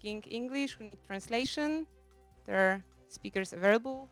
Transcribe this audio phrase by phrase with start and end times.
[0.00, 1.86] speaking English, we need translation.
[2.46, 4.06] There are speakers available.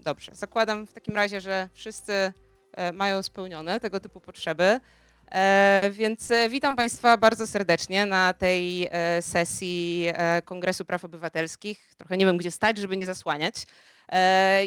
[0.00, 2.32] Dobrze, zakładam w takim razie, że wszyscy
[2.72, 4.80] e, mają spełnione tego typu potrzeby.
[5.30, 8.88] E, Więc e, witam Państwa bardzo serdecznie na tej
[9.20, 10.06] sesji
[10.44, 11.94] Kongresu Praw Obywatelskich.
[11.98, 13.54] Trochę nie wiem, gdzie stać, żeby nie zasłaniać.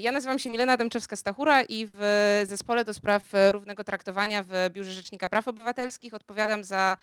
[0.01, 2.01] Ja nazywam się Milena Dęczewska-Stachura i w
[2.47, 6.97] zespole do spraw równego traktowania w Biurze Rzecznika Praw Obywatelskich odpowiadam za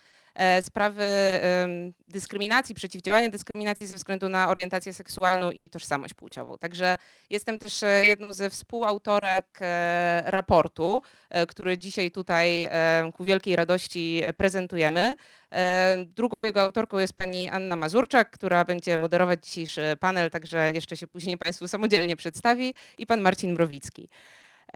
[0.61, 6.57] sprawy em, dyskryminacji, przeciwdziałania dyskryminacji ze względu na orientację seksualną i tożsamość płciową.
[6.57, 6.97] Także
[7.29, 13.55] jestem też e, jedną ze współautorek e, raportu, e, który dzisiaj tutaj e, ku wielkiej
[13.55, 15.13] radości prezentujemy.
[15.51, 20.97] E, Drugą jego autorką jest pani Anna Mazurczak, która będzie moderować dzisiejszy panel, także jeszcze
[20.97, 24.09] się później Państwu samodzielnie przedstawi i pan Marcin Mrowicki.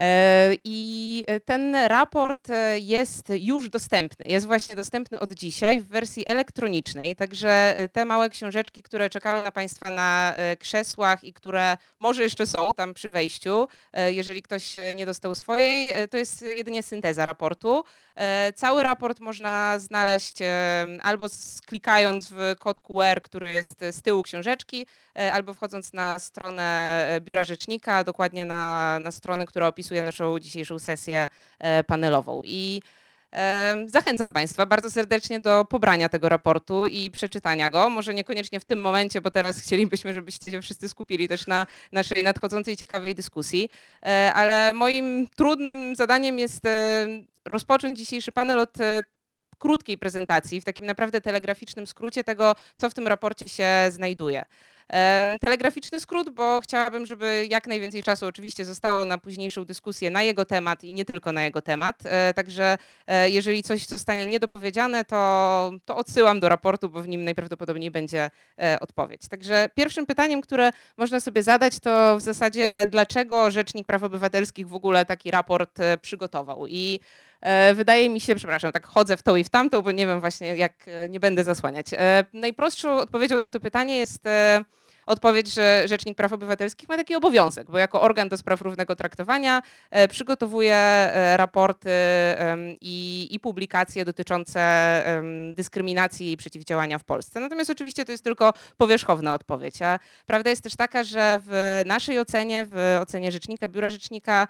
[0.00, 4.24] E, I ten raport e, jest już dostępny.
[4.28, 7.16] Jest właśnie dostępny od dzisiaj w wersji elektronicznej.
[7.16, 12.46] Także te małe książeczki, które czekają na Państwa na e, krzesłach i które może jeszcze
[12.46, 17.26] są tam przy wejściu, e, jeżeli ktoś nie dostał swojej, e, to jest jedynie synteza
[17.26, 17.84] raportu.
[18.14, 21.26] E, Cały raport można znaleźć e, albo
[21.66, 24.86] klikając w kod QR, który jest z tyłu książeczki,
[25.18, 30.38] e, albo wchodząc na stronę e, Biura Rzecznika, dokładnie na, na stronę, która opisuje naszą
[30.38, 32.42] dzisiejszą sesję e, panelową.
[32.44, 32.82] I
[33.32, 37.90] e, zachęcam Państwa bardzo serdecznie do pobrania tego raportu i przeczytania go.
[37.90, 42.24] Może niekoniecznie w tym momencie, bo teraz chcielibyśmy, żebyście się wszyscy skupili też na naszej
[42.24, 43.68] nadchodzącej ciekawej dyskusji,
[44.06, 46.62] E, ale moim trudnym zadaniem jest
[47.44, 48.74] rozpocząć dzisiejszy panel od
[49.58, 54.44] krótkiej prezentacji, w takim naprawdę telegraficznym skrócie tego, co w tym raporcie się znajduje.
[54.92, 60.22] E, Telegraficzny skrót, bo chciałabym, żeby jak najwięcej czasu oczywiście zostało na późniejszą dyskusję na
[60.22, 62.02] jego temat i nie tylko na jego temat.
[62.04, 67.24] E, Także e, jeżeli coś zostanie niedopowiedziane, to, to odsyłam do raportu, bo w nim
[67.24, 68.30] najprawdopodobniej będzie
[68.80, 69.28] odpowiedź.
[69.28, 74.74] Także pierwszym pytaniem, które można sobie zadać, to w zasadzie dlaczego Rzecznik Praw Obywatelskich w
[74.74, 76.66] ogóle taki raport przygotował.
[76.66, 77.00] I
[77.74, 80.56] wydaje mi się, przepraszam, tak chodzę w tą i w tamtą, bo nie wiem właśnie
[80.56, 80.72] jak,
[81.08, 81.86] nie będę zasłaniać.
[82.32, 84.22] Najprostszą odpowiedzią na to pytanie jest
[85.06, 89.62] odpowiedź, że Rzecznik Praw Obywatelskich ma taki obowiązek, bo jako organ do spraw równego traktowania
[89.90, 91.90] e, przygotowuje e, raporty
[92.80, 94.64] i, i publikacje dotyczące
[95.54, 97.40] dyskryminacji i przeciwdziałania w Polsce.
[97.40, 102.18] Natomiast oczywiście to jest tylko powierzchowna odpowiedź, a prawda jest też taka, że w naszej
[102.18, 104.48] ocenie, w ocenie Rzecznika, Biura Rzecznika,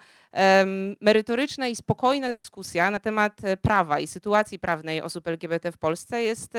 [1.01, 6.23] merytoryczna i spokojna dyskusja na temat e, prawa i sytuacji prawnej osób LGBT w Polsce
[6.23, 6.53] jest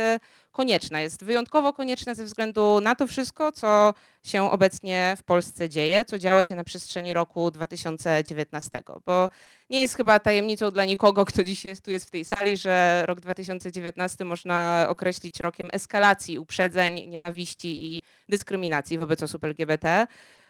[0.53, 1.01] konieczna.
[1.01, 3.86] Jest wyjątkowo konieczna ze względu na to wszystko, co
[4.25, 8.83] się obecnie w Polsce dzieje, co działo się na przestrzeni roku 2019.
[9.07, 9.31] Bo
[9.71, 13.03] nie jest chyba tajemnicą dla nikogo, kto dziś jest, tu jest w tej sali, że
[13.07, 20.07] rok 2019 można określić rokiem eskalacji uprzedzeń, nienawiści i dyskryminacji wobec osób LGBT.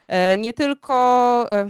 [0.08, 1.68] E, Nie tylko e,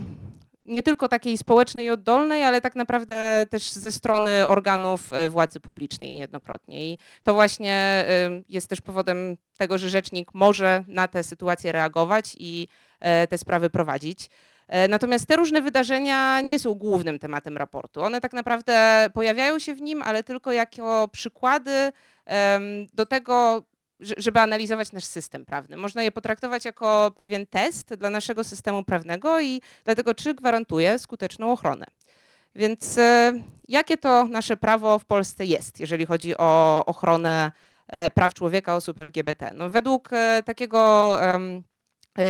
[0.66, 5.60] nie tylko takiej społecznej i oddolnej, ale tak naprawdę też ze strony organów e, władzy
[5.60, 6.92] publicznej niejednokrotnie.
[6.92, 8.04] I to właśnie
[8.48, 12.68] jest też powodem tego, że rzecznik może na te sytuacje reagować i
[13.00, 14.30] e, te sprawy prowadzić.
[14.68, 18.02] E, Natomiast te różne wydarzenia nie są głównym tematem raportu.
[18.02, 21.92] One tak naprawdę pojawiają się w nim, ale tylko jako przykłady
[22.94, 23.62] do tego,
[24.00, 25.76] żeby analizować nasz system prawny.
[25.76, 31.52] Można je potraktować jako pewien test dla naszego systemu prawnego i dlatego, czy gwarantuje skuteczną
[31.52, 31.86] ochronę.
[32.54, 33.32] Więc e,
[33.68, 37.52] jakie to nasze prawo w Polsce jest, jeżeli chodzi o ochronę
[38.00, 39.50] e, praw człowieka osób LGBT?
[39.54, 41.12] No, według e, takiego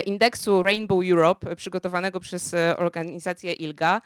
[0.07, 4.01] indeksu Rainbow Europe przygotowanego przez organizację ILGA,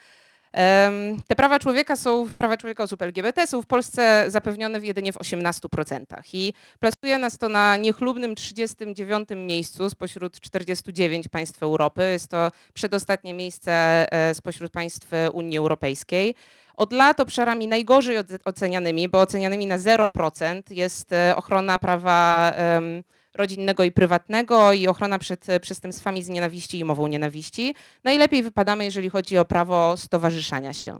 [1.27, 6.05] te prawa człowieka są, prawa człowieka osób LGBT są w Polsce zapewnione jedynie w 18%.
[6.33, 12.03] I Plasuje nas to na niechlubnym 39 miejscu spośród 49 państw Europy.
[12.13, 13.73] Jest to przedostatnie miejsce
[14.13, 16.35] e, spośród państw Unii Europejskiej.
[16.77, 23.03] Od lat obszarami najgorzej ocenianymi, bo ocenianymi na 0% jest e, ochrona prawa em,
[23.35, 27.75] rodzinnego i prywatnego i ochrona przed przestępstwami z nienawiści i mową nienawiści.
[28.05, 30.99] Najlepiej wypadamy, jeżeli chodzi o prawo stowarzyszania się.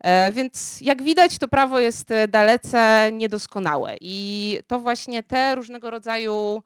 [0.00, 5.90] E, Więc jak widać, to prawo jest e, dalece niedoskonałe i to właśnie te różnego
[5.90, 6.62] rodzaju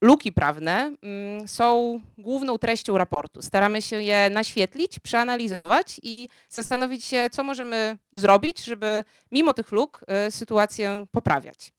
[0.00, 3.42] luki prawne mm, są główną treścią raportu.
[3.42, 10.00] Staramy się je naświetlić, przeanalizować i zastanowić się, co możemy zrobić, żeby mimo tych luk
[10.06, 11.72] e, sytuację poprawiać.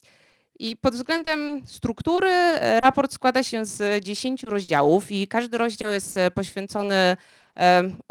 [0.59, 6.17] I pod względem struktury e, raport składa się z 10 rozdziałów i każdy rozdział jest
[6.17, 7.17] e, poświęcony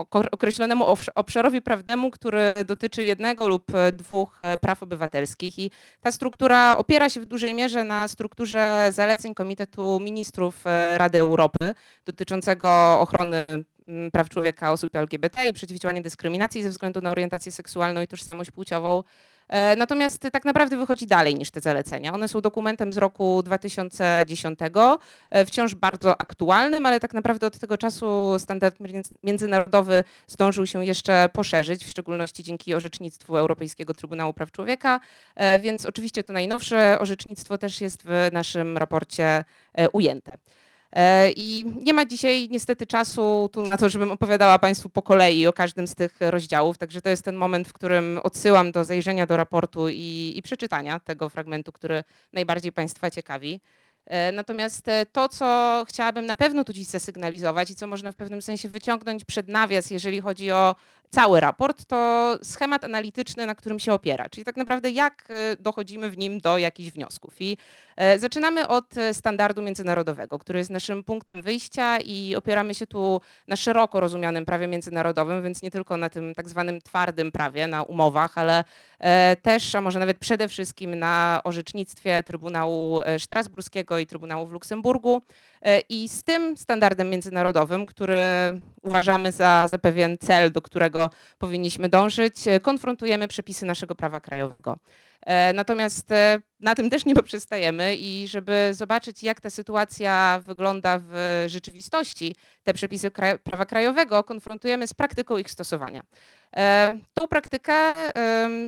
[0.09, 5.59] określonemu obszarowi prawnemu, który dotyczy jednego lub dwóch praw obywatelskich.
[5.59, 10.65] I ta struktura opiera się w dużej mierze na strukturze zaleceń Komitetu Ministrów
[10.97, 11.75] Rady Europy
[12.05, 13.45] dotyczącego ochrony
[14.13, 19.03] praw człowieka osób LGBT i przeciwdziałania dyskryminacji ze względu na orientację seksualną i tożsamość płciową.
[19.53, 22.15] E, natomiast tak naprawdę wychodzi dalej niż te zalecenia.
[22.15, 24.59] One są dokumentem z roku 2010,
[25.31, 28.77] e, wciąż bardzo aktualnym, ale tak naprawdę od tego czasu standard
[29.23, 35.01] międzynarodowy zdążył się jeszcze poszerzyć, w szczególności dzięki orzecznictwu Europejskiego Trybunału Praw Człowieka,
[35.35, 39.45] e, więc oczywiście to najnowsze orzecznictwo też jest w naszym raporcie
[39.93, 40.39] ujęte.
[40.93, 45.53] E, I nie ma dzisiaj niestety czasu na to, żebym opowiadała Państwu po kolei o
[45.53, 49.37] każdym z tych rozdziałów, także to jest ten moment, w którym odsyłam do zajrzenia do
[49.37, 53.61] raportu i, i przeczytania tego fragmentu, który najbardziej Państwa ciekawi.
[54.07, 58.17] E, natomiast e, to, co chciałabym na pewno tu dziś zasygnalizować i co można w
[58.17, 60.75] pewnym sensie wyciągnąć przed nawias, jeżeli chodzi o
[61.15, 66.11] cały raport, to schemat analityczny, na którym się opiera, czyli tak naprawdę jak e, dochodzimy
[66.11, 67.35] w nim do jakichś wniosków.
[67.41, 67.57] I
[68.19, 74.01] zaczynamy od standardu międzynarodowego, który jest naszym punktem wyjścia i opieramy się tu na szeroko
[74.01, 78.65] rozumianym prawie międzynarodowym, więc nie tylko na tym tak zwanym twardym prawie, na umowach, ale
[79.43, 85.23] też, a może nawet przede wszystkim na orzecznictwie Trybunału Strasburskiego i Trybunału w Luksemburgu.
[85.63, 88.21] E, I z tym standardem międzynarodowym, który
[88.83, 94.77] uważamy za, za pewien cel, do którego powinniśmy dążyć, e, konfrontujemy przepisy naszego prawa krajowego.
[95.27, 96.09] E, natomiast
[96.61, 102.75] na tym też nie poprzestajemy i żeby zobaczyć, jak ta sytuacja wygląda w rzeczywistości, te
[102.75, 103.11] przepisy
[103.43, 106.03] prawa krajowego konfrontujemy z praktyką ich stosowania.
[106.57, 107.93] E, tą praktykę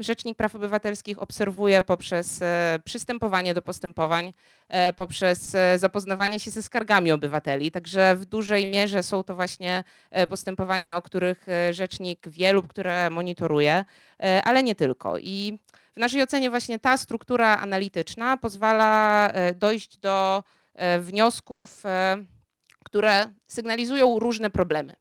[0.00, 4.32] Rzecznik Praw Obywatelskich obserwuje poprzez e, przystępowanie do postępowań,
[4.68, 7.70] e, poprzez zapoznawanie się ze skargami obywateli.
[7.70, 9.84] Także w dużej mierze są to właśnie
[10.28, 13.84] postępowania, o których rzecznik wie lub które monitoruje,
[14.44, 15.18] ale nie tylko.
[15.18, 15.58] I
[15.96, 20.42] w naszej ocenie właśnie ta struktura analityczna pozwala dojść do
[21.00, 21.82] wniosków,
[22.84, 24.94] które sygnalizują różne problemy.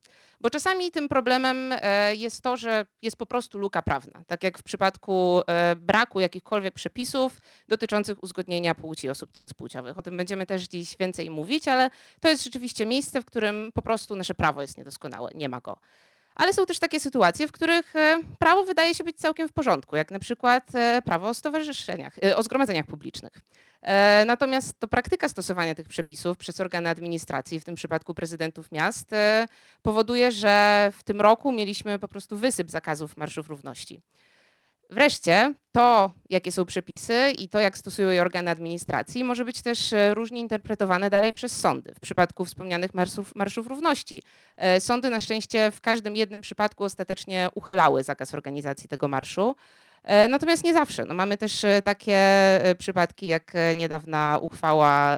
[0.44, 4.58] Bo czasami tym problemem e, jest to, że jest po prostu luka prawna, tak jak
[4.58, 9.98] w przypadku e, braku jakichkolwiek przepisów dotyczących uzgodnienia płci osób płciowych.
[9.98, 13.82] O tym będziemy też dziś więcej mówić, ale to jest rzeczywiście miejsce, w którym po
[13.82, 15.78] prostu nasze prawo jest niedoskonałe, nie ma go.
[16.36, 19.96] Ale są też takie sytuacje, w których e, prawo wydaje się być całkiem w porządku,
[19.96, 20.72] jak na przykład
[21.06, 23.42] prawo o stowarzyszeniach, o zgromadzeniach publicznych.
[23.84, 29.14] E, natomiast to praktyka stosowania tych przepisów przez organy administracji, w tym przypadku prezydentów miast,
[29.14, 29.46] e,
[29.82, 34.02] powoduje, że w tym roku mieliśmy po prostu wysyp zakazów marszów równości.
[34.94, 39.94] Wreszcie to, jakie są przepisy i to, jak stosują je organy administracji, może być też
[39.94, 41.94] e, różnie interpretowane dalej przez sądy.
[41.96, 44.24] W przypadku wspomnianych marszów, marszów równości.
[44.80, 49.56] Sądy na szczęście w każdym jednym przypadku ostatecznie uchylały zakaz organizacji tego marszu.
[50.04, 51.06] E, natomiast nie zawsze.
[51.06, 55.18] No mamy też e, takie e, przypadki, jak niedawna uchwała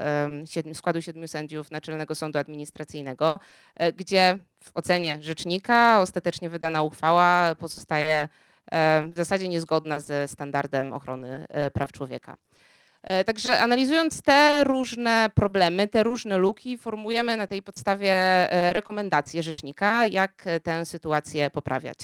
[0.74, 3.40] składu siedmiu sędziów Naczelnego Sądu Administracyjnego,
[3.96, 8.30] gdzie w ocenie rzecznika ostatecznie wydana uchwała pozostaje
[9.08, 12.38] w zasadzie niezgodna ze standardem ochrony praw człowieka.
[13.26, 18.16] Także analizując te różne problemy, te różne luki, formujemy na tej podstawie
[18.74, 21.98] rekomendacje rzecznika, jak tę sytuację poprawiać.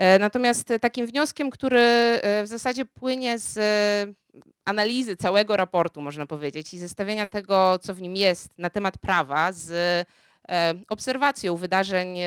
[0.00, 3.58] E, natomiast takim wnioskiem, który e, w zasadzie płynie z
[4.64, 9.52] analizy całego raportu, można powiedzieć, i zestawienia tego, co w nim jest na temat prawa
[9.52, 9.70] z
[10.48, 12.18] e, obserwacją wydarzeń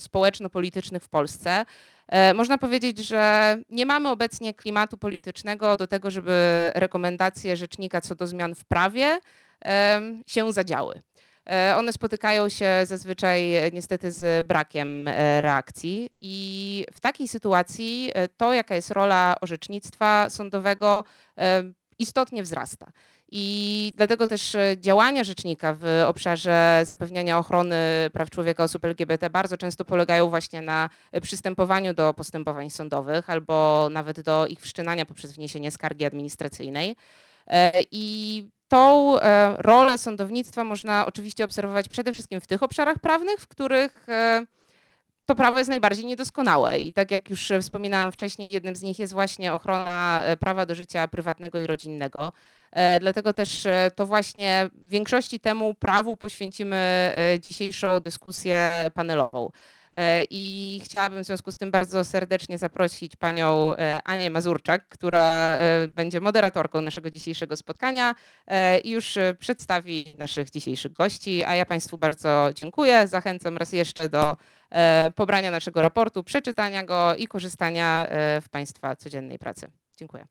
[0.00, 1.64] społeczno-politycznych w Polsce,
[2.34, 8.26] można powiedzieć, że nie mamy obecnie klimatu politycznego do tego, żeby rekomendacje rzecznika co do
[8.26, 9.18] zmian w prawie
[10.26, 11.02] się zadziały.
[11.50, 18.12] E, one spotykają się zazwyczaj e, niestety z brakiem e, reakcji i w takiej sytuacji
[18.36, 21.04] to, jaka jest rola orzecznictwa sądowego,
[21.98, 22.92] istotnie wzrasta.
[23.34, 27.76] I dlatego też działania rzecznika w obszarze zapewniania ochrony
[28.12, 30.90] praw człowieka osób LGBT bardzo często polegają właśnie na
[31.22, 36.96] przystępowaniu do postępowań sądowych albo nawet do ich wszczynania poprzez wniesienie skargi administracyjnej.
[37.90, 43.48] I tą e, rolę sądownictwa można oczywiście obserwować przede wszystkim w tych obszarach prawnych, w
[43.48, 44.46] których e,
[45.26, 46.78] to prawo jest najbardziej niedoskonałe.
[46.78, 50.74] I tak jak już wspominałam wcześniej, jednym z nich jest właśnie ochrona e, prawa do
[50.74, 52.32] życia prywatnego i rodzinnego.
[53.00, 59.50] Dlatego też to właśnie w większości temu prawu poświęcimy dzisiejszą dyskusję panelową.
[59.96, 65.32] E, I chciałabym w związku z tym bardzo serdecznie zaprosić panią e, Anię Mazurczak, która
[65.32, 68.14] e, będzie moderatorką naszego dzisiejszego spotkania
[68.84, 71.44] i już przedstawi naszych dzisiejszych gości.
[71.44, 73.08] A ja Państwu bardzo dziękuję.
[73.08, 74.36] Zachęcam raz jeszcze do
[75.14, 78.06] pobrania naszego raportu, przeczytania go i korzystania
[78.42, 79.70] w Państwa codziennej pracy.
[79.96, 80.26] Dziękuję.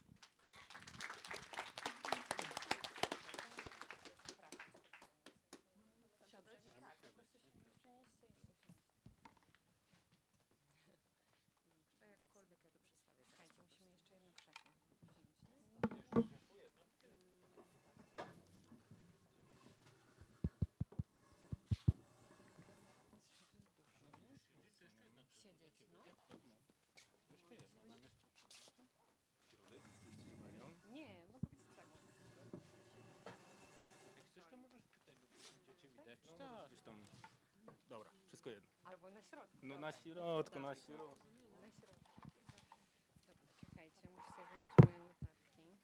[37.91, 38.69] Dobra, wszystko jedno.
[38.86, 39.67] Albo na środku.
[40.15, 41.27] No na środku, na środku.
[43.60, 45.77] Czekajcie, muszę sobie moje notatki.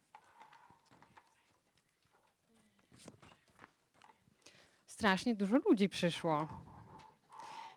[4.85, 6.47] Strasznie dużo ludzi przyszło.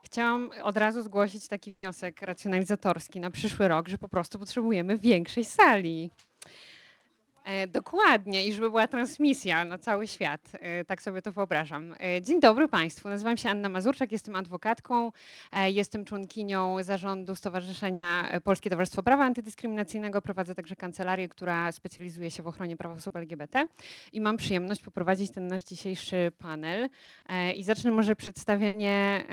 [0.02, 5.44] Chciałam od razu zgłosić taki wniosek racjonalizatorski na przyszły rok, że po prostu potrzebujemy większej
[5.44, 6.10] sali.
[7.50, 10.52] E, dokładnie, i żeby była transmisja na cały świat.
[10.52, 11.94] E, tak sobie to wyobrażam.
[12.00, 13.08] E, dzień dobry Państwu.
[13.08, 15.12] Nazywam się Anna Mazurczak, jestem adwokatką,
[15.66, 18.00] jestem członkinią zarządu Stowarzyszenia
[18.44, 20.22] Polskie Towarzystwo Prawa Antydyskryminacyjnego.
[20.22, 23.66] Prowadzę także kancelarię, która specjalizuje się w ochronie praw osób LGBT
[24.12, 26.88] i mam przyjemność poprowadzić ten nasz dzisiejszy panel.
[27.56, 29.24] I zacznę może przedstawienie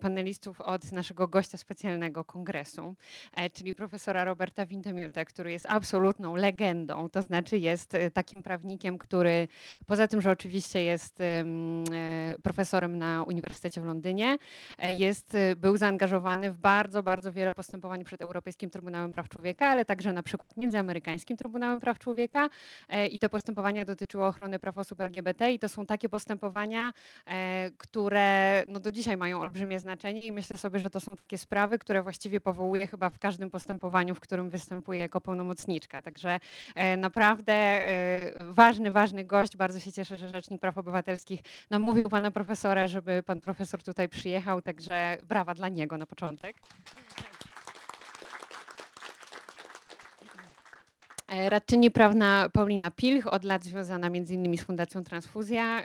[0.00, 2.94] panelistów od naszego gościa specjalnego kongresu,
[3.52, 9.48] czyli profesora Roberta Wintemilta, który jest absolutną legendą, to znaczy jest e, takim prawnikiem, który
[9.86, 11.44] poza tym, że oczywiście jest e,
[12.42, 14.38] profesorem na Uniwersytecie w Londynie,
[14.78, 19.66] e, jest, e, był zaangażowany w bardzo, bardzo wiele postępowań przed Europejskim Trybunałem Praw Człowieka,
[19.66, 22.48] ale także na przykład Międzyamerykańskim Trybunałem Praw Człowieka
[22.88, 26.92] e, i te postępowania dotyczyły ochrony praw osób LGBT i to są takie postępowania,
[27.78, 31.78] które no do dzisiaj mają olbrzymie znaczenie i myślę sobie, że to są takie sprawy,
[31.78, 36.02] które właściwie powołuje chyba w każdym postępowaniu, w którym występuje jako pełnomocniczka.
[36.02, 36.40] Także
[36.74, 36.96] e,
[37.40, 39.56] naprawdę e, ważny, ważny gość.
[39.56, 44.62] Bardzo się cieszę, że Rzecznik Praw Obywatelskich namówił pana profesora, żeby pan profesor tutaj przyjechał,
[44.62, 46.56] także brawa dla niego na początek.
[51.30, 55.84] Radczyni prawna Paulina Pilch, od lat związana innymi z Fundacją Transfuzja.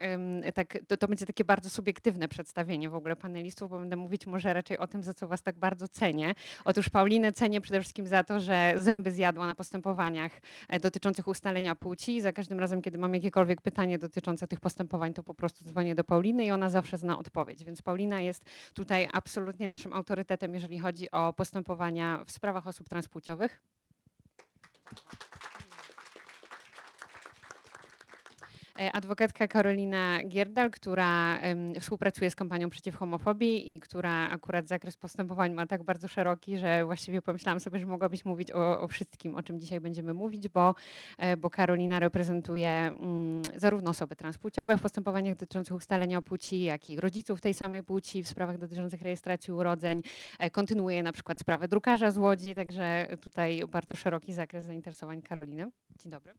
[0.54, 4.54] Tak, to, to będzie takie bardzo subiektywne przedstawienie w ogóle panelistów, bo będę mówić może
[4.54, 6.36] raczej o tym, za co was tak bardzo cenię.
[6.66, 10.32] Otóż Paulinę cenię przede wszystkim za to, że zęby zjadła na postępowaniach
[10.70, 12.22] e, dotyczących ustalenia płci.
[12.22, 16.04] Za każdym razem, kiedy mam jakiekolwiek pytanie dotyczące tych postępowań, to po prostu dzwonię do
[16.04, 17.64] Pauliny i ona zawsze zna odpowiedź.
[17.64, 23.62] Więc Paulina jest tutaj absolutnie naszym autorytetem, jeżeli chodzi o postępowania w sprawach osób transpłciowych.
[24.86, 25.46] E,
[28.94, 31.40] adwokatka Karolina Gierdal, która
[31.80, 36.86] współpracuje z kampanią przeciw homofobii i która akurat zakres postępowań ma tak bardzo szeroki, że
[36.86, 40.76] właściwie pomyślałam sobie, że mogłabyś mówić o, o wszystkim, o czym dzisiaj będziemy mówić, bo,
[41.18, 47.00] e, bo Karolina reprezentuje mm, zarówno osoby transpłciowe w postępowaniach dotyczących ustalenia płci, jak i
[47.00, 50.02] rodziców tej samej płci w sprawach dotyczących rejestracji urodzeń.
[50.40, 55.72] E, Kontynuuje na przykład sprawę drukarza z Łodzi, także tutaj bardzo szeroki zakres zainteresowań Karoliny.
[56.00, 56.34] Dzień dobry.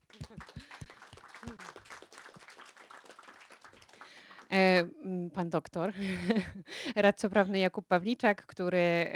[4.53, 4.85] E,
[5.35, 5.93] Pan doktor,
[6.97, 9.07] radca prawny Jakub Pawliczak, który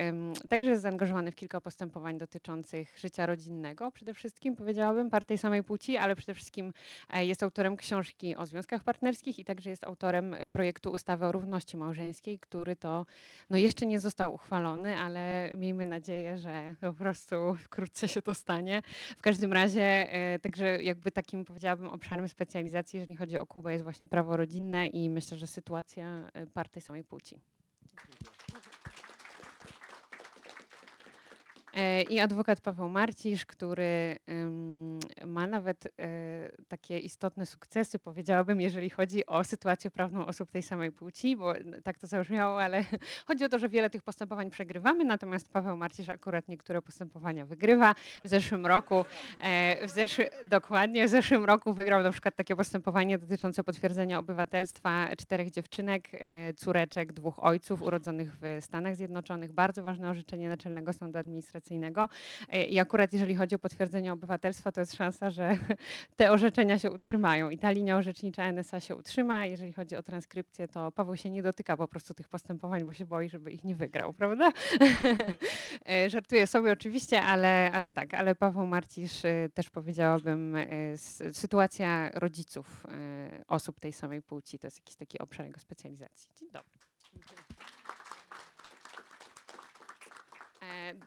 [0.48, 3.90] także jest zaangażowany w kilka postępowań dotyczących życia rodzinnego.
[3.90, 6.72] Przede wszystkim powiedziałabym par tej samej płci, ale przede wszystkim
[7.10, 11.76] e, jest autorem książki o związkach partnerskich i także jest autorem projektu ustawy o równości
[11.76, 13.06] małżeńskiej, który to
[13.50, 18.82] no jeszcze nie został uchwalony, ale miejmy nadzieję, że po prostu wkrótce się to stanie.
[19.18, 19.82] W każdym razie,
[20.12, 24.86] e, także jakby takim powiedziałabym obszarem specjalizacji, jeżeli chodzi o Kubę, jest właśnie prawo rodzinne
[24.86, 27.40] i myślę, że sytuacja e, par tej samej płci.
[31.74, 34.16] E, I adwokat Paweł Marcisz, który
[35.26, 35.90] ma nawet e,
[36.68, 41.98] takie istotne sukcesy, powiedziałabym, jeżeli chodzi o sytuację prawną osób tej samej płci, bo tak
[41.98, 42.84] to zabrzmiało, ale
[43.28, 47.94] chodzi o to, że wiele tych postępowań przegrywamy, natomiast Paweł Marcisz akurat niektóre postępowania wygrywa.
[48.24, 49.04] W zeszłym roku,
[49.40, 55.08] e, w zeszły, dokładnie, w zeszłym roku wygrał na przykład takie postępowanie dotyczące potwierdzenia obywatelstwa
[55.18, 56.08] czterech dziewczynek,
[56.56, 59.52] córeczek dwóch ojców urodzonych w Stanach Zjednoczonych.
[59.52, 62.08] Bardzo ważne orzeczenie Naczelnego Sądu Administracyjnego administracyjnego.
[62.48, 65.58] E, I akurat jeżeli chodzi o potwierdzenie obywatelstwa, to jest szansa, że
[66.16, 69.46] te orzeczenia się utrzymają i ta linia orzecznicza NSA się utrzyma.
[69.46, 73.06] Jeżeli chodzi o transkrypcję, to Paweł się nie dotyka po prostu tych postępowań, bo się
[73.06, 74.52] boi, żeby ich nie wygrał, prawda?
[75.88, 80.56] E, Żartuję sobie oczywiście, ale tak, ale Paweł Marcisz e, też powiedziałabym,
[81.32, 82.86] sytuacja rodziców
[83.48, 86.30] osób tej samej płci to jest jakiś taki obszar jego specjalizacji.
[86.36, 86.80] Dzień dobry.
[90.59, 90.59] E,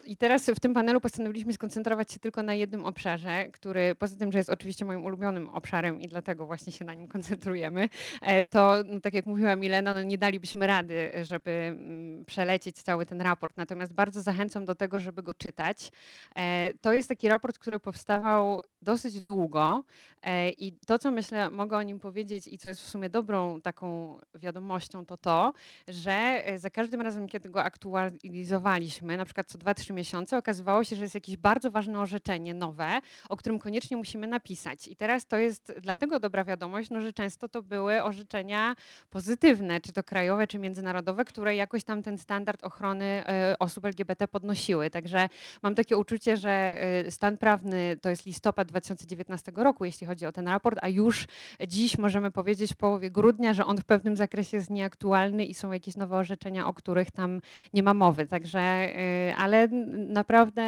[0.06, 4.32] I teraz w tym panelu postanowiliśmy skoncentrować się tylko na jednym obszarze, który poza tym,
[4.32, 7.90] że jest oczywiście moim ulubionym obszarem i dlatego właśnie się na nim koncentrujemy,
[8.22, 13.06] e, to no, tak jak mówiła Milena, no, nie dalibyśmy rady, żeby mm, przelecieć cały
[13.06, 13.58] ten raport.
[13.58, 15.92] Natomiast bardzo zachęcam do tego, żeby go czytać.
[16.36, 19.84] E, To jest taki raport, który powstawał dosyć długo
[20.22, 23.62] e, i to, co myślę, mogę o nim powiedzieć i co jest w sumie dobrą
[23.62, 25.54] taką wiadomością, to to,
[25.88, 26.12] że
[26.46, 31.04] e, za każdym razem, kiedy go aktualizowaliśmy, na przykład co 2-3 miesiące, okazywało się, że
[31.04, 34.88] jest jakieś bardzo ważne orzeczenie nowe, o którym koniecznie musimy napisać.
[34.88, 38.76] I teraz to jest dlatego dobra wiadomość, no, że często to były orzeczenia
[39.10, 44.28] pozytywne, czy to krajowe, czy międzynarodowe, które jakoś tam ten standard ochrony e, osób LGBT
[44.28, 44.90] podnosiły.
[44.90, 45.30] Także
[45.64, 50.32] mam takie uczucie, że e, stan prawny to jest listopad 2019 roku, jeśli chodzi o
[50.32, 51.28] ten raport, a już
[51.68, 55.72] dziś możemy powiedzieć w połowie grudnia, że on w pewnym zakresie jest nieaktualny i są
[55.72, 57.42] jakieś nowe orzeczenia, o których tam
[57.74, 58.28] nie ma mowy.
[58.28, 58.90] Także,
[59.30, 59.68] y, ale
[60.08, 60.62] naprawdę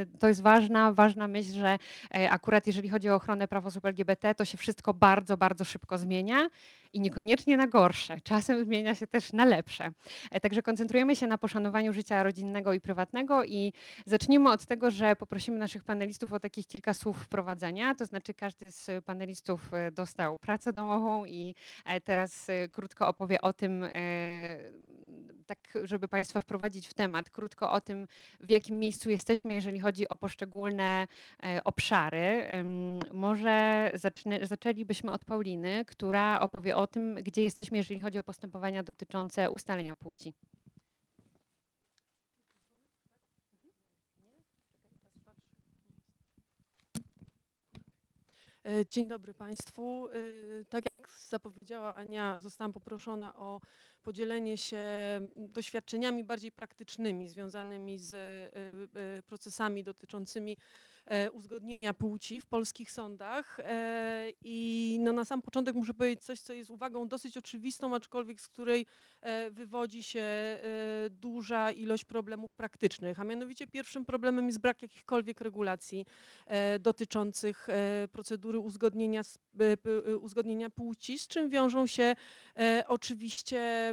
[0.00, 1.78] y, to jest ważna, ważna myśl, że
[2.14, 5.98] e, akurat jeżeli chodzi o ochronę praw osób LGBT, to się wszystko bardzo, bardzo szybko
[5.98, 6.48] zmienia
[6.92, 8.20] i niekoniecznie na gorsze.
[8.20, 9.90] Czasem zmienia się też na lepsze.
[10.30, 13.72] E, Także koncentrujemy się na poszanowaniu życia rodzinnego i prywatnego i
[14.06, 17.94] zacznijmy od tego, że poprosimy naszych panelistów o takich kilka słów wprowadzenia.
[17.94, 23.40] To znaczy każdy z panelistów e, dostał pracę domową i e, teraz e, krótko opowie
[23.40, 23.90] o tym, e,
[25.42, 28.06] tak żeby Państwa wprowadzić w temat, krótko o tym,
[28.40, 31.06] w jakim miejscu jesteśmy, jeżeli chodzi o poszczególne
[31.42, 32.50] e, obszary.
[33.12, 33.90] Może
[34.42, 39.96] zaczęlibyśmy od Pauliny, która opowie o tym, gdzie jesteśmy, jeżeli chodzi o postępowania dotyczące ustalenia
[39.96, 40.34] płci.
[48.64, 50.08] E, Dzień dobry Państwu.
[50.08, 53.60] E, Tak jak zapowiedziała Ania, zostałam poproszona o
[54.02, 60.56] podzielenie się mm, doświadczeniami bardziej praktycznymi związanymi z e, e, procesami dotyczącymi
[61.06, 63.60] e, uzgodnienia płci w polskich sądach.
[64.44, 68.48] I no na sam początek muszę powiedzieć coś, co jest uwagą dosyć oczywistą, aczkolwiek z
[68.48, 68.86] której
[69.50, 70.58] wywodzi się
[71.10, 73.20] duża ilość problemów praktycznych.
[73.20, 76.06] A mianowicie pierwszym problemem jest brak jakichkolwiek regulacji
[76.80, 77.66] dotyczących
[78.12, 79.22] procedury uzgodnienia,
[80.20, 82.14] uzgodnienia płci, z czym wiążą się
[82.86, 83.91] oczywiście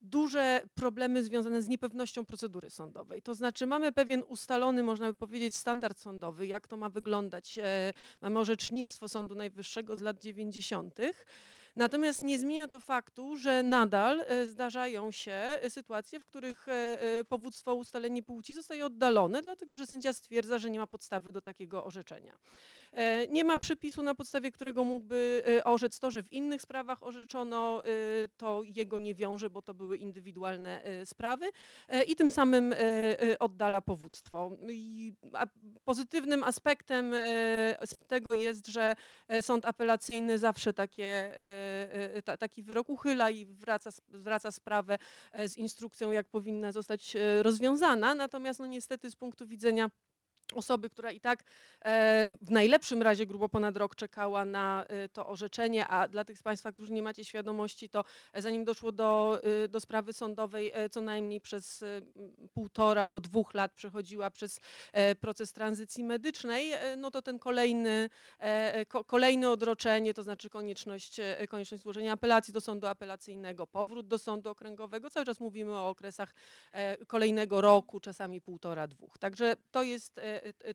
[0.00, 3.22] duże problemy związane z niepewnością procedury sądowej.
[3.22, 7.58] To znaczy mamy pewien ustalony, można by powiedzieć, standard sądowy, jak to ma wyglądać.
[7.58, 10.98] E, Mamy orzecznictwo Sądu Najwyższego z lat 90.
[11.76, 16.72] Natomiast nie zmienia to faktu, że nadal e, zdarzają się e, sytuacje, w których e,
[17.00, 21.32] e, powództwo o ustalenie płci zostaje oddalone, dlatego że sędzia stwierdza, że nie ma podstawy
[21.32, 22.38] do takiego orzeczenia.
[22.96, 27.02] E, Nie ma przepisu, na podstawie którego mógłby e, orzec to, że w innych sprawach
[27.02, 27.88] orzeczono, e,
[28.36, 31.46] to jego nie wiąże, bo to były indywidualne sprawy
[32.06, 32.74] i tym samym
[33.38, 34.50] oddala powództwo.
[35.84, 37.12] Pozytywnym aspektem
[38.06, 38.94] tego jest, że
[39.40, 41.38] sąd apelacyjny zawsze takie,
[42.24, 44.98] ta- taki wyrok uchyla i wraca, zwraca sprawę
[45.46, 48.14] z instrukcją, jak powinna zostać rozwiązana.
[48.14, 49.90] Natomiast no niestety z punktu widzenia
[50.54, 51.44] osoby, która i tak
[51.84, 56.38] e, w najlepszym razie grubo ponad rok czekała na e, to orzeczenie, a dla tych
[56.38, 61.00] z Państwa, którzy nie macie świadomości, to e, zanim doszło do, do sprawy sądowej, co
[61.00, 61.84] najmniej przez
[62.54, 64.60] półtora, dwóch lat przechodziła przez
[65.20, 68.10] proces tranzycji medycznej, no to ten kolejny,
[68.88, 74.50] ko, kolejne odroczenie, to znaczy konieczność, konieczność złożenia apelacji do sądu apelacyjnego, powrót do sądu
[74.50, 76.34] okręgowego, cały czas mówimy o okresach
[77.06, 79.18] kolejnego roku, czasami półtora, dwóch.
[79.18, 80.20] Także to jest,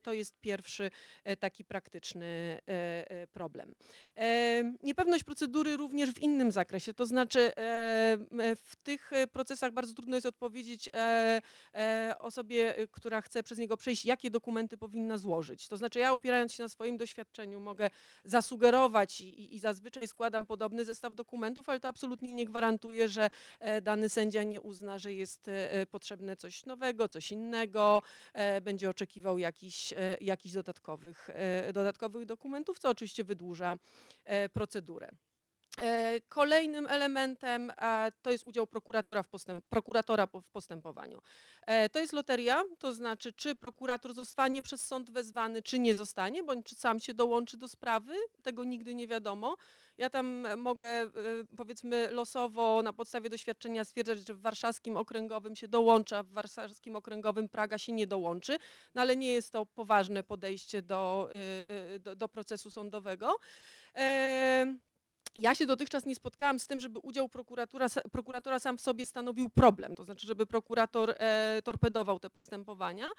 [0.02, 0.92] to jest pierwszy
[1.24, 2.26] e, taki praktyczny
[2.68, 3.76] e, e, problem.
[4.18, 8.18] E, Niepewność procedury również w innym zakresie, to znaczy e,
[8.62, 11.42] w tych e, procesach bardzo trudno jest odpowiedzieć e,
[11.76, 15.68] e, osobie, e, która chce przez niego przejść, jakie dokumenty powinna złożyć.
[15.68, 17.90] To znaczy ja opierając się na swoim doświadczeniu mogę
[18.24, 23.82] zasugerować i, i- zazwyczaj składam podobny zestaw dokumentów, ale to absolutnie nie gwarantuje, że e,
[23.82, 28.02] dany sędzia nie uzna, że jest e, e, potrzebne coś nowego, coś innego,
[28.34, 33.78] e, będzie oczekiwał jakichś e, jakichś dodatkowych, e, dodatkowych dokumentów, co oczywiście wydłuża
[34.26, 35.10] e, procedurę.
[35.82, 41.22] E, Kolejnym elementem e, to jest udział prokuratora w, postęp, prokuratora w postępowaniu.
[41.68, 46.44] E, To jest loteria, to znaczy czy prokurator zostanie przez sąd wezwany, czy nie zostanie,
[46.44, 49.58] bądź czy sam się dołączy do sprawy, tego nigdy nie wiadomo.
[49.98, 51.10] Ja tam mogę
[51.58, 56.96] powiedzmy losowo na podstawie doświadczenia stwierdzać, że w warszawskim okręgowym się dołącza, a w warszawskim
[56.96, 58.58] okręgowym Praga się nie dołączy,
[58.96, 61.30] no ale nie jest to poważne podejście do,
[62.00, 63.36] do, do procesu sądowego.
[65.42, 69.50] Ja się dotychczas nie spotkałam z tym, żeby udział prokuratura, prokuratora sam w sobie stanowił
[69.50, 73.10] problem, to znaczy, żeby prokurator e, torpedował te postępowania,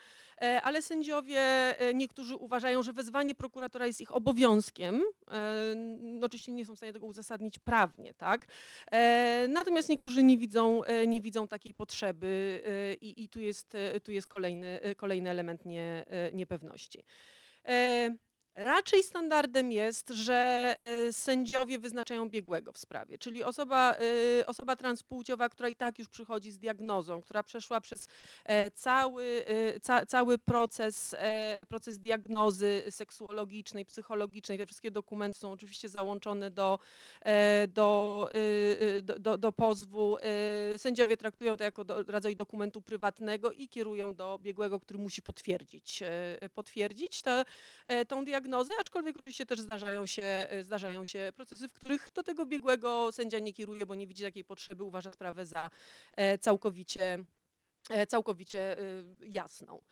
[0.43, 5.03] e, ale sędziowie e, niektórzy uważają, że wezwanie prokuratora jest ich obowiązkiem.
[5.31, 8.47] E, no, oczywiście nie są w stanie tego uzasadnić prawnie, tak?
[8.93, 13.75] E, natomiast niektórzy nie widzą, e, nie widzą takiej potrzeby e, i, i tu jest,
[13.75, 17.05] e, tu jest kolejny, e, kolejny element nie, e, niepewności.
[17.69, 18.15] E,
[18.55, 23.95] Raczej standardem jest, że e, sędziowie wyznaczają biegłego w sprawie, czyli osoba,
[24.41, 28.09] e, osoba transpłciowa, która i tak już przychodzi z diagnozą, która przeszła przez
[28.45, 34.59] e, cały, e, ca, cały proces, e, proces diagnozy seksuologicznej, psychologicznej.
[34.59, 36.79] Te wszystkie dokumenty są oczywiście załączone do,
[37.69, 40.17] do, e, do, do, do pozwu.
[40.77, 46.03] Sędziowie traktują to jako do, rodzaj dokumentu prywatnego i kierują do biegłego, który musi potwierdzić,
[46.55, 47.45] potwierdzić te,
[47.89, 48.05] e,
[48.43, 52.47] tą diagnozę, aczkolwiek oczywiście też zdarzają się, e, zdarzają się procesy, w których do tego
[52.47, 55.71] biegłego sędzia nie kieruje, bo nie widzi takiej potrzeby, uważa sprawę za
[56.17, 57.25] e, całkowicie,
[57.91, 58.77] e, całkowicie
[59.21, 59.83] jasną.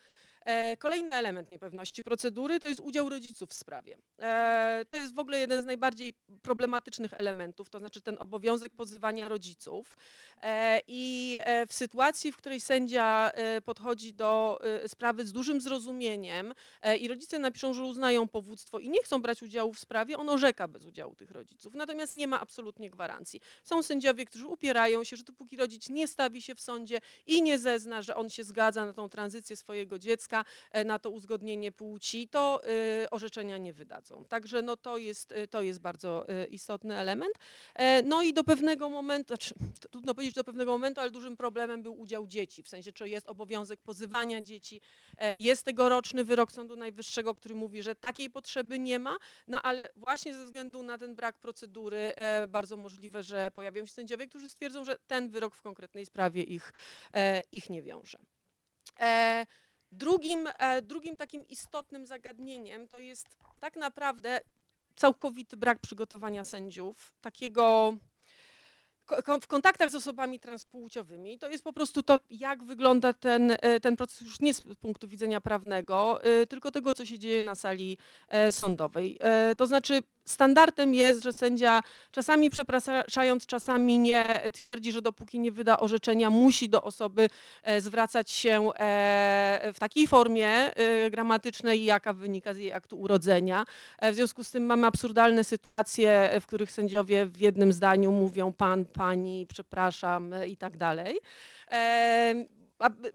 [0.45, 3.97] E, Kolejny element niepewności procedury to jest udział rodziców w sprawie.
[4.19, 9.27] E, To jest w ogóle jeden z najbardziej problematycznych elementów, to znaczy ten obowiązek pozywania
[9.29, 9.97] rodziców.
[10.43, 13.31] E, I w sytuacji, w której sędzia
[13.65, 16.53] podchodzi do sprawy z dużym zrozumieniem
[16.99, 20.67] i rodzice napiszą, że uznają powództwo i nie chcą brać udziału w sprawie, on orzeka
[20.67, 21.73] bez udziału tych rodziców.
[21.73, 23.41] Natomiast nie ma absolutnie gwarancji.
[23.63, 27.59] Są sędziowie, którzy upierają się, że dopóki rodzic nie stawi się w sądzie i nie
[27.59, 30.30] zezna, że on się zgadza na tą tranzycję swojego dziecka,
[30.71, 32.61] e, na to uzgodnienie płci, to
[33.03, 34.25] e, orzeczenia nie wydadzą.
[34.25, 37.33] Także no to jest, e, to jest bardzo e, istotny element.
[37.75, 39.53] E, No i do pewnego momentu, znaczy,
[39.91, 43.29] trudno powiedzieć do pewnego momentu, ale dużym problemem był udział dzieci, w sensie czy jest
[43.29, 44.81] obowiązek pozywania dzieci.
[45.17, 49.17] E, Jest tegoroczny wyrok Sądu Najwyższego, który mówi, że takiej potrzeby nie ma,
[49.47, 52.13] no ale właśnie ze względu na ten brak procedury
[52.49, 56.73] bardzo możliwe, że pojawią się sędziowie, którzy stwierdzą, że ten wyrok w konkretnej sprawie ich,
[57.51, 58.17] ich nie wiąże.
[59.91, 63.27] Drugim, e, drugim takim istotnym zagadnieniem to jest
[63.59, 64.41] tak naprawdę
[64.95, 67.93] całkowity brak przygotowania sędziów, takiego
[69.41, 71.39] w kontaktach z osobami transpłciowymi.
[71.39, 75.07] To jest po prostu to, jak wygląda ten, e, ten proces już nie z punktu
[75.07, 77.97] widzenia prawnego, e, tylko tego, co się dzieje na sali
[78.51, 79.19] sądowej.
[79.57, 85.79] To znaczy standardem jest, że sędzia czasami przepraszając, czasami nie twierdzi, że dopóki nie wyda
[85.79, 87.29] orzeczenia, musi do osoby
[87.63, 93.65] e, zwracać się e, w takiej formie e, gramatycznej, jaka wynika z jej aktu urodzenia.
[94.01, 98.85] W związku z tym mamy absurdalne sytuacje, w których sędziowie w jednym zdaniu mówią pan,
[98.85, 101.19] pani, przepraszam i tak dalej.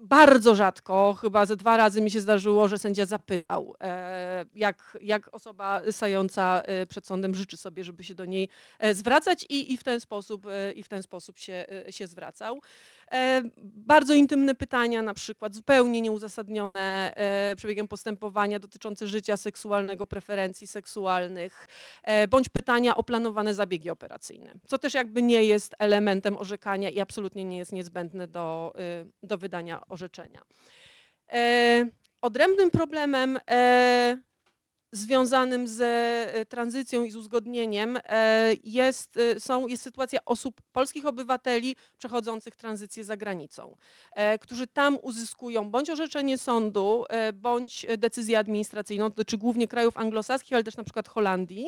[0.01, 5.35] Bardzo rzadko, chyba ze dwa razy mi się zdarzyło, że sędzia zapytał, e, jak, jak
[5.35, 8.49] osoba stająca e, przed sądem życzy sobie, żeby się do niej
[8.79, 12.61] e, zwracać i, i w ten sposób, i w ten sposób się, się zwracał.
[13.13, 20.67] E, Bardzo intymne pytania, na przykład zupełnie nieuzasadnione e, przebiegiem postępowania dotyczące życia seksualnego, preferencji
[20.67, 21.69] seksualnych,
[22.03, 27.01] e, bądź pytania o planowane zabiegi operacyjne, co też jakby nie jest elementem orzekania i
[27.01, 30.43] absolutnie nie jest niezbędne do, y, do wydania orzeczenia.
[32.21, 33.39] Odrębnym problemem
[34.93, 41.07] związanym z e, tranzycją i z uzgodnieniem e, jest, e, są, jest sytuacja osób, polskich
[41.07, 43.77] obywateli przechodzących tranzycję za granicą,
[44.41, 50.77] którzy tam uzyskują bądź orzeczenie sądu, bądź decyzję administracyjną, dotyczy głównie krajów anglosaskich, ale też
[50.77, 51.67] na przykład Holandii,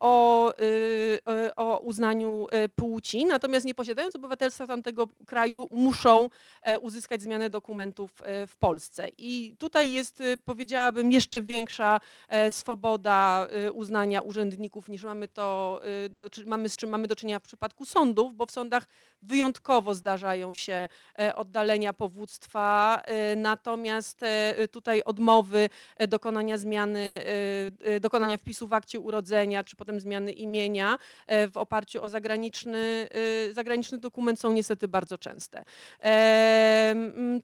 [0.00, 6.30] o, y, e, o uznaniu e, płci, natomiast nie posiadając obywatelstwa tamtego kraju muszą
[6.62, 9.08] e, uzyskać zmianę dokumentów e, w Polsce.
[9.18, 15.80] I tutaj jest, e, powiedziałabym, jeszcze większa e, swoboda e, uznania urzędników niż mamy to,
[16.44, 18.86] e, mamy z czym mamy do czynienia w przypadku sądów, bo w sądach
[19.22, 27.94] wyjątkowo zdarzają się e, oddalenia powództwa, e, natomiast e, tutaj odmowy e, dokonania zmiany, e,
[27.94, 32.08] e, dokonania wpisu w akcie urodzenia urodzenia, czy potem zmiany imienia e, w oparciu o
[32.08, 33.08] zagraniczny,
[33.48, 35.64] y, zagraniczny dokument są niestety bardzo częste.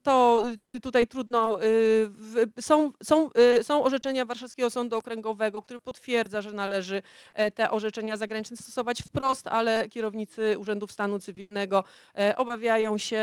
[0.03, 0.45] To
[0.81, 3.29] tutaj trudno, y, są, są,
[3.59, 7.01] y, są orzeczenia Warszawskiego Sądu Okręgowego, który potwierdza, że należy
[7.33, 11.83] e, te orzeczenia zagraniczne stosować wprost, ale kierownicy Urzędów Stanu Cywilnego
[12.17, 13.21] e, obawiają się,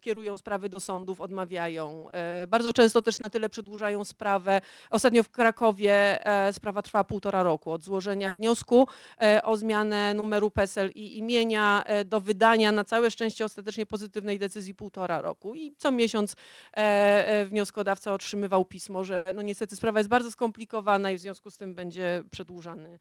[0.00, 2.08] kierują sprawy do sądów, odmawiają.
[2.48, 4.60] Bardzo często też na tyle przedłużają sprawę.
[4.90, 6.18] Ostatnio w Krakowie
[6.52, 8.88] sprawa trwała półtora roku od złożenia wniosku
[9.22, 14.38] e, o zmianę numeru PESEL i imienia e, do wydania na całe szczęście ostatecznie pozytywnej
[14.38, 16.36] decyzji półtora roku i co miesiąc
[16.72, 21.56] e, wnioskodawca otrzymywał pismo, że no niestety sprawa jest bardzo skomplikowana i w związku z
[21.56, 22.98] tym będzie przedłużany,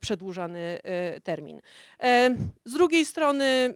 [0.00, 0.80] przedłużany
[1.22, 1.60] termin.
[2.64, 3.74] Z drugiej strony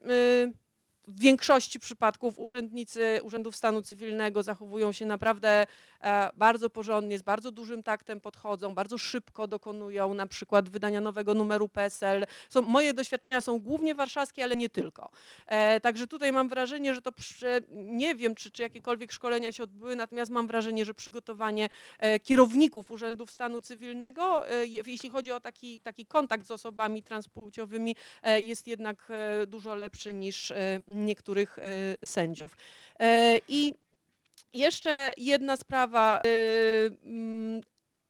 [1.09, 5.67] w większości przypadków urzędnicy Urzędów Stanu Cywilnego zachowują się naprawdę
[6.35, 11.69] bardzo porządnie, z bardzo dużym taktem podchodzą, bardzo szybko dokonują na przykład wydania nowego numeru
[11.69, 12.27] PESEL.
[12.49, 15.11] Są, moje doświadczenia są głównie warszawskie, ale nie tylko.
[15.47, 19.63] E, Także tutaj mam wrażenie, że to przy, nie wiem, czy, czy jakiekolwiek szkolenia się
[19.63, 25.33] odbyły, natomiast mam wrażenie, że przygotowanie e, kierowników Urzędów Stanu Cywilnego, e, je- jeśli chodzi
[25.33, 30.81] o taki, taki kontakt z osobami transpłciowymi, e, jest jednak e, dużo lepszy niż e,
[30.93, 31.63] niektórych e,
[32.05, 32.57] sędziów.
[33.01, 33.75] E, I
[34.53, 36.29] jeszcze jedna sprawa, e,
[37.05, 37.61] mm,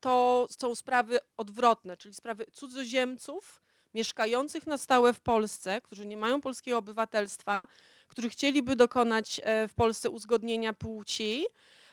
[0.01, 3.63] to są sprawy odwrotne, czyli sprawy cudzoziemców
[3.95, 7.63] mieszkających na stałe w Polsce, którzy nie mają polskiego obywatelstwa,
[8.09, 11.47] którzy chcieliby dokonać e, w Polsce uzgodnienia płci.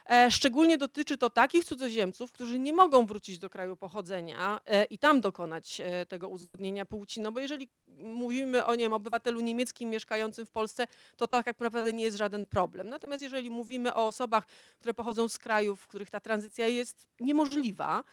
[0.06, 4.98] E, Szczególnie dotyczy to takich cudzoziemców, którzy nie mogą wrócić do kraju pochodzenia e, i
[4.98, 7.22] tam dokonać e, tego uzgodnienia płci.
[7.22, 12.04] No bo jeżeli mówimy o nie obywatelu niemieckim mieszkającym w Polsce, to tak naprawdę nie
[12.04, 12.90] jest żaden problem.
[12.90, 14.46] Natomiast jeżeli mówimy o osobach,
[14.80, 18.04] które pochodzą z krajów, w których ta tranzycja jest niemożliwa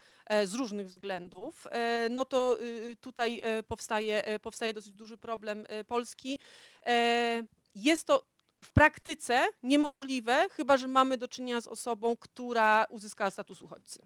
[0.45, 1.67] z różnych względów,
[2.09, 6.39] no to y, tutaj powstaje, powstaje dosyć duży problem Polski.
[7.75, 8.23] Jest to
[8.63, 13.99] w praktyce niemożliwe, chyba że mamy do czynienia z osobą, która uzyskała status uchodźcy.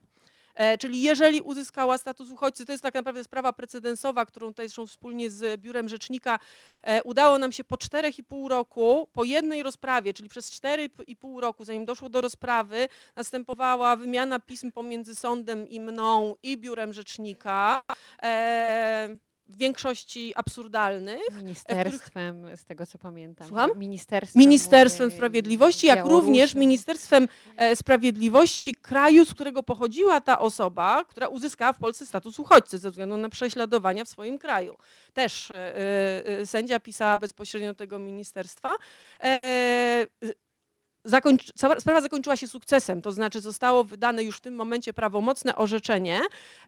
[0.56, 4.88] E, Czyli jeżeli uzyskała status uchodźcy, to jest tak naprawdę sprawa precedensowa, którą tutaj zresztą
[4.88, 6.40] wspólnie z Biurem Rzecznika
[6.82, 11.86] e, udało nam się po 4,5 roku, po jednej rozprawie, czyli przez 4,5 roku, zanim
[11.86, 17.82] doszło do rozprawy, następowała wymiana pism pomiędzy sądem i mną i Biurem Rzecznika.
[19.52, 21.22] E, W większości absurdalnych.
[21.38, 23.48] Ministerstwem, z tego co pamiętam.
[23.48, 23.72] Słucham?
[23.76, 26.56] Ministerstwem, Ministerstwem Sprawiedliwości, jak również.
[26.56, 32.78] Ministerstwem e, Sprawiedliwości kraju, z którego pochodziła ta osoba, która uzyskała w Polsce status uchodźcy
[32.78, 34.78] ze względu na prześladowania w swoim kraju.
[35.14, 38.70] Też e, e, sędzia pisała bezpośrednio tego ministerstwa.
[41.06, 45.56] Zakończ, cała sprawa zakończyła się sukcesem, to znaczy zostało wydane już w tym momencie prawomocne
[45.56, 46.22] orzeczenie,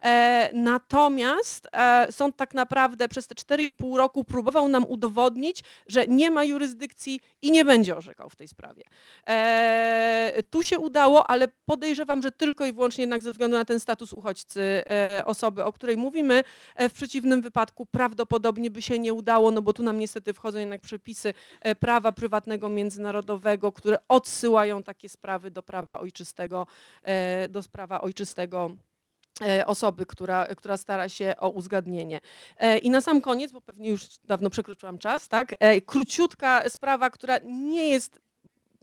[0.03, 6.31] e, natomiast e, sąd tak naprawdę przez te 4,5 roku próbował nam udowodnić, że nie
[6.31, 8.83] ma jurysdykcji i nie będzie orzekał w tej sprawie.
[9.27, 13.79] E, tu się udało, ale podejrzewam, że tylko i wyłącznie jednak ze względu na ten
[13.79, 16.43] status uchodźcy e, osoby, o której mówimy.
[16.75, 20.59] E, w przeciwnym wypadku prawdopodobnie by się nie udało, no bo tu nam niestety wchodzą
[20.59, 26.67] jednak przepisy e, prawa prywatnego międzynarodowego, które odsyłają takie sprawy do prawa ojczystego,
[27.03, 28.71] e, do prawa ojczystego
[29.41, 32.19] e, osoby, która, która stara się o uzgadnienie.
[32.57, 35.55] E, I na sam koniec, bo pewnie już dawno przekroczyłam czas, tak?
[35.85, 38.19] Króciutka sprawa, która nie jest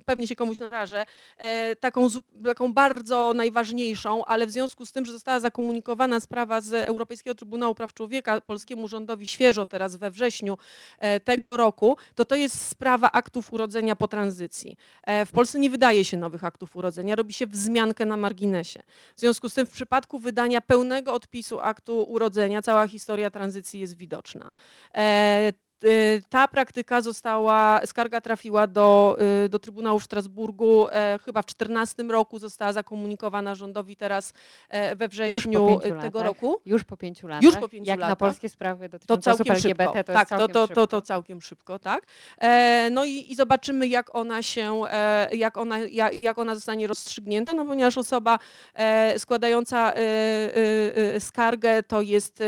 [0.05, 1.07] pewnie się komuś narażę,
[1.39, 2.09] e, taką,
[2.45, 7.75] taką bardzo najważniejszą, ale w związku z tym, że została zakomunikowana sprawa z Europejskiego Trybunału
[7.75, 10.59] Praw Człowieka polskiemu rządowi świeżo teraz we wrześniu
[10.99, 14.77] e, tego roku, to to jest sprawa aktów urodzenia po tranzycji.
[15.03, 18.83] E, W Polsce nie wydaje się nowych aktów urodzenia, robi się wzmiankę na marginesie.
[19.17, 23.97] W związku z tym w przypadku wydania pełnego odpisu aktu urodzenia cała historia tranzycji jest
[23.97, 24.51] widoczna.
[25.85, 31.47] Y, Ta praktyka została, skarga trafiła do, y, do Trybunału w Strasburgu e, chyba w
[31.47, 34.33] 2014 roku, została zakomunikowana rządowi teraz
[34.69, 36.25] e, we wrześniu tego latach.
[36.25, 36.61] roku.
[36.67, 37.43] Już po pięciu latach.
[37.43, 38.19] Już po pięciu Jak na latach.
[38.19, 40.05] polskie sprawy To dotyczące osób całkiem LGBT, szybko.
[40.05, 40.75] to tak, jest to, całkiem to, szybko.
[40.75, 42.07] to, to całkiem szybko, tak.
[42.39, 44.81] E, no i, i zobaczymy, jak ona się,
[45.33, 48.39] jak ona, jak, jak ona zostanie rozstrzygnięta, no ponieważ osoba
[49.19, 49.93] składająca
[51.19, 52.43] skargę to jest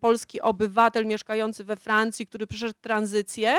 [0.00, 3.56] polski obywatel mieszkający we Francji, który przeszedł tranzycję.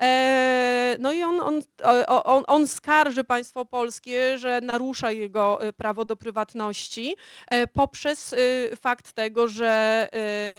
[0.00, 1.62] E, no i on, on,
[2.06, 7.16] on, on skarży państwo polskie, że narusza jego e, prawo do prywatności
[7.48, 8.34] e, poprzez
[8.76, 10.08] fakt tego, że,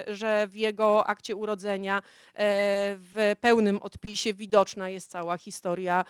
[0.08, 2.02] że w jego akcie urodzenia
[2.98, 6.06] w pełnym odpisie widoczna jest cała historia,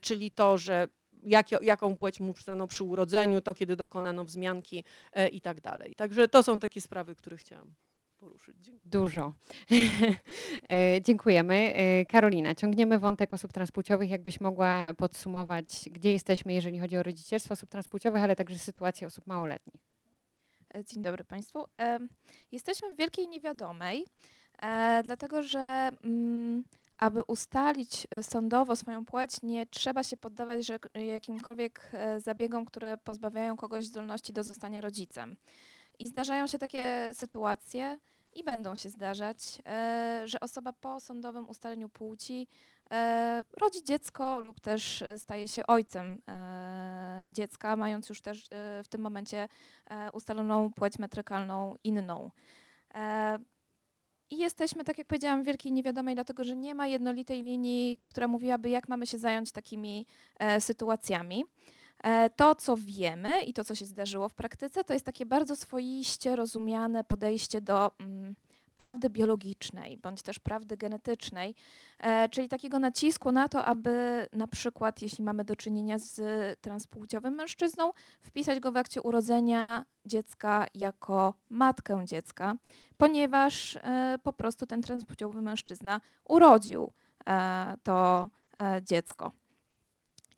[0.00, 0.88] czyli to, że
[1.22, 4.84] jak, jaką płeć mu przyznano przy urodzeniu, to kiedy dokonano wzmianki
[5.32, 5.94] i tak dalej.
[5.94, 7.74] Także to są takie sprawy, które chciałam
[8.22, 8.56] poruszyć.
[8.60, 8.90] Dziękuję.
[8.90, 9.32] Dużo.
[10.72, 11.72] E, Dziękujemy.
[11.74, 14.10] E, Karolina, ciągniemy wątek osób transpłciowych.
[14.10, 19.26] Jakbyś mogła podsumować, gdzie jesteśmy, jeżeli chodzi o rodzicielstwo osób transpłciowych, ale także sytuację osób
[19.26, 19.82] małoletnich.
[20.74, 21.64] E, Dzień dobry Państwu.
[22.52, 24.06] Jesteśmy w wielkiej niewiadomej,
[25.04, 26.64] dlatego że mm,
[26.98, 33.86] aby ustalić sądowo swoją płeć, nie trzeba się poddawać że, jakimkolwiek zabiegom, które pozbawiają kogoś
[33.86, 35.36] zdolności do zostania rodzicem.
[35.98, 37.98] I zdarzają się takie sytuacje
[38.34, 42.48] i będą się zdarzać, e, że osoba po sądowym ustaleniu płci
[42.90, 48.48] e, rodzi dziecko lub też staje się ojcem e, dziecka, mając już też
[48.84, 49.48] w tym momencie
[50.12, 52.30] ustaloną płeć metrykalną inną.
[54.30, 58.28] I jesteśmy, tak jak powiedziałam, w wielkiej niewiadomej, dlatego że nie ma jednolitej linii, która
[58.28, 60.06] mówiłaby, jak mamy się zająć takimi
[60.58, 61.44] sytuacjami.
[62.02, 65.56] E, To, co wiemy i to, co się zdarzyło w praktyce, to jest takie bardzo
[65.56, 68.34] swoiście rozumiane podejście do mm,
[68.92, 71.54] prawdy biologicznej bądź też prawdy genetycznej,
[71.98, 76.20] e, czyli takiego nacisku na to, aby na przykład, jeśli mamy do czynienia z
[76.60, 82.54] transpłciowym mężczyzną, wpisać go w akcie urodzenia dziecka jako matkę dziecka,
[82.96, 86.92] ponieważ e, po prostu ten transpłciowy mężczyzna urodził
[87.82, 88.28] to
[88.82, 89.32] dziecko.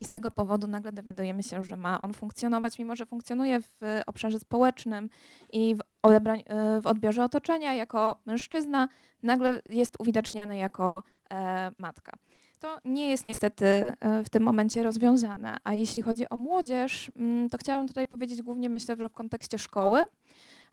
[0.04, 4.00] I z tego powodu nagle dowiadujemy się, że ma on funkcjonować, mimo że funkcjonuje w
[4.06, 5.10] obszarze społecznym
[5.52, 8.88] i w, e, w odbiorze otoczenia jako mężczyzna,
[9.22, 10.94] nagle jest uwidaczniany jako
[11.30, 12.12] e, matka.
[12.58, 15.56] To nie jest niestety e, w tym momencie rozwiązane.
[15.64, 19.58] A jeśli chodzi o młodzież, mm, to chciałabym tutaj powiedzieć głównie myślę że w kontekście
[19.58, 20.04] szkoły,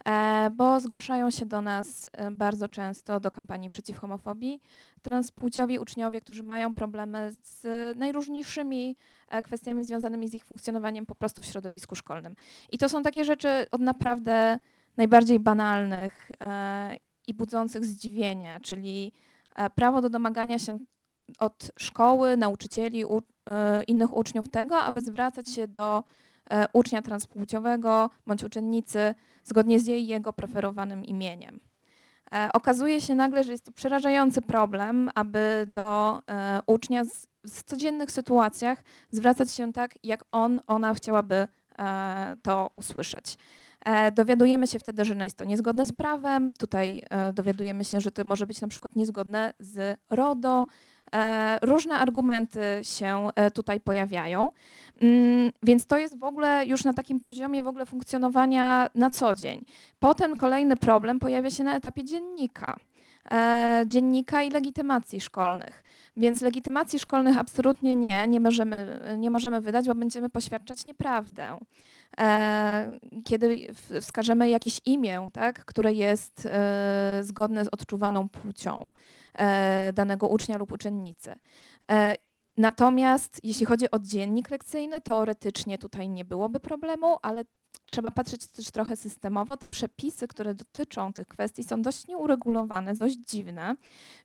[0.05, 4.61] e, bo zgłaszają się do nas e, bardzo często do kampanii przeciw homofobii
[5.01, 7.63] transpłciowi uczniowie, którzy mają problemy z
[7.97, 12.35] najróżniejszymi e, kwestiami związanymi z ich funkcjonowaniem po prostu w środowisku szkolnym.
[12.71, 14.59] I to są takie rzeczy od naprawdę
[14.97, 19.11] najbardziej banalnych e, i budzących zdziwienie, czyli
[19.55, 20.79] e, prawo do domagania się
[21.39, 26.03] od szkoły, nauczycieli, u, e, innych uczniów tego, aby zwracać się do
[26.73, 31.59] ucznia transpłciowego bądź uczennicy zgodnie z jej jego preferowanym imieniem.
[32.33, 37.27] E, Okazuje się nagle, że jest to przerażający problem, aby do e, ucznia z,
[37.65, 41.47] codziennych sytuacjach zwracać się tak, jak on, ona chciałaby
[41.79, 43.37] e, to usłyszeć.
[44.13, 46.53] Dowiadujemy się wtedy, że jest to niezgodne z prawem.
[46.53, 50.65] Tutaj dowiadujemy się, że to może być na przykład niezgodne z RODO.
[51.15, 54.51] E, Różne argumenty się e, tutaj pojawiają.
[55.01, 59.35] Mm, Więc to jest w ogóle już na takim poziomie w ogóle funkcjonowania na co
[59.35, 59.65] dzień.
[59.99, 62.77] Potem kolejny problem pojawia się na etapie dziennika.
[63.31, 65.83] E, dziennika i legitymacji szkolnych.
[66.17, 71.57] Więc legitymacji szkolnych absolutnie nie, nie możemy, nie możemy wydać, bo będziemy poświadczać nieprawdę.
[73.25, 73.67] Kiedy
[74.01, 76.47] wskażemy jakieś imię, tak, które jest
[77.21, 78.85] zgodne z odczuwaną płcią
[79.93, 81.35] danego ucznia lub uczennicy.
[81.91, 82.15] E,
[82.57, 87.43] Natomiast jeśli chodzi o dziennik lekcyjny, teoretycznie tutaj nie byłoby problemu, ale
[87.91, 89.57] trzeba patrzeć też trochę systemowo.
[89.57, 93.75] Te przepisy, które dotyczą tych kwestii są dość nieuregulowane, dość dziwne.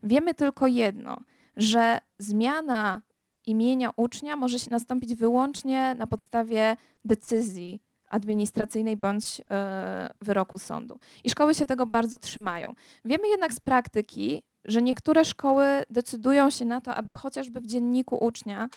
[0.03, 1.21] Wiemy tylko jedno,
[1.57, 3.03] że zmiana
[3.47, 10.99] imienia ucznia może się nastąpić wyłącznie na podstawie decyzji administracyjnej bądź e, wyroku sądu.
[11.25, 12.75] I szkoły się tego bardzo trzymają.
[13.05, 18.24] Wiemy jednak z praktyki, że niektóre szkoły decydują się na to, aby chociażby w dzienniku
[18.24, 18.68] ucznia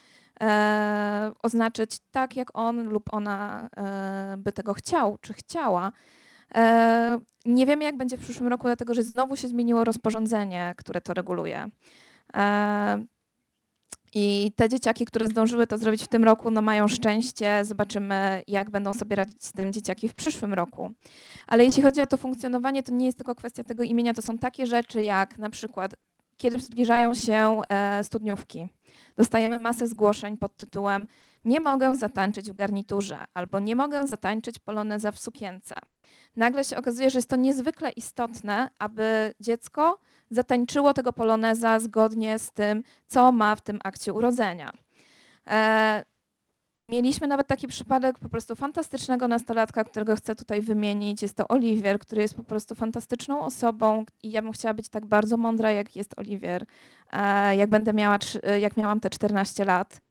[0.42, 5.92] e, oznaczyć tak, jak on lub ona e, by tego chciał czy chciała.
[6.56, 11.02] E, nie wiemy, jak będzie w przyszłym roku, dlatego że znowu się zmieniło rozporządzenie, które
[11.02, 11.70] to reguluje.
[12.36, 13.04] E,
[14.14, 17.66] I te dzieciaki, które zdążyły to zrobić w tym roku, no mają szczęście.
[17.66, 20.92] Zobaczymy, jak będą sobie radzić z tym dzieciaki w przyszłym roku.
[21.48, 24.38] Ale jeśli chodzi o to funkcjonowanie, to nie jest tylko kwestia tego imienia, to są
[24.38, 25.96] takie rzeczy jak na przykład,
[26.38, 28.70] kiedy zbliżają się e, studniówki.
[29.18, 31.08] Dostajemy masę zgłoszeń pod tytułem
[31.46, 35.76] nie mogę zatańczyć w garniturze albo nie mogę zatańczyć poloneza w sukience.
[36.36, 42.52] Nagle się okazuje, że jest to niezwykle istotne, aby dziecko zatańczyło tego poloneza zgodnie z
[42.52, 44.72] tym, co ma w tym akcie urodzenia.
[45.48, 46.04] E,
[46.90, 51.22] Mieliśmy nawet taki przypadek po prostu fantastycznego nastolatka, którego chcę tutaj wymienić.
[51.22, 55.06] Jest to Oliwier, który jest po prostu fantastyczną osobą i ja bym chciała być tak
[55.06, 56.66] bardzo mądra, jak jest Oliwier,
[57.12, 60.02] e, jak będę miała, e, jak miałam te 14 lat,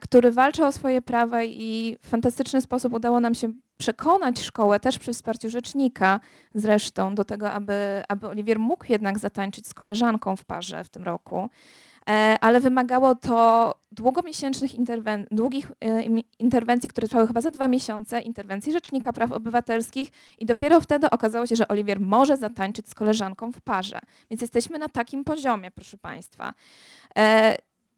[0.00, 4.98] który walczy o swoje prawa i w fantastyczny sposób udało nam się przekonać szkołę, też
[4.98, 6.20] przy wsparciu rzecznika
[6.54, 11.02] zresztą, do tego, aby, aby Oliwier mógł jednak zatańczyć z koleżanką w parze w tym
[11.04, 11.48] roku.
[12.10, 16.02] e, ale wymagało to długomiesięcznych interwen- długich e,
[16.38, 21.46] interwencji, które trwały chyba za dwa miesiące, interwencji Rzecznika Praw Obywatelskich i dopiero wtedy okazało
[21.46, 23.98] się, że Oliwier może zatańczyć z koleżanką w parze.
[24.30, 26.54] Więc jesteśmy na takim poziomie, proszę Państwa.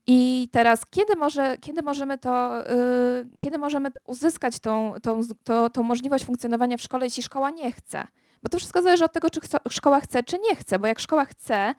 [0.07, 5.83] I teraz, kiedy, może, kiedy możemy to, y, kiedy możemy uzyskać tą, tą, to, tą
[5.83, 8.07] możliwość funkcjonowania w szkole, jeśli szkoła nie chce?
[8.43, 9.41] Bo to wszystko zależy od tego, czy
[9.71, 11.75] szkoła chce, czy nie chce, bo jak szkoła chce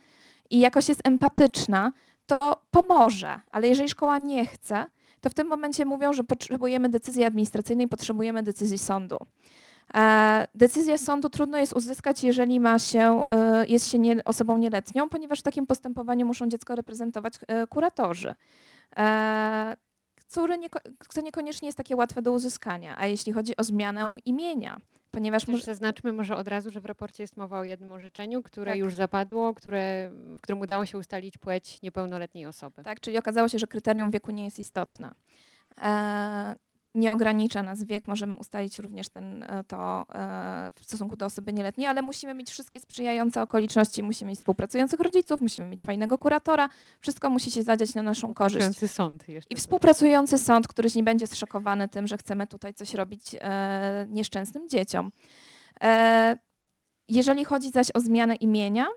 [0.49, 1.91] i jakoś jest empatyczna,
[2.26, 4.86] to pomoże, ale jeżeli szkoła nie chce,
[5.21, 9.17] to w tym momencie mówią, że potrzebujemy decyzji administracyjnej, potrzebujemy decyzji sądu.
[9.95, 15.09] E, Decyzję sądu trudno jest uzyskać, jeżeli ma się, e, jest się nie, osobą nieletnią,
[15.09, 18.36] ponieważ w takim postępowaniu muszą dziecko reprezentować e, kuratorzy,
[18.97, 19.75] e,
[20.59, 20.79] nieko,
[21.09, 22.95] co niekoniecznie jest takie łatwe do uzyskania.
[22.97, 24.77] A jeśli chodzi o zmianę imienia,
[25.11, 28.43] ponieważ Też może, zaznaczmy może od razu, że w raporcie jest mowa o jednym orzeczeniu,
[28.43, 28.79] które Tak.
[28.79, 32.84] już zapadło, które, w którym udało się ustalić płeć niepełnoletniej osoby.
[32.84, 35.11] tak, czyli okazało się, że kryterium wieku nie jest istotne.
[36.95, 41.53] Nie ogranicza nas wiek, możemy ustalić również ten, e, to e, w stosunku do osoby
[41.53, 46.69] nieletniej, ale musimy mieć wszystkie sprzyjające okoliczności, musimy mieć współpracujących rodziców, musimy mieć fajnego kuratora,
[46.99, 48.65] wszystko musi się zadziać na naszą korzyść.
[48.65, 49.25] Sąd.
[49.49, 54.69] I współpracujący sąd, który nie będzie zszokowany tym, że chcemy tutaj coś robić e, nieszczęsnym
[54.69, 55.11] dzieciom.
[57.09, 58.87] Jeżeli chodzi zaś o zmianę imienia,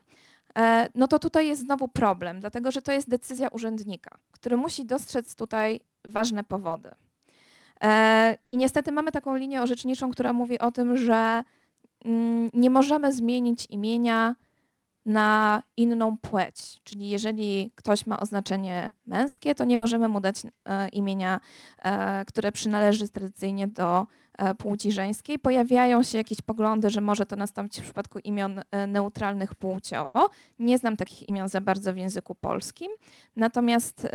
[0.95, 5.35] no to tutaj jest znowu problem, dlatego że to jest decyzja urzędnika, który musi dostrzec
[5.35, 6.91] tutaj ważne powody.
[7.83, 11.45] E, I niestety mamy taką linię orzeczniczą, która mówi o tym, że
[12.05, 14.35] mm, nie możemy zmienić imienia
[15.07, 16.81] na inną płeć.
[16.85, 21.41] Czyli jeżeli ktoś ma oznaczenie męskie, to nie możemy mu dać e, imienia,
[21.83, 24.07] e, które przynależy tradycyjnie do
[24.59, 25.39] płci żeńskiej.
[25.39, 30.31] Pojawiają się jakieś poglądy, że może to nastąpić w przypadku imion neutralnych płciowo.
[30.59, 32.89] Nie znam takich imion za bardzo w języku polskim.
[33.37, 34.09] Natomiast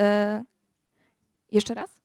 [1.52, 2.01] jeszcze raz?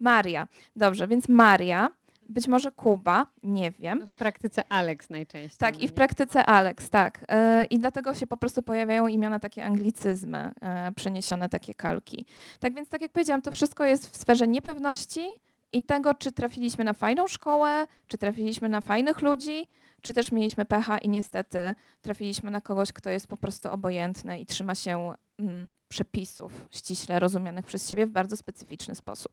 [0.00, 0.48] Maria.
[0.76, 1.90] Dobrze, więc Maria,
[2.28, 4.06] być może Kuba, nie wiem.
[4.06, 5.58] W praktyce Alex najczęściej.
[5.58, 7.24] Tak, i w praktyce Alex, tak.
[7.28, 12.26] E, I dlatego się po prostu pojawiają imiona takie anglicyzmy, e, przeniesione takie kalki.
[12.60, 15.28] Tak więc, tak jak powiedziałam, to wszystko jest w sferze niepewności
[15.72, 19.68] i tego, czy trafiliśmy na fajną szkołę, czy trafiliśmy na fajnych ludzi,
[20.02, 24.46] czy też mieliśmy pecha i niestety trafiliśmy na kogoś, kto jest po prostu obojętny i
[24.46, 29.32] trzyma się mm, przepisów ściśle rozumianych przez siebie w bardzo specyficzny sposób.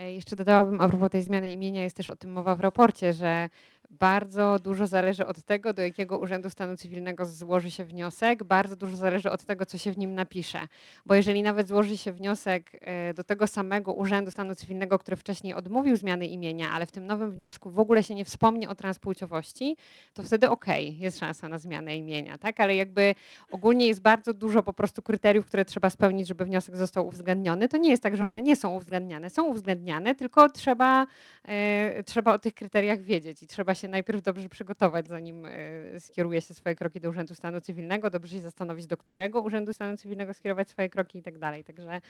[0.00, 3.12] E, Jeszcze dodałabym a propos tej zmiany imienia, jest też o tym mowa w raporcie,
[3.12, 3.48] że
[3.90, 8.96] bardzo dużo zależy od tego, do jakiego Urzędu Stanu Cywilnego złoży się wniosek, bardzo dużo
[8.96, 10.60] zależy od tego, co się w nim napisze.
[11.06, 15.54] Bo jeżeli nawet złoży się wniosek e, do tego samego Urzędu Stanu Cywilnego, który wcześniej
[15.54, 19.76] odmówił zmiany imienia, ale w tym nowym wniosku w ogóle się nie wspomni o transpłciowości,
[20.14, 22.60] to wtedy okej, jest szansa na zmianę imienia, tak?
[22.60, 23.14] Ale jakby
[23.50, 27.68] ogólnie jest bardzo dużo po prostu kryteriów, które trzeba spełnić, żeby wniosek został uwzględniony.
[27.68, 31.06] To nie jest tak, że one nie są uwzględniane, są uwzględniane, tylko trzeba,
[31.44, 36.40] e, trzeba o tych kryteriach wiedzieć i trzeba się najpierw dobrze przygotować, zanim e, skieruje
[36.40, 40.34] się swoje kroki do Urzędu Stanu Cywilnego, dobrze się zastanowić, do którego Urzędu Stanu Cywilnego
[40.34, 41.64] skierować swoje kroki i tak dalej.
[41.64, 42.00] Także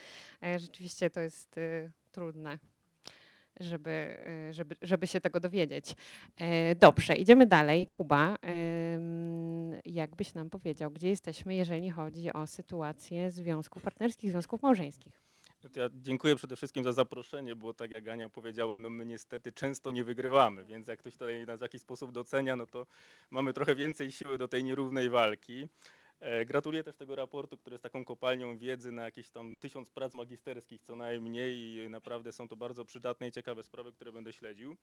[0.43, 2.59] e, rzeczywiście to jest e, trudne.
[3.59, 4.17] Żeby,
[4.51, 5.95] żeby, żeby się tego dowiedzieć.
[6.79, 7.87] Dobrze, idziemy dalej.
[7.97, 8.35] Kuba,
[9.85, 15.30] jakbyś nam powiedział, gdzie jesteśmy, jeżeli chodzi o sytuację związków partnerskich, związków małżeńskich?
[15.63, 19.51] No Ja dziękuję przede wszystkim za zaproszenie, bo tak jak Ania powiedziała, no my niestety
[19.51, 22.87] często nie wygrywamy, więc jak ktoś tutaj nas w jakiś sposób docenia, no to
[23.31, 25.67] mamy trochę więcej siły do tej nierównej walki.
[26.19, 30.13] E, Gratuluję też tego raportu, który jest taką kopalnią wiedzy na jakieś tam tysiąc prac
[30.13, 34.77] magisterskich co najmniej i naprawdę są to bardzo przydatne i ciekawe sprawy, które będę śledził.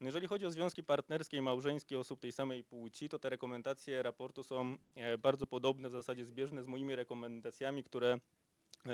[0.00, 4.02] No Jeżeli chodzi o związki partnerskie i małżeńskie osób tej samej płci, to te rekomendacje
[4.02, 8.18] raportu są e, bardzo podobne, w zasadzie zbieżne z moimi rekomendacjami, które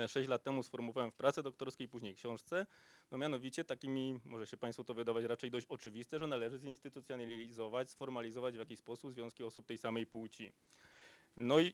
[0.07, 2.65] 6 lat temu sformułowałem w pracy doktorskiej, później książce.
[3.11, 8.55] No mianowicie takimi, może się Państwu to wydawać raczej dość oczywiste, że należy zinstytucjonalizować, sformalizować
[8.55, 10.51] w jakiś sposób związki osób tej samej płci.
[11.37, 11.73] No i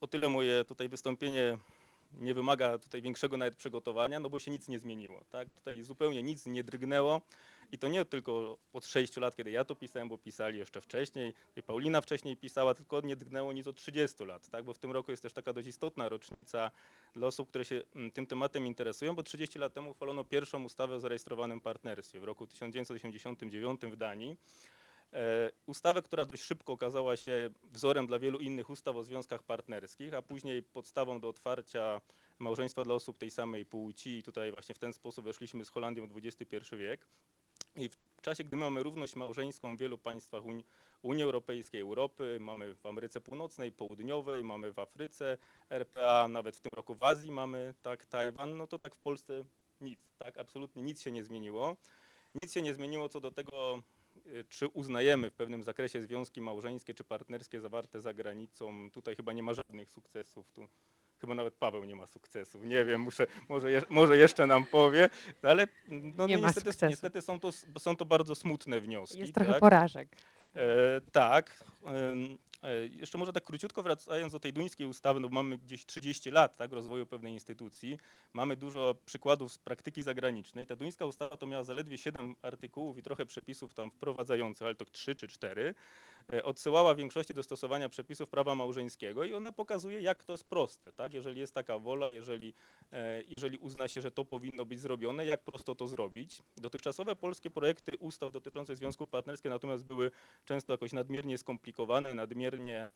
[0.00, 1.58] o tyle moje tutaj wystąpienie
[2.12, 5.50] nie wymaga tutaj większego nawet przygotowania, no bo się nic nie zmieniło, tak?
[5.50, 7.20] Tutaj zupełnie nic nie drgnęło
[7.72, 11.34] i to nie tylko od 6 lat, kiedy ja to pisałem, bo pisali jeszcze wcześniej,
[11.56, 14.64] i Paulina wcześniej pisała, tylko nie drgnęło nic od 30 lat, tak?
[14.64, 16.70] Bo w tym roku jest też taka dość istotna rocznica
[17.14, 20.94] dla osób, które się mm, tym tematem interesują, bo 30 lat temu uchwalono pierwszą ustawę
[20.94, 24.36] o zarejestrowanym partnerstwie w roku 1989 w Danii.
[25.14, 30.14] E, Ustawę, która dość szybko okazała się wzorem dla wielu innych ustaw o związkach partnerskich,
[30.14, 32.00] a później podstawą do otwarcia
[32.38, 36.06] małżeństwa dla osób tej samej płci i tutaj właśnie w ten sposób weszliśmy z Holandią
[36.06, 37.06] w XXI wiek.
[37.76, 40.64] I w czasie, gdy mamy równość małżeńską w wielu państwach Unii,
[41.02, 45.38] Unii Europejskiej, Europy, mamy w Ameryce Północnej, Południowej, mamy w Afryce
[45.70, 49.44] RPA, nawet w tym roku w Azji mamy tak Tajwan, no to tak w Polsce
[49.80, 51.76] nic, tak, absolutnie nic się nie zmieniło.
[52.42, 53.82] Nic się nie zmieniło co do tego,
[54.26, 58.90] y, czy uznajemy w pewnym zakresie związki małżeńskie czy partnerskie zawarte za granicą.
[58.90, 60.50] Tutaj chyba nie ma żadnych sukcesów.
[60.50, 60.68] Tu
[61.24, 62.64] chyba nawet Paweł nie ma sukcesów.
[62.64, 65.10] Nie wiem, muszę, może, je, może jeszcze nam powie,
[65.42, 69.18] no ale no, Nie ma niestety, niestety są, to, są to bardzo smutne wnioski.
[69.18, 69.60] Jest trochę tak?
[69.60, 70.08] porażek.
[70.56, 71.64] E, tak.
[72.64, 76.56] E, jeszcze może tak króciutko wracając do tej duńskiej ustawy, no mamy gdzieś 30 lat
[76.56, 77.98] tak, rozwoju pewnej instytucji,
[78.32, 80.66] mamy dużo przykładów z praktyki zagranicznej.
[80.66, 84.84] Ta duńska ustawa to miała zaledwie 7 artykułów i trochę przepisów tam wprowadzających, ale to
[84.84, 85.74] 3 czy 4.
[86.32, 90.44] E, Odsyłała w większości do stosowania przepisów prawa małżeńskiego i ona pokazuje, jak to jest
[90.44, 90.92] proste.
[90.92, 91.14] Tak?
[91.14, 92.54] Jeżeli jest taka wola, jeżeli,
[92.92, 96.42] e, jeżeli uzna się, że to powinno być zrobione, jak prosto to zrobić.
[96.56, 100.10] Dotychczasowe polskie projekty ustaw dotyczących związków partnerskich natomiast były
[100.44, 102.90] często jakoś nadmiernie skomplikowane, nadmiernie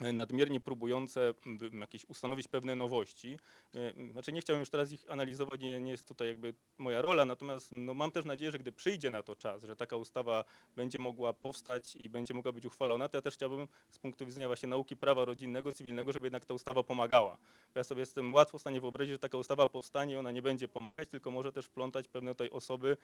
[0.00, 1.34] nadmiernie próbujące
[1.80, 3.38] jakieś ustanowić pewne nowości.
[3.74, 7.24] E, Znaczy nie chciałbym już teraz ich analizować, nie, nie jest tutaj jakby moja rola,
[7.24, 10.44] natomiast no, mam też nadzieję, że gdy przyjdzie na to czas, że taka ustawa
[10.76, 14.46] będzie mogła powstać i będzie mogła być uchwalona, to ja też chciałbym z punktu widzenia
[14.46, 17.36] właśnie nauki prawa rodzinnego, cywilnego, żeby jednak ta ustawa pomagała.
[17.74, 21.08] Ja sobie jestem łatwo w stanie wyobrazić, że taka ustawa powstanie ona nie będzie pomagać,
[21.08, 22.96] tylko może też wplątać pewne tutaj osoby e,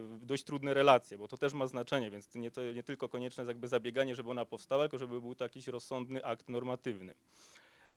[0.00, 3.42] w dość trudne relacje, bo to też ma znaczenie, więc nie, to nie tylko konieczne
[3.42, 7.14] jest jakby zabieganie, żeby ona powstała, tylko żeby był to jakiś rozsądny akt normatywny.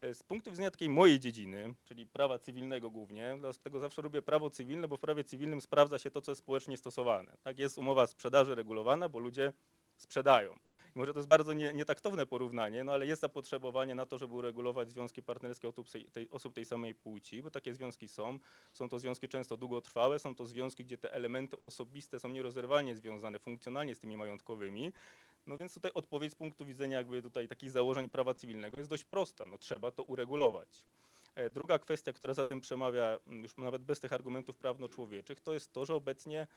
[0.02, 4.50] E, Z punktu widzenia takiej mojej dziedziny, czyli prawa cywilnego głównie, dlatego zawsze lubię prawo
[4.50, 7.38] cywilne, bo w prawie cywilnym sprawdza się to, co jest społecznie stosowane.
[7.44, 9.54] Tak jest umowa sprzedaży regulowana, bo ludzie
[9.98, 10.56] sprzedają.
[10.96, 14.34] I Może to jest bardzo nie, nietaktowne porównanie, no ale jest zapotrzebowanie na to, żeby
[14.34, 18.40] uregulować związki partnerskie osób tej, osób tej samej płci, bo takie związki są.
[18.74, 23.40] Są to związki często długotrwałe, są to związki, gdzie te elementy osobiste są nierozerwalnie związane
[23.40, 24.92] funkcjonalnie z tymi majątkowymi.
[25.48, 29.04] No więc tutaj odpowiedź z punktu widzenia jakby tutaj takich założeń prawa cywilnego jest dość
[29.04, 29.46] prosta.
[29.48, 30.84] No trzeba to uregulować.
[31.36, 35.54] E, Druga kwestia, która za tym przemawia, m, już nawet bez tych argumentów prawno-człowieczych, to
[35.54, 36.48] jest to, że obecnie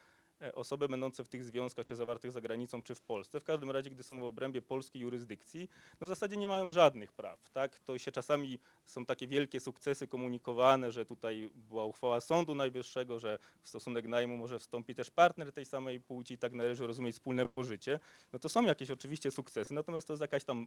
[0.54, 3.90] osoby będące w tych związkach, czy zawartych za granicą, czy w Polsce, w każdym razie,
[3.90, 5.68] gdy są w obrębie polskiej jurysdykcji,
[6.00, 7.50] no w zasadzie nie mają żadnych praw.
[7.50, 7.80] Tak?
[7.80, 13.38] To się czasami są takie wielkie sukcesy komunikowane, że tutaj była uchwała Sądu Najwyższego, że
[13.62, 18.00] w stosunek najmu może wstąpić też partner tej samej płci, tak należy rozumieć wspólne pożycie.
[18.32, 20.66] No to są jakieś oczywiście sukcesy, natomiast to jest jakaś tam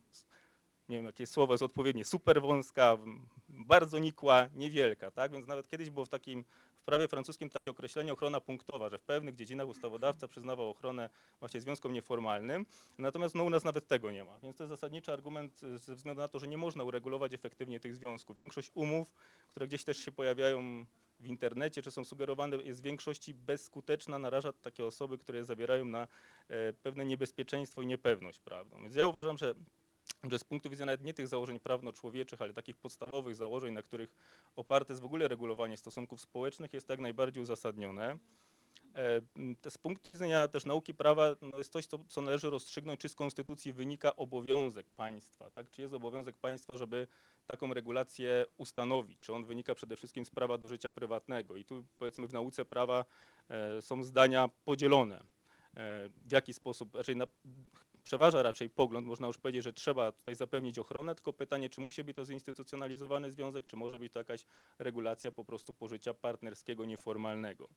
[0.90, 2.98] nie wiem, jakie słowo jest odpowiednie, super wąska,
[3.50, 5.32] bardzo nikła, niewielka, tak?
[5.32, 6.46] Więc nawet kiedyś było w takim,
[6.78, 11.10] w prawie francuskim takie określenie ochrona punktowa, że w pewnych dziedzinach ustawodawca przyznawał ochronę
[11.40, 12.66] właśnie związkom nieformalnym,
[12.98, 14.40] natomiast no u nas nawet tego nie ma.
[14.40, 17.80] Więc to jest zasadniczy argument y, ze względu na to, że nie można uregulować efektywnie
[17.80, 18.38] tych związków.
[18.38, 19.08] Większość umów,
[19.52, 20.86] które gdzieś też się pojawiają
[21.20, 26.08] w internecie, czy są sugerowane, jest w większości bezskuteczna, naraża takie osoby, które zawierają na
[26.48, 28.82] e, pewne niebezpieczeństwo i niepewność prawną.
[28.82, 29.56] Więc ja uważam, że
[30.32, 34.16] że z punktu widzenia nawet nie tych założeń prawno-człowieczych, ale takich podstawowych założeń, na których
[34.56, 38.18] oparte jest w ogóle regulowanie stosunków społecznych, jest jak najbardziej uzasadnione.
[38.96, 43.10] E, Z punktu widzenia też nauki prawa no jest coś, co, co należy rozstrzygnąć, czy
[43.10, 45.70] z konstytucji wynika obowiązek państwa, tak?
[45.70, 47.08] czy jest obowiązek państwa, żeby
[47.48, 51.56] taką regulację ustanowić, czy on wynika przede wszystkim z prawa do życia prywatnego.
[51.56, 53.06] I tu powiedzmy w nauce prawa
[53.50, 55.16] e, są zdania podzielone.
[55.78, 57.28] E, W jaki sposób, raczej na,
[58.06, 62.04] przeważa raczej pogląd, można już powiedzieć, że trzeba tutaj zapewnić ochronę, tylko pytanie, czy musi
[62.04, 64.46] być to zinstytucjonalizowany związek, czy może być to jakaś
[64.80, 67.70] regulacja po prostu pożycia partnerskiego, nieformalnego.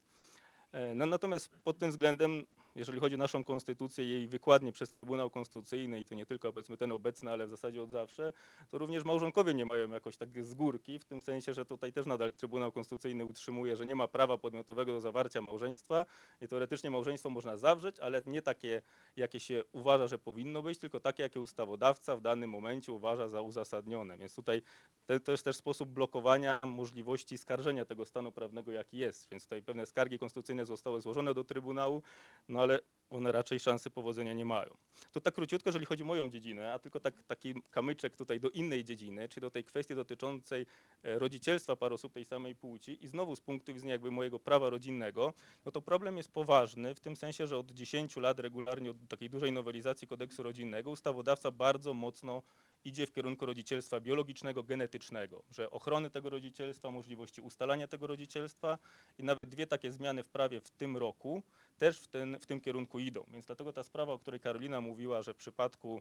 [0.72, 2.44] E, No, natomiast pod tym względem,
[2.74, 6.76] jeżeli chodzi o naszą konstytucję, jej wykładnie przez Trybunał Konstytucyjny, i to nie tylko powiedzmy
[6.76, 8.32] ten obecny, ale w zasadzie od zawsze,
[8.70, 12.06] to również małżonkowie nie mają jakoś tak z górki, w tym sensie, że tutaj też
[12.06, 16.06] nadal Trybunał Konstytucyjny utrzymuje, że nie ma prawa podmiotowego do zawarcia małżeństwa
[16.40, 18.82] i teoretycznie małżeństwo można zawrzeć, ale nie takie,
[19.16, 23.40] jakie się uważa, że powinno być, tylko takie, jakie ustawodawca w danym momencie uważa za
[23.40, 24.18] uzasadnione.
[24.18, 24.62] Więc tutaj
[25.06, 29.28] to, to jest też sposób blokowania możliwości skarżenia tego stanu prawnego, jaki jest.
[29.30, 32.02] Więc tutaj pewne skargi konstytucyjne zostały złożone do Trybunału,
[32.48, 32.80] no ale
[33.10, 34.76] one raczej szansy powodzenia nie mają.
[35.12, 38.50] To tak króciutko, jeżeli chodzi o moją dziedzinę, a tylko tak, taki kamyczek tutaj do
[38.50, 40.66] innej dziedziny, czyli do tej kwestii dotyczącej
[41.02, 44.70] e, rodzicielstwa par osób tej samej płci i znowu z punktu widzenia jakby mojego prawa
[44.70, 45.34] rodzinnego,
[45.64, 49.30] no to problem jest poważny w tym sensie, że od 10 lat regularnie od takiej
[49.30, 52.42] dużej nowelizacji kodeksu rodzinnego ustawodawca bardzo mocno
[52.88, 58.78] idzie w kierunku rodzicielstwa biologicznego, genetycznego, że ochrony tego rodzicielstwa, możliwości ustalania tego rodzicielstwa
[59.18, 61.42] i nawet dwie takie zmiany w prawie w tym roku
[61.78, 63.24] też w, ten, w tym kierunku idą.
[63.28, 66.00] Więc dlatego ta sprawa, o której Karolina mówiła, że w przypadku, e,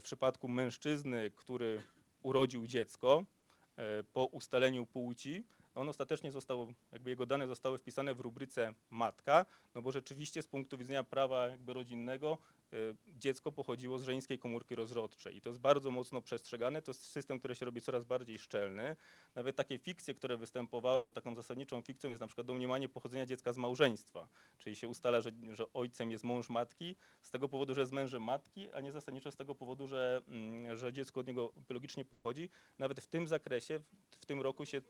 [0.00, 1.82] w przypadku mężczyzny, który
[2.22, 3.24] urodził dziecko
[3.76, 9.46] e, po ustaleniu płci, on ostatecznie został, jakby jego dane zostały wpisane w rubryce matka,
[9.74, 12.38] no bo rzeczywiście z punktu widzenia prawa jakby rodzinnego
[13.06, 15.36] dziecko pochodziło z żeńskiej komórki rozrodczej.
[15.36, 16.82] I to jest bardzo mocno przestrzegane.
[16.82, 18.96] To jest system, który się robi coraz bardziej szczelny.
[19.34, 23.56] Nawet takie fikcje, które występowały, taką zasadniczą fikcją jest na przykład domniemanie pochodzenia dziecka z
[23.56, 24.28] małżeństwa.
[24.58, 28.22] Czyli się ustala, że, że ojcem jest mąż matki z tego powodu, że jest mężem
[28.22, 32.48] matki, a nie zasadniczo z tego powodu, że, mm, że dziecko od niego biologicznie pochodzi.
[32.78, 33.80] Nawet w tym zakresie
[34.20, 34.82] w, tym roku się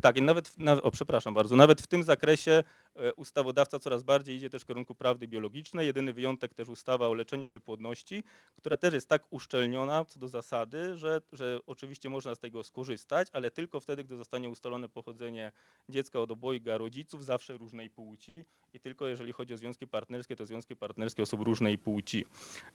[0.00, 2.64] Tak, i nawet, o przepraszam bardzo, nawet w tym zakresie
[2.96, 5.86] e, ustawodawca coraz bardziej idzie też w kierunku prawdy biologicznej.
[5.86, 8.24] Jedyny wyjątek też ustawa o leczeniu płodności,
[8.56, 13.28] która też jest tak uszczelniona co do zasady, że, że oczywiście można z tego skorzystać,
[13.32, 15.52] ale tylko wtedy, gdy zostanie ustalone pochodzenie
[15.88, 18.32] dziecka od obojga rodziców, zawsze różnej płci
[18.74, 22.24] i tylko jeżeli chodzi o związki partnerskie, to związki partnerskie osób różnej płci.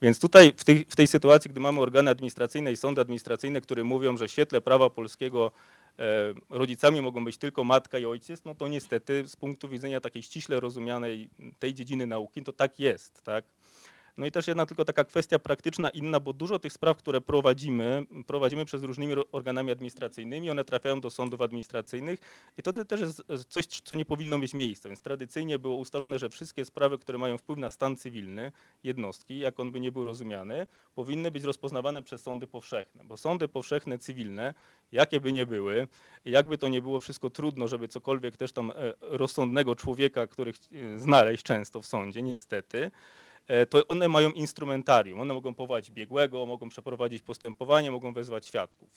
[0.02, 3.84] Więc tutaj w tej, w tej sytuacji, gdy mamy organy administracyjne i sądy administracyjne, które
[3.84, 5.77] mówią, że w świetle prawa polskiego e,
[6.50, 10.60] rodzicami mogą być tylko matka i ojciec, no to niestety z punktu widzenia takiej ściśle
[10.60, 13.44] rozumianej tej dziedziny nauki, to tak jest, tak?
[14.18, 18.06] No i też jedna tylko taka kwestia praktyczna inna, bo dużo tych spraw, które prowadzimy,
[18.26, 22.20] prowadzimy przez różnymi organami administracyjnymi, one trafiają do sądów administracyjnych
[22.58, 24.88] i to te- też jest e, coś, co nie powinno mieć miejsca.
[24.88, 28.52] Więc tradycyjnie było ustalone, że wszystkie sprawy, które mają wpływ na stan cywilny
[28.84, 33.48] jednostki, jak on by nie był rozumiany, powinny być rozpoznawane przez sądy powszechne, bo sądy
[33.48, 34.54] powszechne cywilne,
[34.92, 35.88] jakie by nie były,
[36.24, 40.98] jakby to nie było wszystko trudno, żeby cokolwiek też tam e, rozsądnego człowieka, których e,
[40.98, 42.90] znaleźć często w sądzie, niestety,
[43.70, 45.20] to one mają instrumentarium.
[45.20, 48.88] One mogą powołać biegłego, mogą przeprowadzić postępowanie, mogą wezwać świadków.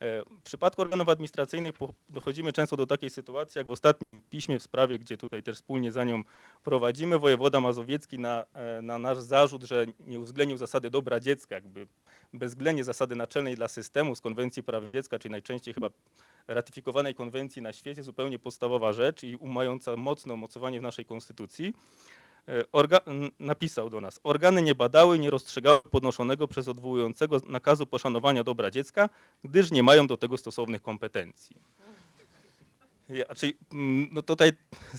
[0.00, 1.74] E, W przypadku organów administracyjnych
[2.10, 5.92] dochodzimy często do takiej sytuacji, jak w ostatnim piśmie w sprawie, gdzie tutaj też wspólnie
[5.92, 6.22] za nią
[6.64, 11.86] prowadzimy, wojewoda mazowiecki na, e, na nasz zarzut, że nie uwzględnił zasady dobra dziecka, jakby
[12.32, 15.88] bezwzględnie zasady naczelnej dla systemu z konwencji praw dziecka, czyli najczęściej chyba
[16.48, 21.74] ratyfikowanej konwencji na świecie, zupełnie podstawowa rzecz i mająca mocne umocowanie w naszej konstytucji.
[22.48, 22.64] E,
[23.40, 29.08] napisał do nas, organy nie badały, nie rozstrzygały podnoszonego przez odwołującego nakazu poszanowania dobra dziecka,
[29.44, 31.56] gdyż nie mają do tego stosownych kompetencji.
[33.72, 34.52] Mm, no tutaj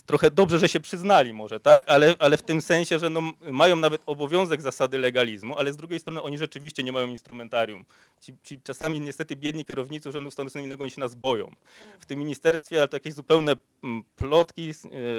[0.06, 1.84] trochę dobrze, że się przyznali może, tak?
[1.88, 6.00] ale, ale w tym sensie, że no, mają nawet obowiązek zasady legalizmu, ale z drugiej
[6.00, 7.86] strony oni rzeczywiście nie mają instrumentarium.
[8.22, 11.52] Ci, ci czasami niestety biedni kierownicy urzędów stanu cywilnego oni się nas boją.
[12.00, 13.54] W tym ministerstwie, ale to jakieś zupełne
[13.84, 14.72] mm, plotki,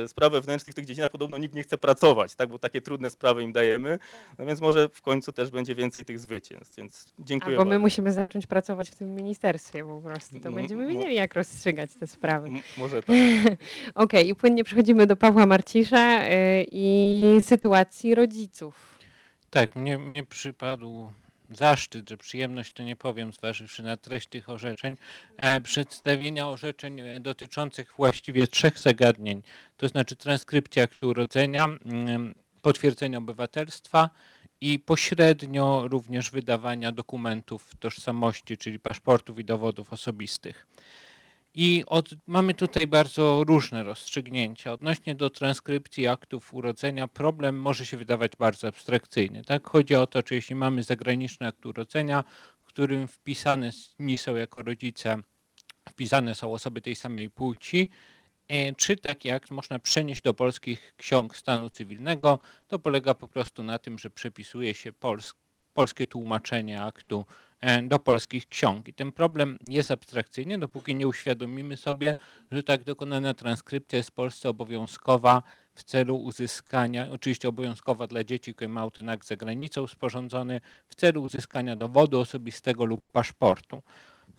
[0.04, 2.48] e, sprawy wewnętrzne w tych dziedzinach podobno nikt nie chce pracować, tak?
[2.48, 3.98] bo takie trudne sprawy im dajemy,
[4.38, 7.80] no więc może w końcu też będzie więcej tych zwycięstw, więc dziękuję Albo my bardzo.
[7.82, 10.40] musimy zacząć pracować w tym ministerstwie po prostu.
[10.40, 12.50] To M- będziemy wiedzieli, jak rozstrzygać te sprawy.
[12.84, 13.16] Może tak.
[13.94, 18.98] Okej, i płynnie przechodzimy do Pawła Marcisza y, i sytuacji rodziców.
[19.50, 21.10] Tak, mnie, mnie przypadł
[21.50, 24.96] zaszczyt, że przyjemność to nie powiem, zważywszy na treść tych orzeczeń,
[25.36, 29.42] e, przedstawienia orzeczeń e, dotyczących właściwie trzech zagadnień,
[29.76, 34.10] to znaczy transkrypcji aktu urodzenia, mm, potwierdzenia obywatelstwa
[34.60, 40.66] i pośrednio również wydawania dokumentów tożsamości, czyli paszportów i dowodów osobistych.
[41.54, 44.72] I od, mamy tutaj bardzo różne rozstrzygnięcia.
[44.72, 49.44] Odnośnie do transkrypcji aktów urodzenia, problem może się wydawać bardzo abstrakcyjny.
[49.44, 49.68] Tak?
[49.68, 52.24] Chodzi o to, czy jeśli mamy zagraniczny akt urodzenia,
[52.62, 55.18] w którym wpisane nie są jako rodzice,
[55.88, 57.90] wpisane są osoby tej samej płci,
[58.48, 62.38] e, czy taki akt można przenieść do polskich ksiąg stanu cywilnego.
[62.68, 65.34] To polega po prostu na tym, że przepisuje się pols
[65.74, 67.26] polskie tłumaczenie aktu
[67.82, 68.88] do polskich ksiąg.
[68.88, 72.18] I ten problem jest abstrakcyjny, dopóki nie uświadomimy sobie,
[72.52, 75.42] że tak dokonana transkrypcja jest w Polsce obowiązkowa
[75.74, 80.94] w celu uzyskania, oczywiście obowiązkowa dla dzieci, które mają ten akt za granicą sporządzony, w
[80.94, 83.82] celu uzyskania dowodu osobistego lub paszportu.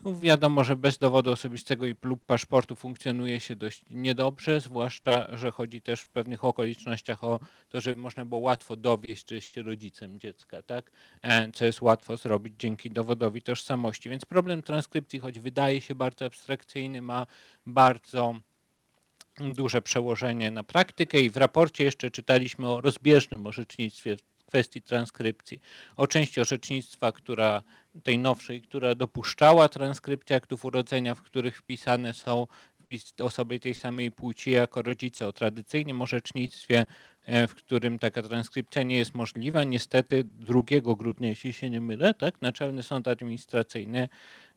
[0.05, 5.51] No wiadomo, że bez dowodu osobistego i lub paszportu funkcjonuje się dość niedobrze, zwłaszcza, że
[5.51, 7.39] chodzi też w pewnych okolicznościach o
[7.69, 10.91] to, żeby można było łatwo dowieść, że jest się rodzicem dziecka, tak?
[11.21, 14.09] E, Co jest łatwo zrobić dzięki dowodowi tożsamości.
[14.09, 17.27] Więc problem transkrypcji, choć wydaje się bardzo abstrakcyjny, ma
[17.65, 18.35] bardzo
[19.39, 25.59] duże przełożenie na praktykę i w raporcie jeszcze czytaliśmy o rozbieżnym orzecznictwie w kwestii transkrypcji,
[25.95, 27.63] o części orzecznictwa, która
[28.03, 32.47] tej nowszej, która dopuszczała transkrypcję aktów urodzenia, w których wpisane są
[33.21, 36.85] osoby tej samej płci jako rodzice, o tradycyjnym orzecznictwie,
[37.25, 39.63] e, w którym taka transkrypcja nie jest możliwa.
[39.63, 44.09] Niestety 2 grudnia, jeśli się nie mylę, tak, Naczelny Sąd Administracyjny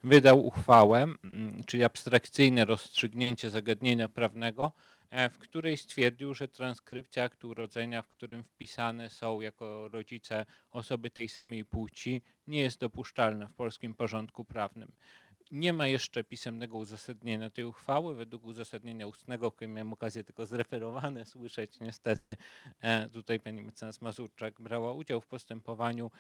[0.05, 4.73] wydał uchwałę, mm, czyli abstrakcyjne rozstrzygnięcie zagadnienia prawnego,
[5.11, 11.29] w której stwierdził, że transkrypcja aktu urodzenia, w którym wpisane są jako rodzice osoby tej
[11.29, 14.93] samej płci, nie jest dopuszczalna w polskim porządku prawnym.
[15.51, 18.15] Nie ma jeszcze pisemnego uzasadnienia tej uchwały.
[18.15, 22.37] Według uzasadnienia ustnego, które miałem okazję tylko zreferowane słyszeć, niestety
[22.81, 26.11] e, tutaj pani mecenas Mazurczak brała udział w postępowaniu.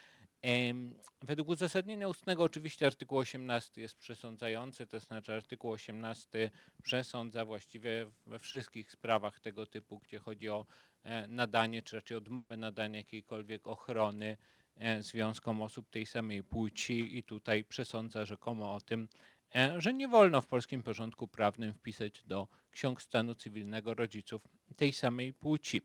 [1.22, 6.51] Według uzasadnienia ustnego oczywiście artykuł 18 jest przesądzający, to znaczy artykuł 18
[6.82, 10.66] przesądza właściwie we wszystkich sprawach tego typu, gdzie chodzi o
[11.03, 14.36] e, nadanie, czy raczej odmowę nadania jakiejkolwiek ochrony
[14.76, 19.09] e, związkom osób tej samej płci i tutaj przesądza rzekomo o tym,
[19.55, 24.43] e, że nie wolno w polskim porządku prawnym wpisać do ksiąg stanu cywilnego rodziców
[24.76, 25.82] tej samej płci.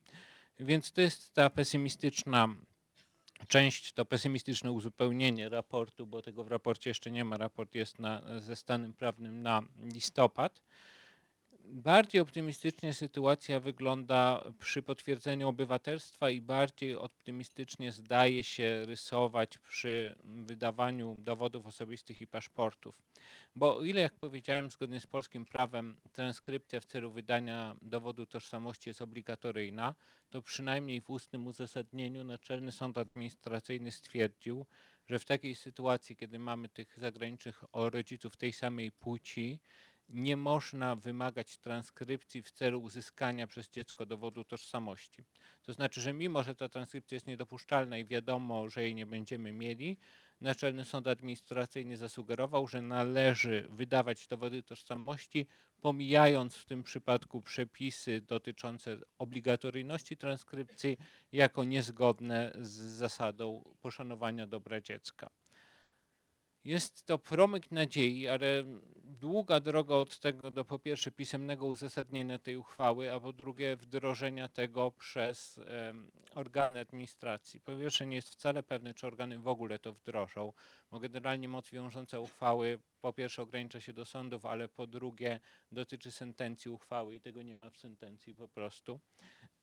[0.59, 2.55] Więc to jest ta pesymistyczna
[3.47, 7.37] część, to pesymistyczne uzupełnienie raportu, bo tego w raporcie jeszcze nie ma.
[7.37, 9.61] Raport jest na, ze stanem prawnym na
[9.93, 10.61] listopad.
[11.65, 21.15] Bardziej optymistycznie sytuacja wygląda przy potwierdzeniu obywatelstwa i bardziej optymistycznie zdaje się rysować przy wydawaniu
[21.19, 23.01] dowodów osobistych i paszportów.
[23.55, 28.89] Bo o ile, jak powiedziałem, zgodnie z polskim prawem transkrypcja w celu wydania dowodu tożsamości
[28.89, 29.95] jest obligatoryjna,
[30.29, 34.65] to przynajmniej w ustnym uzasadnieniu Naczelny Sąd Administracyjny stwierdził,
[35.07, 39.59] że w takiej sytuacji, kiedy mamy tych zagranicznych rodziców tej samej płci,
[40.09, 45.25] nie można wymagać transkrypcji w celu uzyskania przez dziecko dowodu tożsamości.
[45.61, 49.51] To znaczy, że mimo, że ta transkrypcja jest niedopuszczalna i wiadomo, że jej nie będziemy
[49.51, 49.97] mieli,
[50.43, 55.47] Naczelny Sąd Administracyjny zasugerował, że należy wydawać dowody tożsamości,
[55.81, 60.97] pomijając w tym przypadku przepisy dotyczące obligatoryjności transkrypcji
[61.31, 65.29] jako niezgodne z zasadą poszanowania dobra dziecka.
[66.63, 68.63] Jest to promyk nadziei, ale
[69.13, 74.47] długa droga od tego do po pierwsze pisemnego uzasadnienia tej uchwały, a po drugie wdrożenia
[74.47, 75.59] tego przez
[76.35, 77.59] organy administracji.
[77.59, 80.53] Po pierwsze nie jest wcale pewne, czy organy w ogóle to wdrożą,
[80.91, 85.39] bo generalnie moc wiążąca uchwały po pierwsze ogranicza się do sądów, ale po drugie
[85.71, 88.99] dotyczy sentencji uchwały i tego nie ma w sentencji po prostu.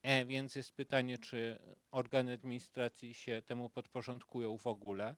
[0.03, 1.59] E, więc jest pytanie, czy
[1.91, 5.15] organy administracji się temu podporządkują w ogóle.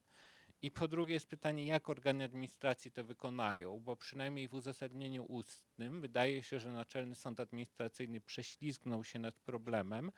[0.63, 6.01] I po drugie jest pytanie, jak organy administracji to wykonają, bo przynajmniej w uzasadnieniu ustnym
[6.01, 10.11] wydaje się, że Naczelny Sąd Administracyjny prześlizgnął się nad problemem,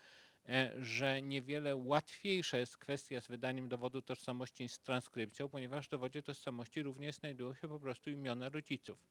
[0.50, 6.24] e, że niewiele łatwiejsza jest kwestia z wydaniem dowodu tożsamości z transkrypcją, ponieważ w dowodzie
[6.24, 9.06] tożsamości również znajdują się po prostu imiona rodziców.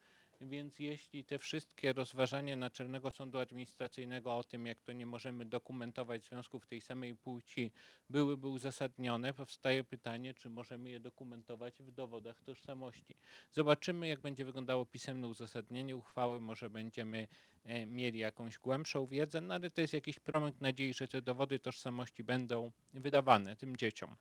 [0.45, 6.25] Więc jeśli te wszystkie rozważania Naczelnego Sądu Administracyjnego o tym, jak to nie możemy dokumentować
[6.25, 7.73] związków tej samej płci,
[8.11, 13.17] byłyby uzasadnione, powstaje pytanie, czy możemy je dokumentować w dowodach tożsamości.
[13.53, 17.29] Zobaczymy, jak będzie wyglądało pisemne uzasadnienie uchwały, może będziemy
[17.65, 21.59] e, mieli jakąś głębszą wiedzę, no ale to jest jakiś promyk nadziei, że te dowody
[21.59, 24.17] tożsamości będą wydawane tym dzieciom.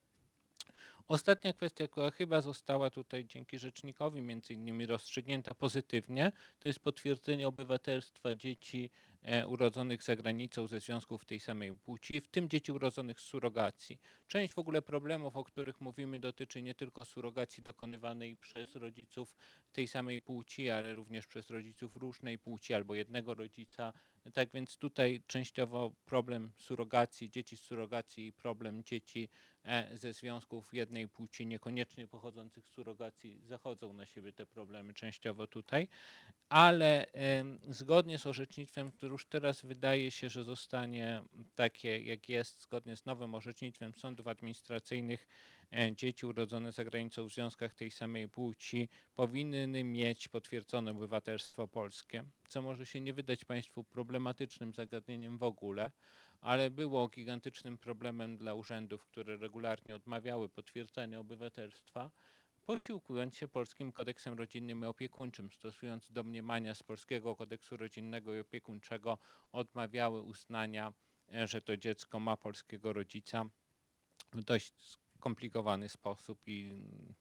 [1.07, 7.47] Ostatnia kwestia, która chyba została tutaj dzięki rzecznikowi między innymi rozstrzygnięta pozytywnie, to jest potwierdzenie
[7.47, 8.89] obywatelstwa dzieci
[9.21, 13.99] e, urodzonych za granicą ze związków tej samej płci, w tym dzieci urodzonych z surogacji.
[14.27, 19.35] Część w ogóle problemów, o których mówimy, dotyczy nie tylko surogacji dokonywanej przez rodziców
[19.73, 23.93] tej samej płci, ale również przez rodziców różnej płci albo jednego rodzica.
[24.33, 29.29] Tak więc tutaj częściowo problem surogacji, dzieci z surogacji i problem dzieci
[29.65, 35.47] e, ze związków jednej płci, niekoniecznie pochodzących z surogacji, zachodzą na siebie te problemy częściowo
[35.47, 35.87] tutaj,
[36.49, 37.05] ale
[37.69, 41.23] zgodnie z orzecznictwem, które już teraz wydaje się, że zostanie
[41.55, 45.27] takie, jak jest, zgodnie z nowym orzecznictwem sądów administracyjnych,
[45.95, 52.61] dzieci urodzone za granicą w związkach tej samej płci powinny mieć potwierdzone obywatelstwo polskie, co
[52.61, 55.91] może się nie wydać Państwu problematycznym zagadnieniem w ogóle,
[56.41, 62.11] ale było gigantycznym problemem dla urzędów, które regularnie odmawiały potwierdzenia obywatelstwa,
[62.65, 69.17] posiłkując się polskim kodeksem rodzinnym i opiekuńczym, stosując domniemania z polskiego kodeksu rodzinnego i opiekuńczego,
[69.51, 70.93] odmawiały uznania,
[71.33, 73.45] e, że to dziecko ma polskiego rodzica.
[74.33, 77.13] W dość skomplikowany sposób i mm,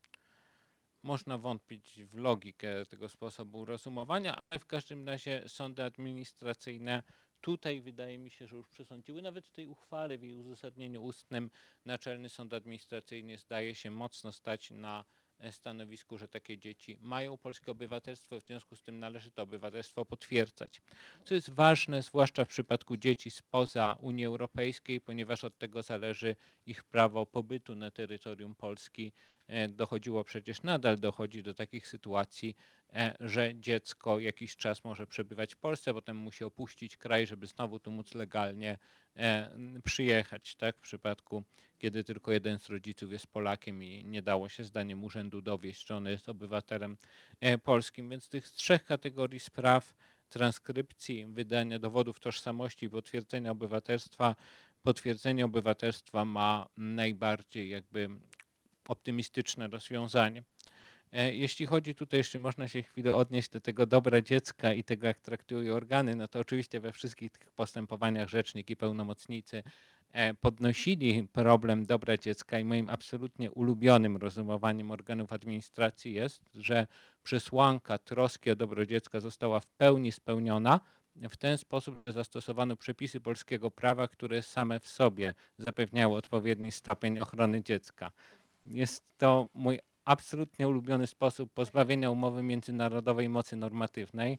[1.02, 7.02] można wątpić w logikę tego sposobu rozumowania, ale w każdym razie sądy administracyjne
[7.40, 11.50] tutaj wydaje mi się, że już przesądziły, nawet w tej uchwale, w jej uzasadnieniu ustnym,
[11.84, 15.04] Naczelny Sąd Administracyjny zdaje się mocno stać na
[15.50, 20.82] stanowisku, że takie dzieci mają polskie obywatelstwo, w związku z tym należy to obywatelstwo potwierdzać.
[21.24, 26.36] Co jest ważne, zwłaszcza w przypadku dzieci spoza Unii Europejskiej, ponieważ od tego zależy
[26.66, 29.12] ich prawo pobytu na terytorium Polski.
[29.52, 32.56] E, Dochodziło przecież nadal dochodzi do takich sytuacji,
[32.92, 37.80] e, że dziecko jakiś czas może przebywać w Polsce, potem musi opuścić kraj, żeby znowu
[37.80, 38.78] tu móc legalnie
[39.16, 39.50] e,
[39.84, 40.76] przyjechać, tak?
[40.76, 41.44] W przypadku,
[41.78, 45.96] kiedy tylko jeden z rodziców jest Polakiem i nie dało się zdaniem urzędu dowieść, że
[45.96, 46.96] on jest obywatelem
[47.64, 48.10] polskim.
[48.10, 49.94] Więc tych trzech kategorii spraw,
[50.28, 54.36] transkrypcji, wydania dowodów tożsamości i potwierdzenia obywatelstwa,
[54.82, 58.08] potwierdzenie obywatelstwa ma najbardziej jakby
[58.88, 60.42] optymistyczne rozwiązanie.
[61.12, 65.06] E, Jeśli chodzi tutaj, jeszcze można się chwilę odnieść do tego dobra dziecka i tego,
[65.06, 69.62] jak traktują organy, no to oczywiście we wszystkich tych postępowaniach rzecznik i pełnomocnicy
[70.12, 76.86] e, podnosili problem dobra dziecka i moim absolutnie ulubionym rozumowaniem organów administracji jest, że
[77.22, 80.80] przesłanka troski o dobro dziecka została w pełni spełniona
[81.16, 87.18] w ten sposób, że zastosowano przepisy polskiego prawa, które same w sobie zapewniały odpowiedni stopień
[87.18, 88.12] ochrony dziecka.
[88.66, 94.38] Jest to mój absolutnie ulubiony sposób pozbawienia umowy międzynarodowej mocy normatywnej.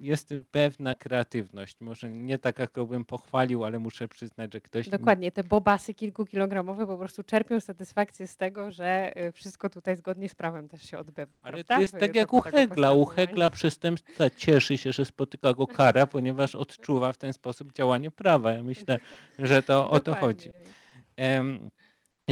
[0.00, 4.88] Jest pewna kreatywność, może nie tak, jaką bym pochwalił, ale muszę przyznać, że ktoś...
[4.88, 10.28] Dokładnie, te bobasy kilkukilogramowe po prostu czerpią satysfakcję z tego, że y, wszystko tutaj zgodnie
[10.28, 11.32] z prawem też się odbywa.
[11.42, 11.74] Ale prawda?
[11.74, 12.92] to jest tak jak u Hegla.
[12.92, 13.04] U.
[13.04, 18.52] Hegla przestępca cieszy się, że spotyka go kara, ponieważ odczuwa w ten sposób działanie prawa.
[18.52, 18.98] Ja myślę,
[19.38, 20.48] że to o to chodzi.
[20.48, 21.70] Dokładnie.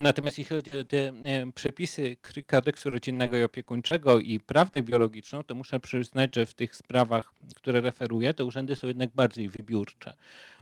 [0.02, 2.16] Natomiast jeśli chodzi o te em, przepisy
[2.46, 7.80] kodeksu rodzinnego i opiekuńczego i prawdę biologiczną, to muszę przyznać, że w tych sprawach, które
[7.80, 10.12] referuję, te urzędy są jednak bardziej wybiórcze.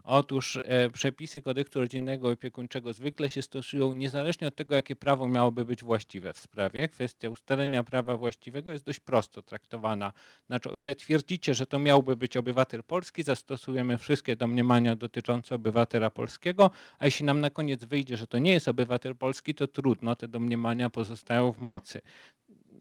[0.04, 5.28] Otóż e, przepisy kodeksu rodzinnego i opiekuńczego zwykle się stosują niezależnie od tego, jakie prawo
[5.28, 6.88] miałoby być właściwe w sprawie.
[6.88, 10.12] Kwestia ustalenia prawa właściwego jest dość prosto traktowana.
[10.46, 17.04] Znaczy, twierdzicie, że to miałby być obywatel polski, zastosujemy wszystkie domniemania dotyczące obywatela polskiego, a
[17.04, 20.90] jeśli nam na koniec wyjdzie, że to nie jest obywatel polski, to trudno, te domniemania
[20.90, 22.00] pozostają w mocy.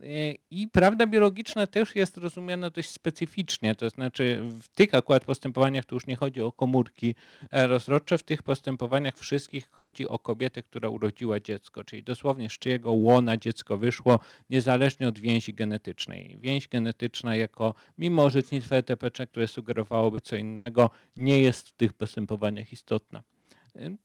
[0.04, 5.86] E, I prawda biologiczna też jest rozumiana dość specyficznie, to znaczy w tych akurat postępowaniach
[5.86, 7.16] to już nie chodzi o komórki
[7.52, 12.54] e, rozrodcze, w tych postępowaniach wszystkich chodzi o kobietę, która urodziła dziecko, czyli dosłownie z
[12.54, 16.38] czyjego łona dziecko wyszło, niezależnie od więzi genetycznej.
[16.42, 22.74] Więź genetyczna jako, mimo orzecznictwa ETPC, które sugerowałoby co innego, nie jest w tych postępowaniach
[22.74, 23.24] istotna.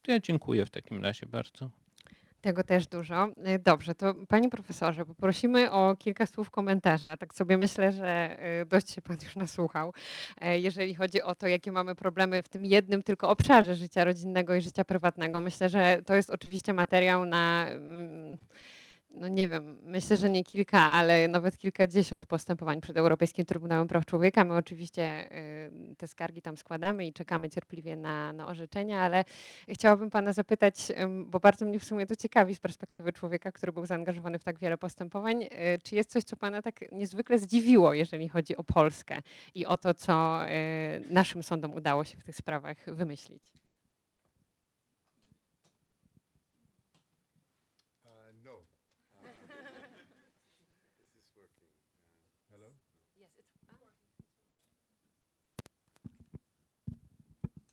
[0.03, 1.71] To Ja dziękuję w takim razie bardzo.
[2.41, 3.27] Tego też dużo.
[3.27, 7.17] Y, Dobrze, to panie profesorze, poprosimy o kilka słów komentarza.
[7.17, 9.93] Tak sobie myślę, że y, dość się pan już nasłuchał,
[10.41, 14.55] e, jeżeli chodzi o to, jakie mamy problemy w tym jednym tylko obszarze życia rodzinnego
[14.55, 15.41] i życia prywatnego.
[15.41, 18.39] Myślę, że to jest oczywiście materiał na, mm,
[19.11, 24.07] no nie wiem, myślę, że nie kilka, ale nawet kilkadziesiąt postępowań przed Europejskim Trybunałem Praw
[24.07, 24.45] Człowieka.
[24.45, 25.33] My oczywiście
[25.93, 29.25] y, te skargi tam składamy i czekamy cierpliwie na, na orzeczenia, ale
[29.69, 30.75] Chciałabym Pana zapytać,
[31.27, 34.59] bo bardzo mnie w sumie to ciekawi z perspektywy człowieka, który był zaangażowany w tak
[34.59, 35.49] wiele postępowań, y,
[35.85, 39.19] czy jest coś, co Pana tak niezwykle zdziwiło, jeżeli chodzi o Polskę
[39.55, 40.51] i o to, co y,
[41.11, 43.58] naszym sądom udało się w tych sprawach wymyślić?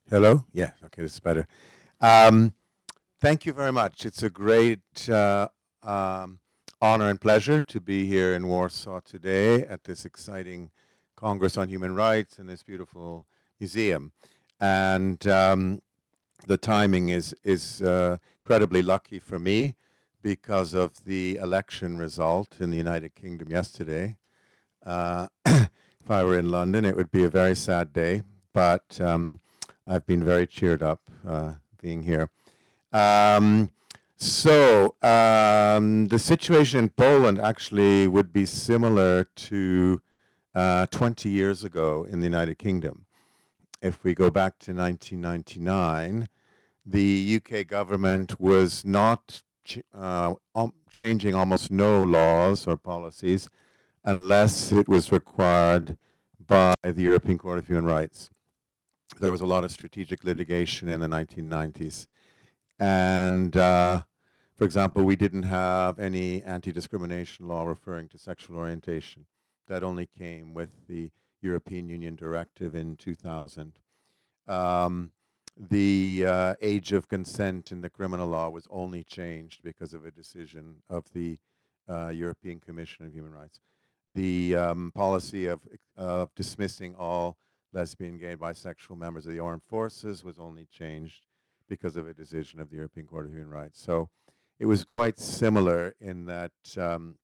[0.07, 0.45] Hello?
[0.53, 1.47] Yeah, okay, this is better.
[1.99, 2.53] Um,
[3.19, 4.05] thank you very much.
[4.05, 5.47] It's a great uh,
[5.81, 6.37] um,
[6.79, 10.69] honor and pleasure to be here in Warsaw today at this exciting
[11.15, 13.25] Congress on Human Rights in this beautiful
[13.59, 14.11] museum.
[14.59, 15.81] And um,
[16.45, 19.73] the timing is, is uh, incredibly lucky for me
[20.21, 24.17] because of the election result in the United Kingdom yesterday.
[24.85, 28.21] Uh, if I were in London, it would be a very sad day,
[28.53, 29.39] but um,
[29.87, 32.29] I've been very cheered up uh, being here.
[32.91, 33.69] Um,
[34.17, 40.01] so um, the situation in Poland actually would be similar to
[40.55, 43.05] uh, 20 years ago in the United Kingdom.
[43.81, 46.29] If we go back to 1999,
[46.85, 50.73] the UK government was not ch- uh, um,
[51.03, 53.49] changing almost no laws or policies
[54.03, 55.97] unless it was required
[56.47, 58.29] by the European Court of Human Rights.
[59.19, 62.07] There was a lot of strategic litigation in the 1990s.
[62.79, 64.01] And, uh,
[64.57, 69.25] for example, we didn't have any anti discrimination law referring to sexual orientation.
[69.67, 73.73] That only came with the European Union directive in 2000.
[74.47, 75.11] Um,
[75.57, 80.11] the uh, age of consent in the criminal law was only changed because of a
[80.11, 81.37] decision of the
[81.87, 83.59] uh, European Commission of Human Rights.
[84.15, 85.61] The um, policy of,
[85.97, 87.37] of dismissing all
[87.75, 91.27] lesbian, gay, bisexual members of the armed forces was only changed
[91.67, 93.81] because of a decision of the European Court of Human Rights.
[93.83, 94.09] So
[94.59, 97.15] it was quite similar in that um,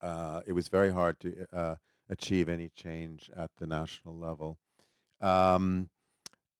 [0.00, 1.74] uh, it was very hard to uh,
[2.08, 4.58] achieve any change at the national level.
[5.20, 5.88] Um,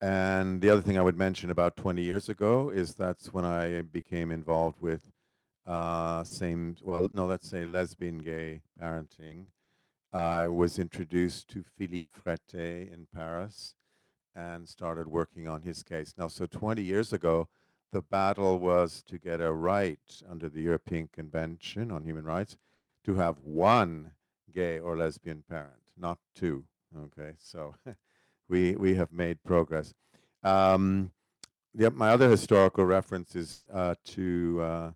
[0.01, 3.83] and the other thing I would mention about 20 years ago is that's when I
[3.83, 5.13] became involved with
[5.67, 9.47] uh, same, well, no, let's say lesbian gay parenting.
[10.15, 13.75] I was introduced to Philippe Frette in Paris
[14.37, 16.15] and started working on his case.
[16.17, 17.49] Now, so 20 years ago,
[17.91, 19.99] the battle was to get a right
[20.31, 22.57] under the European Convention on Human Rights
[23.05, 24.13] to have one
[24.55, 26.63] gay or lesbian parent, not two.
[26.97, 27.75] Okay, so
[28.49, 29.95] we we have made progress.
[30.45, 31.11] Um,
[31.75, 34.91] my other historical reference is uh, to uh,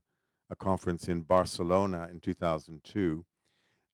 [0.49, 3.25] a conference in Barcelona in 2002.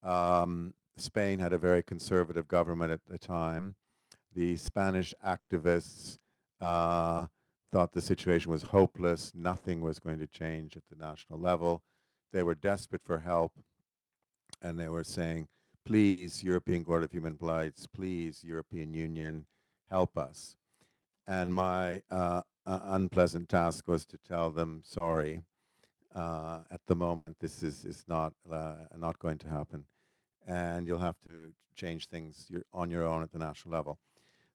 [0.03, 3.75] Um, Spain had a very conservative government at the time.
[4.35, 6.19] The Spanish activists
[6.61, 7.27] uh,
[7.73, 9.33] thought the situation was hopeless.
[9.35, 11.83] Nothing was going to change at the national level.
[12.33, 13.53] They were desperate for help,
[14.63, 15.49] and they were saying,
[15.85, 19.47] please, European Court of Human Rights, please, European Union,
[19.91, 20.57] help us.
[21.27, 25.43] And my uh, uh, unpleasant task was to tell them, sorry,
[26.15, 29.85] uh, at the moment, this is, is not, uh, not going to happen.
[30.47, 33.99] And you'll have to change things on your own at the national level.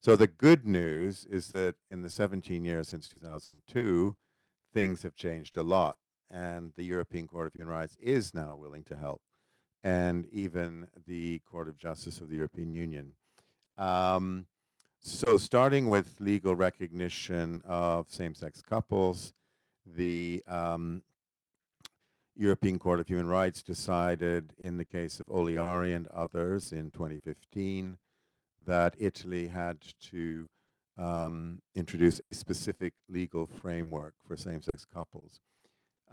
[0.02, 4.16] So the good news is that in the 17 years since 2002,
[4.74, 5.98] things have changed a lot.
[6.32, 9.22] And the European Court of Human Rights is now willing to help
[9.84, 13.14] and even the Court of Justice of the European Union.
[13.78, 14.46] Um,
[15.02, 19.34] so, starting with legal recognition of same sex couples,
[19.86, 21.02] the um,
[22.40, 27.98] European Court of Human Rights decided in the case of Oliari and others in 2015
[28.66, 29.78] that Italy had
[30.12, 30.48] to
[30.98, 35.42] um, introduce a specific legal framework for same sex couples.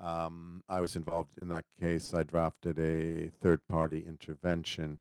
[0.02, 2.12] Um, I was involved in that case.
[2.12, 4.98] I drafted a third-party intervention.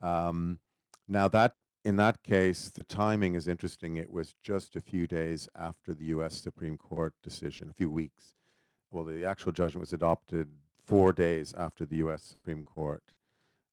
[0.00, 0.60] Um,
[1.06, 3.98] now that in that case, the timing is interesting.
[3.98, 6.40] It was just a few days after the U.S.
[6.40, 8.32] Supreme Court decision, a few weeks.
[8.94, 10.46] Well, the actual judgment was adopted
[10.86, 12.22] four days after the U.S.
[12.22, 13.02] Supreme Court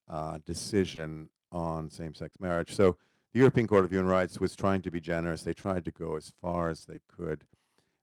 [0.10, 2.74] uh, decision on same-sex marriage.
[2.74, 2.98] So
[3.32, 5.44] the European Court of Human Rights was trying to be generous.
[5.44, 7.44] They tried to go as far as they could.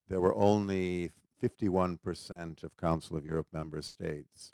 [0.08, 1.10] There were only
[1.42, 4.52] 51% of Council of Europe member states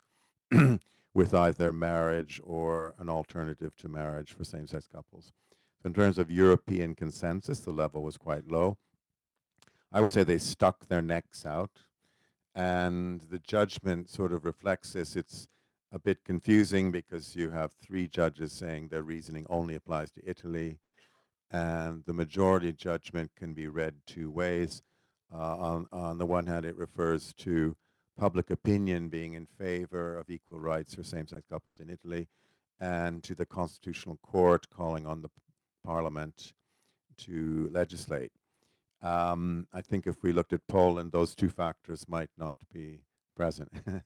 [1.13, 5.33] with either marriage or an alternative to marriage for same-sex couples.
[5.83, 8.77] So in terms of European consensus, the level was quite low.
[9.91, 11.69] I would say they stuck their necks out,
[12.55, 15.15] and the judgment sort of reflects this.
[15.15, 15.47] It's
[15.91, 20.79] a bit confusing because you have three judges saying their reasoning only applies to Italy,
[21.51, 24.81] and the majority judgment can be read two ways.
[25.33, 27.75] Uh, on, on the one hand, it refers to
[28.17, 32.27] public opinion being in favor of equal rights for same-sex couples in Italy,
[32.79, 35.29] and to the Constitutional Court calling on the
[35.85, 36.53] Parliament
[37.17, 38.31] to legislate.
[39.05, 43.01] Um, I think if we looked at Poland, those two factors might not be
[43.35, 43.71] present.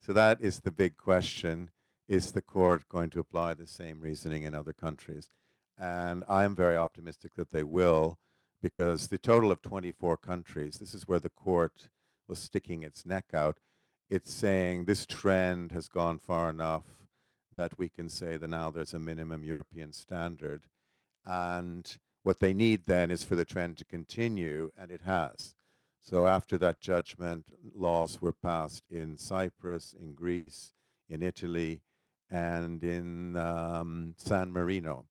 [0.00, 1.70] so that is the big question.
[2.06, 5.32] Is the court going to apply the same reasoning in other countries?
[5.76, 8.18] And I'm very optimistic that they will,
[8.62, 11.88] because the total of 24 countries, this is where the court
[12.28, 13.58] was sticking its neck out.
[14.08, 16.84] It's saying this trend has gone far enough
[17.56, 20.62] that we can say that now there's a minimum European standard.
[21.24, 21.96] And
[22.26, 25.54] what they need then is for the trend to continue, and it has.
[26.02, 30.72] So after that judgment, laws were passed in Cyprus, in Greece,
[31.08, 31.82] in Italy,
[32.28, 35.04] and in um, San Marino.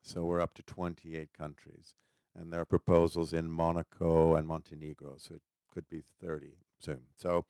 [0.00, 1.92] So we're up to 28 countries.
[2.34, 5.42] And there are proposals in Monaco and Montenegro, so it
[5.74, 7.00] could be 30 soon.
[7.18, 7.44] So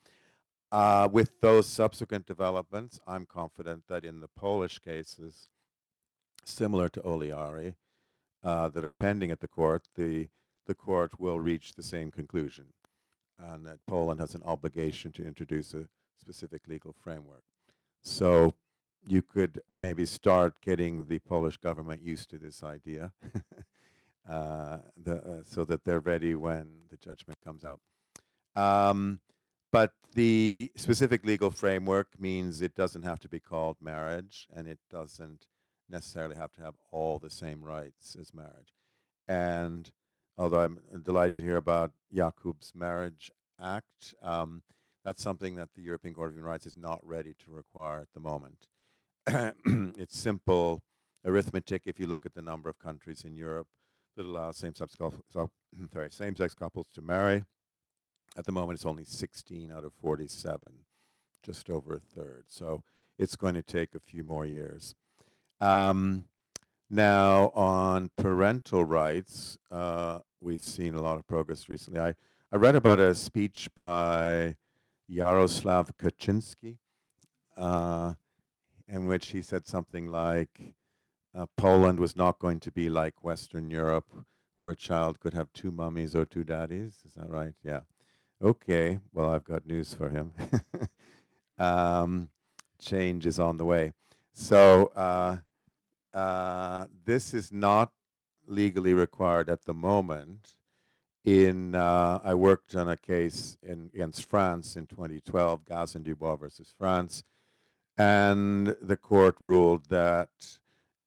[0.73, 5.47] uh, with those subsequent developments, I'm confident that in the Polish cases,
[6.45, 7.75] similar to Oliari,
[8.47, 10.29] uh, that are pending at the court, the,
[10.67, 12.67] the court will reach the same conclusion,
[13.41, 15.89] and that Poland has an obligation to introduce a
[16.21, 17.43] specific legal framework.
[18.05, 18.55] So
[19.05, 23.11] you could maybe start getting the Polish government used to this idea,
[24.31, 27.81] uh, the, uh, so that they're ready when the judgment comes out.
[28.55, 29.19] Um,
[29.73, 34.79] but the specific legal framework means it doesn't have to be called marriage, and it
[34.89, 35.47] doesn't
[35.89, 38.75] necessarily have to have all the same rights as marriage.
[39.29, 39.91] And
[40.39, 43.31] although I'm delighted to hear about Jakub's Marriage
[43.61, 44.63] Act, um,
[45.05, 48.09] that's something that the European Court of Human Rights is not ready to require at
[48.15, 48.67] the moment.
[49.99, 50.83] it's simple
[51.25, 53.67] arithmetic if you look at the number of countries in Europe
[54.17, 55.51] that allow same-sex couples, so,
[55.93, 57.45] sorry, same-sex couples to marry.
[58.37, 60.59] At the moment, it's only 16 out of 47,
[61.43, 62.45] just over a third.
[62.49, 62.83] So
[63.19, 64.95] it's going to take a few more years.
[65.61, 66.25] Um,
[66.91, 72.01] now, on parental rights, uh, we've seen a lot of progress recently.
[72.01, 72.15] I,
[72.53, 74.55] I read about a speech by
[75.09, 76.77] Yaroslav Kaczynski,
[77.57, 78.15] uh,
[78.89, 80.75] in which he said something like
[81.37, 85.53] uh, Poland was not going to be like Western Europe, where a child could have
[85.53, 86.95] two mummies or two daddies.
[87.07, 87.55] Is that right?
[87.65, 87.81] Yeah.
[88.43, 89.01] Okay.
[89.13, 90.33] Well, I've got news for him.
[91.59, 92.29] um,
[92.81, 93.93] change is on the way.
[94.39, 95.39] So uh,
[96.13, 97.91] uh, this is not
[98.47, 100.53] legally required at the moment.
[101.25, 106.37] In uh, I worked on a case in, against France in 2012, Gaz and Dubois
[106.37, 107.25] versus France,
[107.97, 110.29] and the court ruled that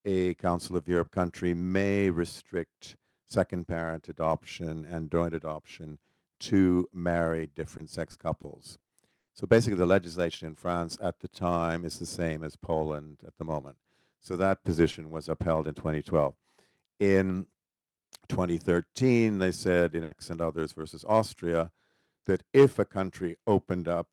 [0.03, 2.97] a Council of Europe country may restrict
[3.29, 5.99] second parent adoption and joint adoption
[6.39, 8.79] to married different sex couples.
[9.39, 13.37] So basically, the legislation in France at the time is the same as Poland at
[13.37, 13.77] the moment.
[14.19, 16.33] So that position was upheld in 2012.
[16.99, 17.45] In
[18.27, 21.71] 2013, they said in X and others versus Austria
[22.25, 24.09] that if a country opened up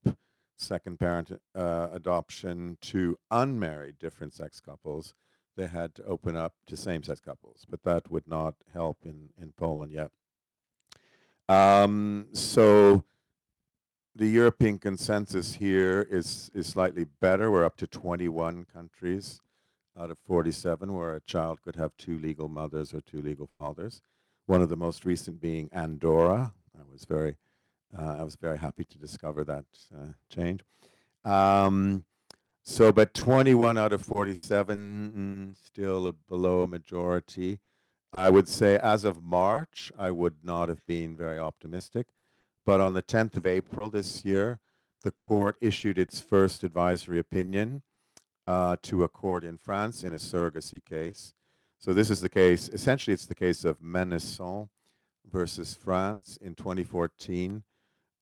[0.56, 5.12] second parent uh, adoption to unmarried different sex couples,
[5.56, 7.66] they had to open up to same sex couples.
[7.68, 10.12] But that would not help in, in Poland yet.
[11.48, 13.02] Um, so
[14.16, 17.50] the European consensus here is, is slightly better.
[17.50, 19.40] We're up to 21 countries
[19.98, 24.00] out of 47 where a child could have two legal mothers or two legal fathers.
[24.46, 26.52] One of the most recent being Andorra.
[26.78, 27.36] I was very,
[27.98, 29.64] uh, I was very happy to discover that
[29.94, 30.62] uh, change.
[31.24, 32.04] Um,
[32.62, 37.58] so, but 21 out of 47, mm, still a below a majority.
[38.16, 42.06] I would say as of March, I would not have been very optimistic.
[42.66, 44.58] But on the 10th of April this year,
[45.04, 47.82] the court issued its first advisory opinion
[48.46, 51.32] uh, to a court in France in a surrogacy case.
[51.78, 54.68] So this is the case, essentially it's the case of Menesson
[55.30, 57.62] versus France in 2014.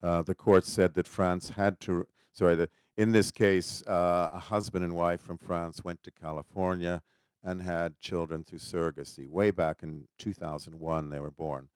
[0.02, 4.38] Uh, the court said that France had to, sorry, that in this case, uh, a
[4.38, 7.00] husband and wife from France went to California
[7.42, 9.26] and had children through surrogacy.
[9.26, 11.68] Way back in 2001, they were born.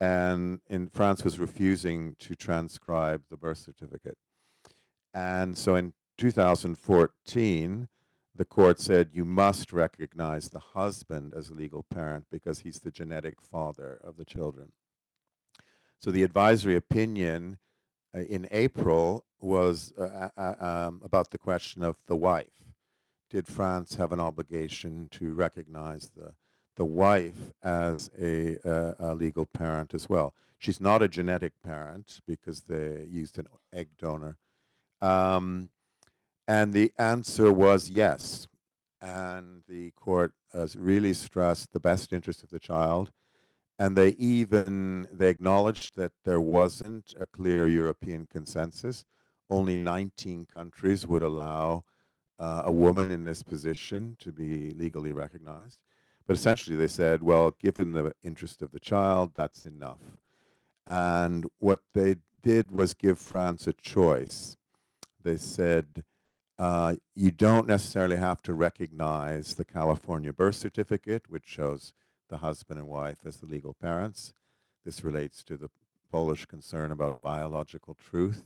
[0.00, 4.18] And in France was refusing to transcribe the birth certificate.
[5.14, 7.88] And so in 2014,
[8.34, 12.90] the court said you must recognize the husband as a legal parent because he's the
[12.90, 14.72] genetic father of the children.
[16.00, 17.58] So the advisory opinion
[18.14, 22.46] uh, in April was uh, uh, um, about the question of the wife.
[23.30, 26.34] Did France have an obligation to recognize the
[26.76, 30.34] the wife as a, uh, a legal parent as well?
[30.58, 34.36] She's not a genetic parent because they used an egg donor.
[35.02, 35.68] Um,
[36.48, 38.46] and the answer was yes.
[39.00, 43.10] And the court has really stressed the best interest of the child.
[43.78, 49.04] And they even they acknowledged that there wasn't a clear European consensus.
[49.50, 51.84] Only 19 countries would allow
[52.38, 55.78] uh, a woman in this position to be legally recognized.
[56.26, 60.00] But essentially, they said, well, given the interest of the child, that's enough.
[60.88, 64.56] And what they did was give France a choice.
[65.22, 66.04] They said,
[66.58, 71.92] uh, you don't necessarily have to recognize the California birth certificate, which shows
[72.28, 74.32] the husband and wife as the legal parents.
[74.84, 75.70] This relates to the
[76.10, 78.44] Polish concern about biological truth.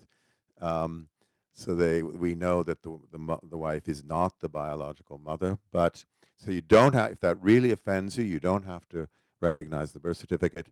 [0.60, 1.08] Um,
[1.54, 6.04] so they, we know that the, the, the wife is not the biological mother, but
[6.42, 9.08] so you don't have, if that really offends you, you don't have to
[9.42, 10.68] recognize the birth certificate,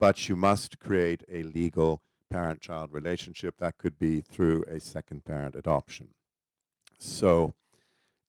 [0.00, 5.54] but you must create a legal parent-child relationship that could be through a second parent
[5.54, 6.08] adoption.
[6.98, 7.54] So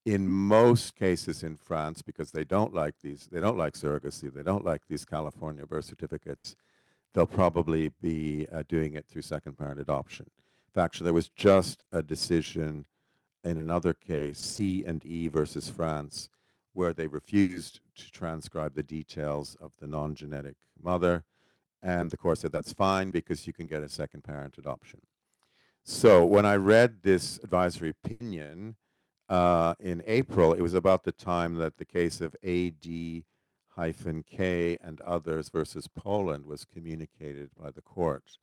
[0.06, 4.44] in most cases in France, because they don't like these, they don't like surrogacy, they
[4.44, 6.56] don't like these California birth certificates,
[7.14, 10.28] they'll probably be uh, doing it through second parent adoption.
[10.68, 12.86] In fact, there was just a decision
[13.44, 16.30] in another case, C and E versus France,
[16.76, 21.24] where they refused to transcribe the details of the non-genetic mother.
[21.82, 25.00] And the court said that's fine because you can get a second parent adoption.
[25.84, 28.76] So when I read this advisory opinion
[29.30, 33.24] uh, in April, it was about the time that the case of AD
[33.70, 38.38] hyphen K and others versus Poland was communicated by the court.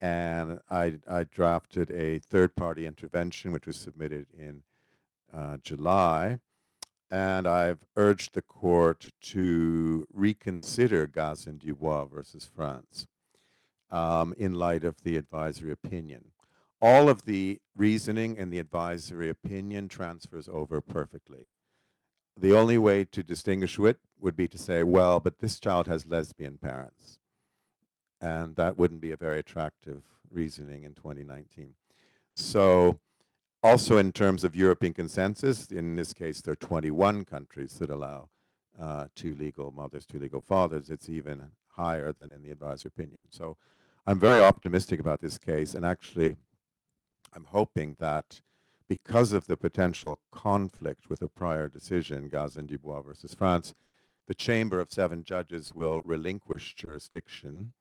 [0.00, 4.62] And I, I drafted a third party intervention, which was submitted in
[5.32, 6.40] uh, July.
[7.14, 13.06] And I've urged the court to reconsider Gaz and Dubois versus France
[13.88, 16.32] um, in light of the advisory opinion.
[16.82, 21.46] all of the reasoning and the advisory opinion transfers over perfectly.
[22.36, 26.06] The only way to distinguish it would be to say, well, but this child has
[26.06, 27.20] lesbian parents.
[28.20, 30.02] And that wouldn't be a very attractive
[30.32, 31.74] reasoning in 2019.
[32.34, 32.98] So,
[33.64, 38.28] also in terms of European consensus, in this case, there are 21 countries that allow
[38.80, 40.90] uh, two legal mothers, two legal fathers.
[40.90, 43.18] It's even higher than in the advisory opinion.
[43.30, 43.56] So,
[44.06, 46.36] I'm very optimistic about this case, and actually,
[47.34, 48.42] I'm hoping that
[48.86, 53.72] because of the potential conflict with a prior decision, Gazan Dubois versus France,
[54.28, 57.72] the Chamber of Seven Judges will relinquish jurisdiction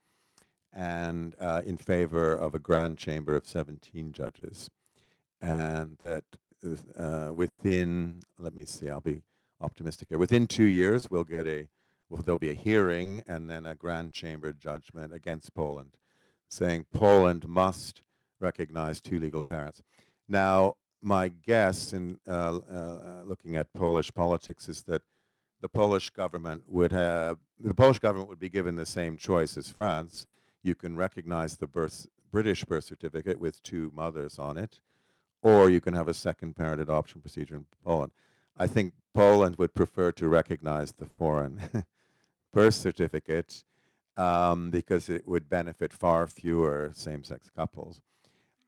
[0.72, 4.70] and uh, in favor of a Grand Chamber of 17 judges.
[5.44, 6.24] And that
[6.98, 9.22] uh, within, let me see, I'll be
[9.60, 10.18] optimistic here.
[10.18, 11.68] Within two years, we'll get a,
[12.10, 15.98] well, there'll be a hearing and then a Grand Chamber judgment against Poland,
[16.48, 18.02] saying Poland must
[18.40, 19.82] recognize two legal parents.
[20.30, 25.02] Now, my guess in uh, uh, looking at Polish politics is that
[25.62, 29.70] the Polish government would have the Polish government would be given the same choice as
[29.70, 30.26] France.
[30.62, 34.80] You can recognize the birth British birth certificate with two mothers on it,
[35.44, 38.12] or you can have a second parent adoption procedure in Poland.
[38.58, 41.62] I think Poland would prefer to recognize the foreign
[42.54, 43.64] birth certificate
[44.16, 48.00] um, because it would benefit far fewer same-sex couples.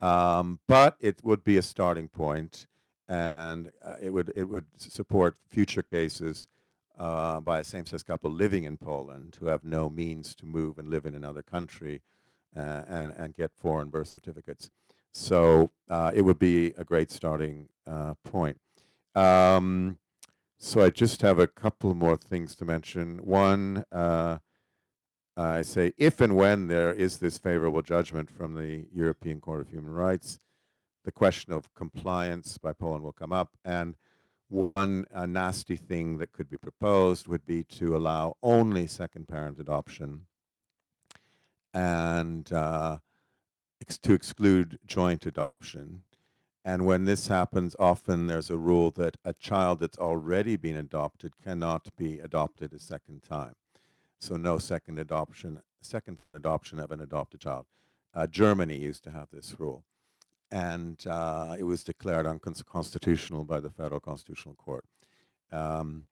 [0.02, 2.68] Um, but it would be a starting point,
[3.08, 6.48] and uh, it would it would support future cases
[7.00, 10.90] uh, by a same-sex couple living in Poland who have no means to move and
[10.90, 12.02] live in another country
[12.58, 14.70] uh, and and get foreign birth certificates.
[15.18, 18.60] So uh, it would be a great starting uh, point.
[19.16, 19.98] Um,
[20.60, 23.20] so I just have a couple more things to mention.
[23.24, 23.86] One.
[23.94, 24.40] Uh,
[25.38, 29.70] I say if and when there is this favorable judgment from the European Court of
[29.70, 30.40] Human Rights,
[31.04, 33.52] the question of compliance by Poland will come up.
[33.66, 33.96] And
[34.50, 40.22] one nasty thing that could be proposed would be to allow only second parent adoption
[41.74, 42.98] and uh,
[43.88, 46.02] ex- to exclude joint adoption.
[46.64, 51.34] And when this happens, often there's a rule that a child that's already been adopted
[51.44, 53.54] cannot be adopted a second time
[54.26, 57.66] so no second adoption, second adoption of an adopted child.
[58.14, 59.84] Uh, Germany used to have this rule,
[60.52, 64.86] and uh, it was declared unconstitutional by the Federal Constitutional Court.
[65.52, 66.06] Um,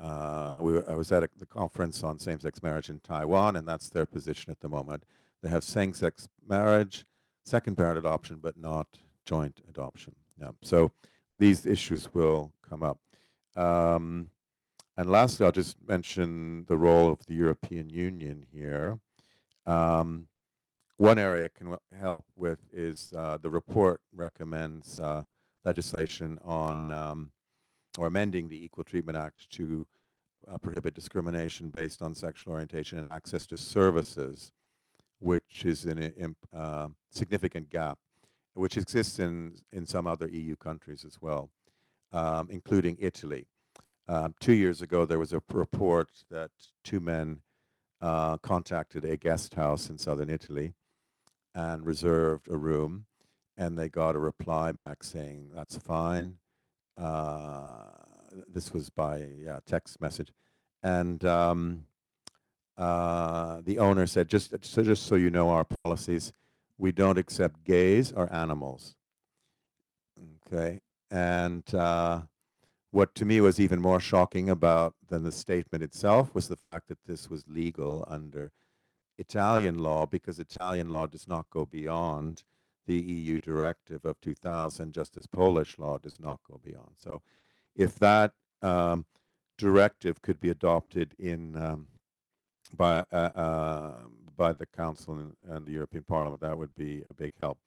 [0.00, 3.66] uh, we were, I was at a, the conference on same-sex marriage in Taiwan, and
[3.66, 5.02] that's their position at the moment.
[5.42, 7.04] They have same-sex marriage,
[7.48, 8.86] second parent adoption, but not
[9.24, 10.14] joint adoption.
[10.40, 10.50] Yeah.
[10.62, 10.92] So
[11.38, 12.98] these issues will come up.
[13.56, 14.30] Um,
[14.96, 18.98] and lastly, I'll just mention the role of the European Union here.
[19.66, 20.28] Um,
[20.96, 25.22] one area it can help with is uh, the report recommends uh,
[25.64, 27.30] legislation on um,
[27.96, 29.86] or amending the Equal Treatment Act to
[30.50, 34.50] uh, prohibit discrimination based on sexual orientation and access to services,
[35.20, 36.12] which is a
[36.56, 37.98] uh, significant gap,
[38.54, 41.50] which exists in, in some other EU countries as well,
[42.12, 43.46] um, including Italy.
[44.08, 46.50] Um, two years ago, there was a report that
[46.82, 47.40] two men
[48.00, 50.74] uh, contacted a guest house in southern Italy
[51.54, 53.06] and reserved a room,
[53.56, 56.36] and they got a reply back saying that's fine.
[56.96, 57.66] Uh,
[58.48, 60.32] this was by yeah, text message,
[60.82, 61.84] and um,
[62.78, 66.32] uh, the owner said, just so, just so you know our policies,
[66.78, 68.94] we don't accept gays or animals.
[70.46, 70.80] Okay,
[71.10, 72.20] and uh,
[72.92, 76.88] what to me was even more shocking about than the statement itself was the fact
[76.88, 78.52] that this was legal under
[79.18, 82.44] Italian law because Italian law does not go beyond
[82.86, 86.92] the EU directive of 2000, just as Polish law does not go beyond.
[86.96, 87.22] So,
[87.76, 88.32] if that
[88.62, 89.04] um,
[89.58, 91.88] directive could be adopted in um,
[92.76, 93.94] by uh, uh,
[94.36, 97.58] by the Council and, and, the European Parliament, that would be a big help.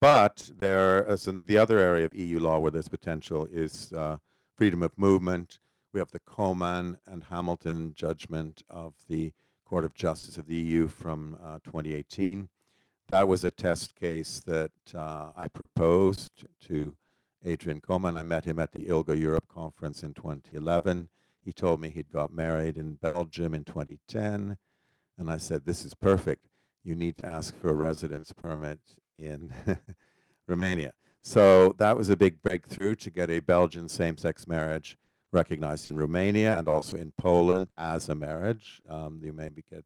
[0.00, 4.16] But there, as in the other area of EU law where there's potential is uh,
[4.56, 5.58] freedom of movement.
[5.92, 9.32] We have the Coman and Hamilton judgment of the
[9.64, 12.48] Court of Justice of the EU from uh, 2018.
[13.08, 16.94] That was a test case that uh, I proposed to
[17.44, 18.16] Adrian Coman.
[18.16, 21.08] I met him at the ILGA Europe conference in 2011.
[21.44, 24.56] He told me he'd got married in Belgium in 2010.
[25.18, 26.46] And I said, This is perfect.
[26.84, 28.78] You need to ask for a residence permit
[29.18, 29.52] in
[30.46, 30.92] Romania.
[31.22, 34.96] So that was a big breakthrough to get a Belgian same-sex marriage
[35.32, 38.80] recognized in Romania and also in Poland as a marriage.
[38.88, 39.84] Um, you maybe get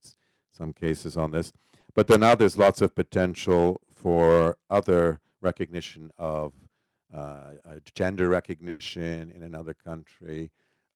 [0.52, 1.52] some cases on this.
[1.94, 6.52] But then now there's lots of potential for other recognition of
[7.14, 7.52] uh,
[7.94, 10.51] gender recognition in another country,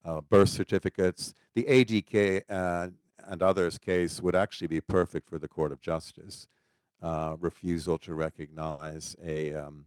[0.05, 1.35] uh, birth certificates.
[1.55, 2.89] The ADK uh,
[3.27, 6.47] and others case would actually be perfect for the Court of Justice.
[7.01, 9.87] Uh, refusal to recognize a, um,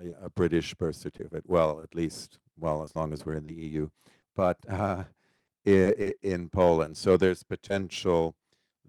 [0.00, 1.42] a, a British birth certificate.
[1.48, 3.88] Well, at least, well, as long as we're in the EU,
[4.36, 5.02] but uh,
[5.66, 6.96] i- i- in Poland.
[6.96, 8.36] So there's potential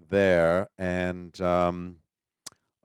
[0.09, 1.95] there, and um,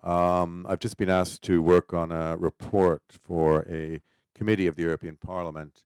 [0.03, 4.01] um, I've just been asked to work on a report for a
[4.35, 5.83] committee of the European Parliament,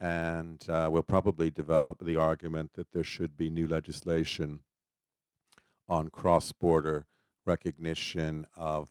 [0.00, 4.60] and uh, we'll probably develop the argument that there should be new legislation
[5.88, 7.06] on cross-border
[7.46, 8.88] recognition of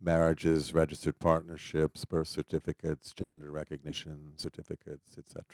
[0.00, 5.44] marriages, registered partnerships, birth certificates, gender recognition certificates, etc.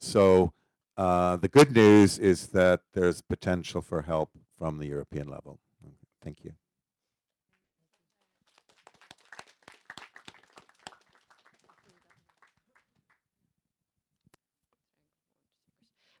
[0.00, 0.52] So
[0.96, 5.58] uh, the good news is that there's potential for help from the European level.
[6.22, 6.52] Thank you.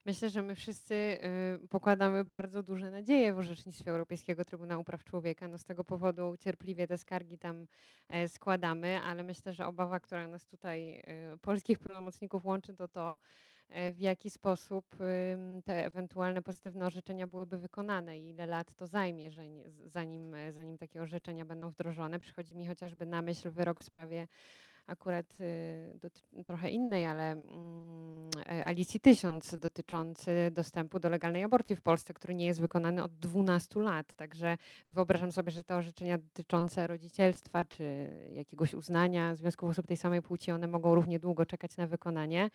[0.08, 0.94] Myślę, że my wszyscy
[1.64, 5.48] y, pokładamy bardzo duże nadzieje w orzecznictwie Europejskiego Trybunału Praw Człowieka.
[5.48, 7.66] No z tego powodu cierpliwie te skargi tam
[8.08, 11.02] e, składamy, ale myślę, że obawa, która nas tutaj,
[11.34, 13.16] y, polskich pełnomocników łączy, to to,
[13.68, 14.96] e, w jaki sposób
[15.64, 20.52] te ewentualne pozytywne orzeczenia byłyby wykonane i ile lat to zajmie, że nie, zanim, e,
[20.52, 22.20] zanim takie orzeczenia będą wdrożone.
[22.20, 24.28] Przychodzi mi chociażby na myśl wyrok w sprawie
[24.88, 31.82] akurat y, trochę innej, ale mm, e, Alicji 1000 dotyczący dostępu do legalnej aborcji w
[31.82, 34.14] Polsce, który nie jest wykonany od 12 lat.
[34.16, 34.58] Także
[34.92, 40.52] wyobrażam sobie, że te orzeczenia dotyczące rodzicielstwa czy jakiegoś uznania związków osób tej samej płci,
[40.52, 42.50] one mogą równie długo czekać na wykonanie.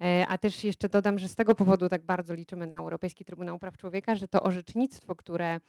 [0.00, 3.58] E, A też jeszcze dodam, że z tego powodu tak bardzo liczymy na Europejski Trybunał
[3.58, 5.60] Praw Człowieka, że to orzecznictwo, które e,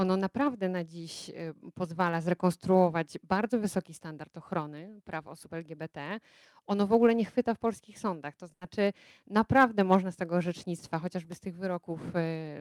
[0.00, 1.30] ono naprawdę na dziś
[1.74, 6.20] pozwala zrekonstruować bardzo wysoki standard ochrony praw osób LGBT.
[6.66, 8.36] Ono w ogóle nie chwyta w polskich sądach.
[8.36, 8.92] To znaczy,
[9.26, 12.00] naprawdę można z tego orzecznictwa, chociażby z tych wyroków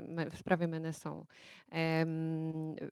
[0.07, 1.25] me- w sprawie Menesą,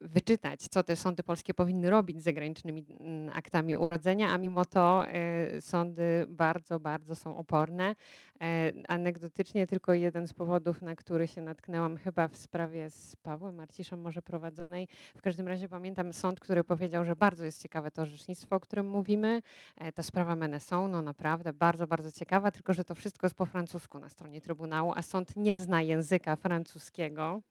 [0.02, 5.08] wyczytać, co te sądy polskie powinny robić z zagranicznymi mm, aktami urodzenia, a mimo to
[5.08, 7.96] e, sądy bardzo, bardzo są oporne.
[8.42, 13.56] E, Anegdotycznie tylko jeden z powodów, na który się natknęłam chyba w sprawie z Pawłem
[13.56, 14.88] Marciszem może prowadzonej.
[15.18, 18.90] W każdym razie pamiętam sąd, który powiedział, że bardzo jest ciekawe to orzecznictwo, o którym
[18.90, 19.42] mówimy.
[19.78, 23.46] E, Ta sprawa Meneson, no naprawdę bardzo, bardzo ciekawa, tylko że to wszystko jest po
[23.46, 27.42] francusku na stronie Trybunału, a sąd nie zna języka francuskiego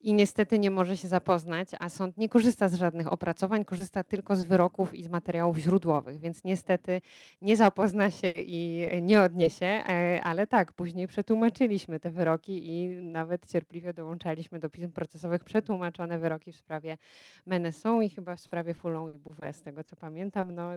[0.00, 4.36] i niestety nie może się zapoznać, a sąd nie korzysta z żadnych opracowań, korzysta tylko
[4.36, 7.00] z wyroków i z materiałów źródłowych, więc niestety
[7.42, 13.46] nie zapozna się i nie odniesie, e, ale tak, później przetłumaczyliśmy te wyroki i nawet
[13.46, 16.98] cierpliwie dołączaliśmy do pism procesowych przetłumaczone wyroki w sprawie
[17.46, 20.54] Meneson i chyba w sprawie Foulon i Bouvet, z tego co pamiętam.
[20.54, 20.70] No,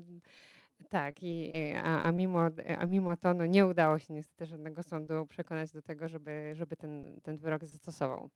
[0.83, 1.53] tak, i,
[1.83, 5.81] a, a, mimo, a mimo to no, nie udało się niestety żadnego sądu przekonać do
[5.81, 8.29] tego, żeby, żeby ten, ten wyrok zastosował.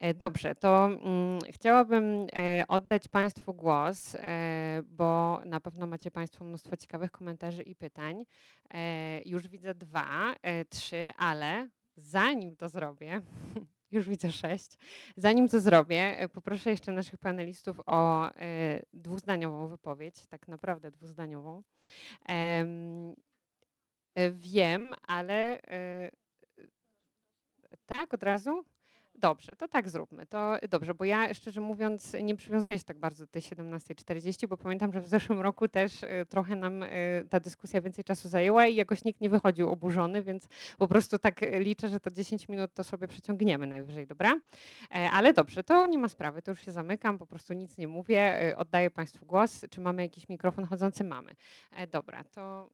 [0.00, 6.44] E, Dobrze, to mm, chciałabym e, oddać Państwu głos, e, bo na pewno macie Państwo
[6.44, 8.24] mnóstwo ciekawych komentarzy i pytań.
[8.74, 13.20] E, już widzę dwa, e, trzy, ale zanim to zrobię,
[13.90, 14.78] już widzę sześć,
[15.16, 21.62] zanim to zrobię, e, poproszę jeszcze naszych panelistów o e, dwuzdaniową wypowiedź, tak naprawdę dwuzdaniową.
[22.28, 22.66] E,
[24.30, 25.60] wiem, ale
[27.86, 28.64] tak od razu?
[29.18, 30.26] Dobrze, to tak zróbmy.
[30.26, 34.56] To dobrze, bo ja szczerze mówiąc nie przywiązuję się tak bardzo do tej 17.40, bo
[34.56, 36.88] pamiętam, że w zeszłym roku też e, trochę nam e,
[37.30, 41.42] ta dyskusja więcej czasu zajęła i jakoś nikt nie wychodził oburzony, więc po prostu tak
[41.42, 44.40] e, liczę, że to 10 minut to sobie przeciągniemy najwyżej, dobra?
[44.90, 47.88] E, Ale dobrze, to nie ma sprawy, to już się zamykam, po prostu nic nie
[47.88, 49.64] mówię, oddaję Państwu głos.
[49.70, 51.04] Czy mamy jakiś mikrofon chodzący?
[51.04, 51.34] Mamy.
[51.76, 52.70] E, Dobra, to...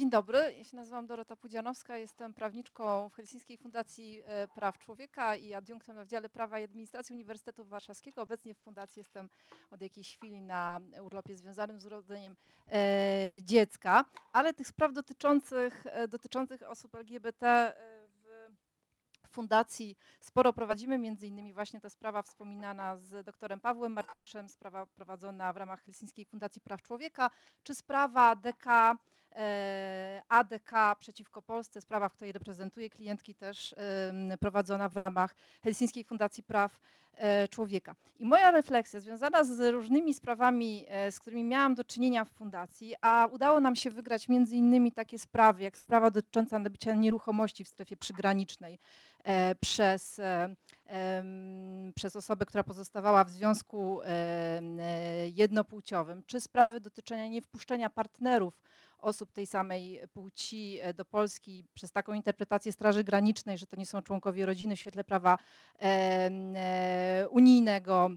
[0.00, 5.36] Dzień dobry, ja się nazywam Dorota Pudzianowska, jestem prawniczką w Helsińskiej Fundacji e, Praw Człowieka
[5.36, 8.22] i adiunktem na Wydziale Prawa i Administracji Uniwersytetu Warszawskiego.
[8.22, 9.28] Obecnie w fundacji jestem
[9.70, 12.36] od jakiejś chwili na urlopie związanym z urodzeniem
[12.72, 17.72] e, dziecka, ale tych spraw dotyczących, e, dotyczących osób LGBT
[19.30, 25.52] fundacji sporo prowadzimy, między innymi właśnie ta sprawa wspominana z doktorem Pawłem Marciszem, sprawa prowadzona
[25.52, 27.30] w ramach Helsińskiej Fundacji Praw Człowieka,
[27.62, 28.96] czy sprawa DK
[29.32, 33.74] e, ADK przeciwko Polsce, sprawa, w której reprezentuję klientki też
[34.40, 36.80] prowadzona w ramach Helsińskiej Fundacji Praw
[37.50, 37.94] człowieka.
[38.20, 42.94] I moja refleksja związana z różnymi sprawami, e, z którymi miałam do czynienia w fundacji,
[43.00, 47.68] a udało nam się wygrać między innymi takie sprawy, jak sprawa dotycząca nabycia nieruchomości w
[47.68, 48.78] strefie przygranicznej
[49.24, 50.54] e, przez, e,
[51.94, 54.60] przez osobę, która pozostawała w związku e,
[55.34, 58.60] jednopłciowym, czy sprawy dotyczące niewpuszczenia partnerów
[59.00, 63.86] osób tej samej płci e, do Polski przez taką interpretację Straży Granicznej, że to nie
[63.86, 65.38] są członkowie rodziny w świetle prawa
[65.80, 68.10] e, unijnego,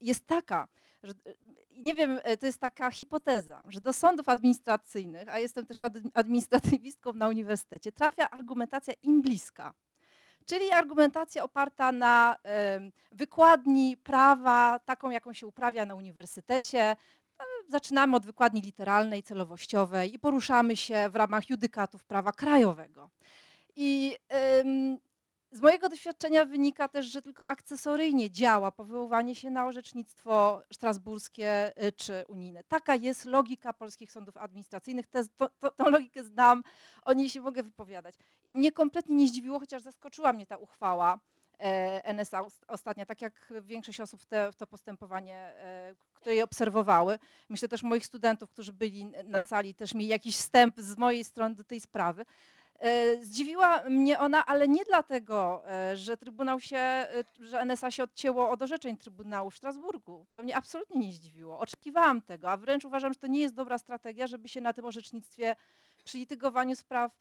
[0.00, 0.68] jest taka,
[1.02, 1.34] że e,
[1.86, 7.12] nie wiem, to jest taka hipoteza, że do sądów administracyjnych, a jestem też ad- administratywistką
[7.12, 9.74] na uniwersytecie, trafia argumentacja im bliska.
[10.46, 12.36] Czyli argumentacja oparta na
[13.12, 16.96] wykładni prawa, taką jaką się uprawia na uniwersytecie,
[17.68, 23.10] zaczynamy od wykładni literalnej, celowościowej i poruszamy się w ramach judykatów prawa krajowego.
[23.76, 24.16] I
[25.54, 31.92] z mojego doświadczenia wynika też, że tylko akcesoryjnie działa powoływanie się na orzecznictwo strasburskie y,
[31.92, 32.64] czy unijne.
[32.64, 35.06] Taka jest logika polskich sądów administracyjnych.
[35.06, 35.24] Tę
[35.76, 36.62] to, logikę znam,
[37.04, 38.14] o niej się mogę wypowiadać.
[38.54, 41.18] Mnie kompletnie nie zdziwiło, chociaż zaskoczyła mnie ta uchwała
[42.04, 46.44] NSA os- ostatnia, tak jak większość osób w, te, w to postępowanie, e, które je
[46.44, 47.18] obserwowały.
[47.48, 51.54] Myślę też moich studentów, którzy byli na sali, też mieli jakiś wstęp z mojej strony
[51.54, 52.24] do tej sprawy.
[52.78, 57.08] E, Zdziwiła mnie ona, ale nie dlatego, e, że Trybunał się, e,
[57.40, 60.26] że NSA się odcięło od orzeczeń Trybunału w Strasburgu.
[60.36, 61.58] To mnie absolutnie nie zdziwiło.
[61.58, 64.84] Oczekiwałam tego, a wręcz uważam, że to nie jest dobra strategia, żeby się na tym
[64.84, 65.56] orzecznictwie
[66.04, 67.12] przy litygowaniu spraw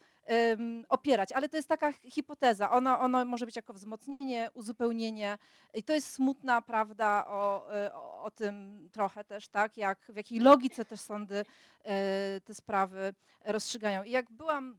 [0.90, 1.32] opierać.
[1.32, 2.72] Ale to jest taka hipoteza.
[2.72, 5.38] Ono, ono może być jako wzmocnienie, uzupełnienie.
[5.74, 9.78] I to jest smutna prawda o, e, o, o tym trochę też, tak?
[9.78, 11.46] Jak, w jakiej logice też sądy
[11.84, 13.14] e, te sprawy
[13.46, 14.04] rozstrzygają.
[14.04, 14.78] I jak byłam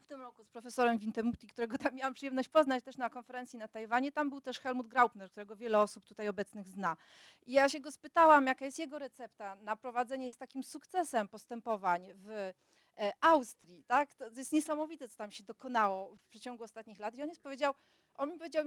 [0.00, 3.68] w tym roku z profesorem Wintemuti, którego tam miałam przyjemność poznać też na konferencji na
[3.68, 4.12] Tajwanie.
[4.12, 6.96] Tam był też Helmut Graupner, którego wiele osób tutaj obecnych zna.
[7.46, 12.06] I ja się go spytałam, jaka jest jego recepta na prowadzenie z takim sukcesem postępowań
[12.14, 12.52] w
[13.20, 13.84] Austrii.
[13.84, 14.14] Tak?
[14.14, 17.14] To jest niesamowite, co tam się dokonało w przeciągu ostatnich lat.
[17.14, 17.74] I on jest powiedział,
[18.14, 18.64] on mi powiedział,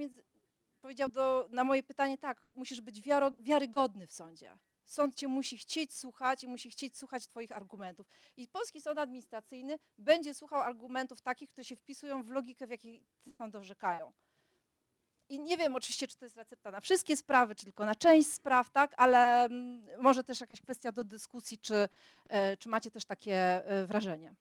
[0.81, 4.57] powiedział do, na moje pytanie tak, musisz być wiaro, wiarygodny w sądzie.
[4.85, 8.07] Sąd cię musi chcieć słuchać i musi chcieć słuchać twoich argumentów.
[8.38, 13.03] I polski sąd administracyjny będzie słuchał argumentów takich, które się wpisują w logikę, w jakiej
[13.38, 14.14] sądy orzekają.
[15.30, 18.34] I nie wiem oczywiście, czy to jest recepta na wszystkie sprawy, czy tylko na część
[18.34, 21.89] spraw, tak, ale mm, może też jakaś kwestia do dyskusji, czy,
[22.30, 23.35] e, czy macie też takie
[23.65, 24.35] e, wrażenie.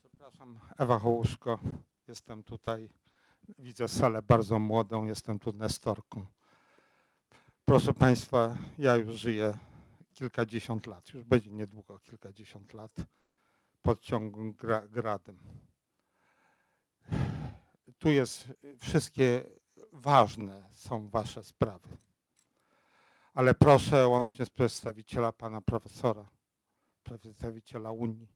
[0.00, 1.58] Przepraszam, Ewa Hołuszko.
[2.08, 2.88] Jestem tutaj,
[3.58, 6.26] widzę salę bardzo młodą, jestem tu nestorką.
[7.64, 9.54] Proszę Państwa, ja już żyję
[10.18, 12.92] kilkadziesiąt lat, już będzie niedługo kilkadziesiąt lat
[13.82, 15.38] pod ciągłym gra, gradem.
[17.98, 18.48] Tu jest,
[18.80, 19.44] wszystkie
[19.92, 21.96] ważne są Wasze sprawy.
[23.34, 26.30] Ale proszę łącznie z przedstawiciela Pana Profesora,
[27.02, 28.28] przedstawiciela Unii,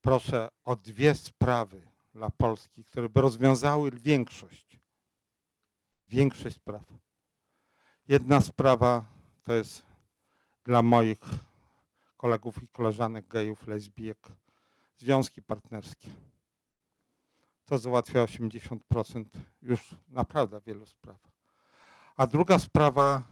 [0.00, 1.82] proszę o dwie sprawy
[2.12, 4.80] dla Polski, które by rozwiązały większość,
[6.08, 6.82] większość spraw.
[8.08, 9.04] Jedna sprawa
[9.44, 9.89] to jest
[10.70, 11.18] dla moich
[12.16, 14.28] kolegów i koleżanek gejów, lesbijek,
[14.98, 16.08] związki partnerskie.
[17.66, 19.24] To załatwia 80%
[19.62, 21.16] już naprawdę wielu spraw.
[22.16, 23.22] A druga sprawa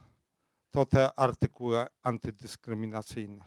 [0.71, 3.45] to te artykuły antydyskryminacyjne.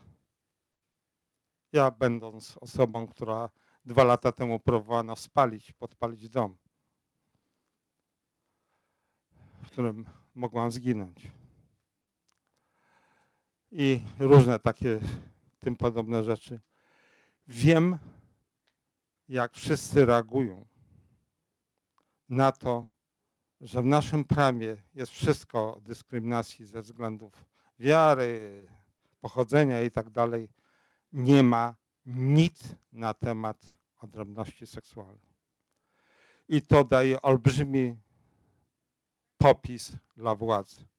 [1.71, 3.49] Ja będąc osobą, która
[3.85, 6.57] dwa lata temu próbowano spalić, podpalić dom,
[9.63, 10.05] w którym
[10.35, 11.40] mogłam zginąć.
[13.71, 14.99] I różne takie
[15.59, 16.59] tym podobne rzeczy.
[17.47, 17.97] Wiem,
[19.29, 20.65] jak wszyscy reagują
[22.29, 22.87] na to,
[23.61, 27.45] że w naszym prawie jest wszystko o dyskryminacji ze względów
[27.79, 28.67] wiary,
[29.21, 30.49] pochodzenia i tak dalej
[31.13, 31.75] nie ma
[32.05, 35.31] nic na temat odrębności seksualnej.
[36.47, 37.95] I to daje olbrzymi
[39.37, 40.90] popis dla władzy.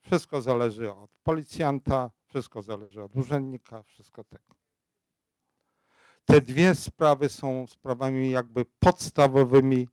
[0.00, 4.54] Wszystko zależy od policjanta, wszystko zależy od urzędnika, wszystko tego.
[6.24, 9.88] Te dwie sprawy są sprawami jakby podstawowymi,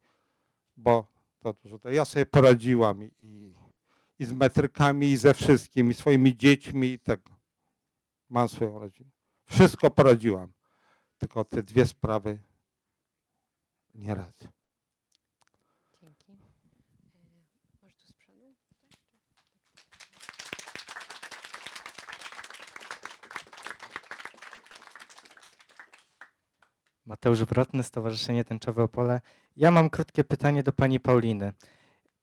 [0.77, 1.07] bo
[1.39, 3.53] to, to ja sobie poradziłam i,
[4.19, 7.29] i, z metrykami, i ze wszystkim, i swoimi dziećmi i tego.
[8.29, 9.09] Mam swoją rodzinę.
[9.45, 10.53] Wszystko poradziłam.
[11.17, 12.39] Tylko te dwie sprawy
[13.95, 14.47] nie radzę.
[16.01, 16.31] Dzięki.
[16.31, 16.35] E,
[17.81, 18.55] Może tu z przodu?
[27.07, 29.21] Mateusz Wrotny, Stowarzyszenie Tęczowe Opole.
[29.57, 31.53] Ja mam krótkie pytanie do pani Pauliny.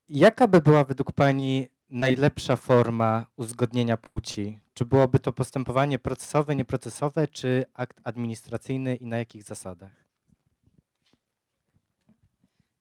[0.08, 4.60] Jaka by była według pani najlepsza forma uzgodnienia płci?
[4.74, 10.03] Czy byłoby to postępowanie procesowe, nieprocesowe, czy akt administracyjny i na jakich zasadach?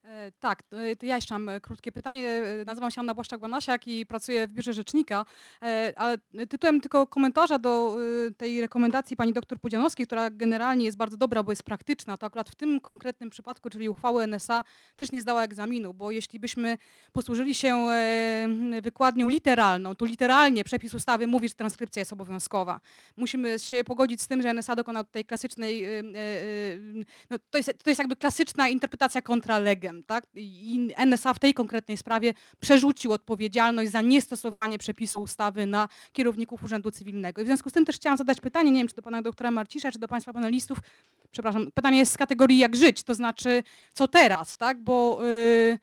[0.04, 2.42] E, Tak, e, to ja jeszcze mam e, krótkie pytanie.
[2.66, 5.24] Nazywam się Anna Błaszczak-Banasiak i pracuję w Biurze Rzecznika,
[5.96, 6.18] ale
[6.48, 7.96] tytułem tylko komentarza do
[8.36, 12.50] tej rekomendacji pani doktor Pudzianowskiej, która generalnie jest bardzo dobra, bo jest praktyczna, to akurat
[12.50, 14.64] w tym konkretnym przypadku, czyli uchwały NSA,
[14.96, 16.78] też nie zdała egzaminu, bo jeśli byśmy
[17.12, 17.86] posłużyli się
[18.82, 22.80] wykładnią literalną, to literalnie przepis ustawy mówi, że transkrypcja jest obowiązkowa.
[23.16, 25.86] Musimy się pogodzić z tym, że NSA dokonał tej klasycznej,
[27.30, 30.26] no, to, jest, to jest jakby klasyczna interpretacja kontra legem, tak?
[30.34, 36.90] I NSA w tej konkretnej sprawie przerzucił odpowiedzialność za niestosowanie przepisu ustawy na kierowników Urzędu
[36.90, 37.42] Cywilnego.
[37.42, 39.50] I w związku z tym też chciałam zadać pytanie, nie wiem czy do pana doktora
[39.50, 40.78] Marcisza, czy do państwa panelistów,
[41.30, 43.62] przepraszam, pytanie jest z kategorii jak żyć, to znaczy
[43.94, 44.80] co teraz, tak?
[44.80, 45.78] Bo yy,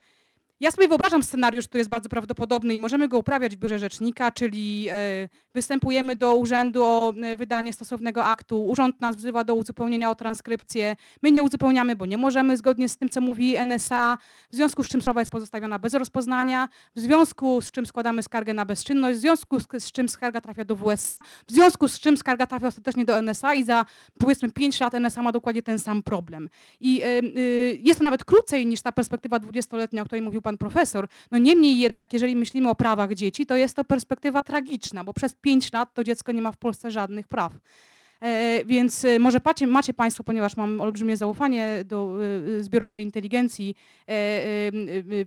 [0.61, 4.31] ja sobie wyobrażam scenariusz, który jest bardzo prawdopodobny i możemy go uprawiać w biurze rzecznika,
[4.31, 4.95] czyli e,
[5.53, 10.95] występujemy do urzędu o e, wydanie stosownego aktu, urząd nas wzywa do uzupełnienia o transkrypcję,
[11.21, 14.17] my nie uzupełniamy, bo nie możemy zgodnie z tym, co mówi NSA,
[14.51, 18.53] w związku z czym sprawa jest pozostawiona bez rozpoznania, w związku z czym składamy skargę
[18.53, 22.47] na bezczynność, w związku z, czym skarga trafia do WS, w związku z czym skarga
[22.47, 23.85] trafia ostatecznie do NSA i za
[24.19, 26.49] powiedzmy 5 lat NSA ma dokładnie ten sam problem.
[26.79, 31.07] I y, jest to nawet krócej niż ta perspektywa 20-letnia, o której mówił pan profesor.
[31.31, 35.73] No niemniej jeżeli myślimy o prawach dzieci, to jest to perspektywa tragiczna, bo przez 5
[35.73, 37.53] lat to dziecko nie ma w Polsce żadnych praw.
[38.21, 42.17] E, Więc e, może macie, Państwo, ponieważ mam olbrzymie zaufanie do
[42.59, 43.75] e, zbiorowej inteligencji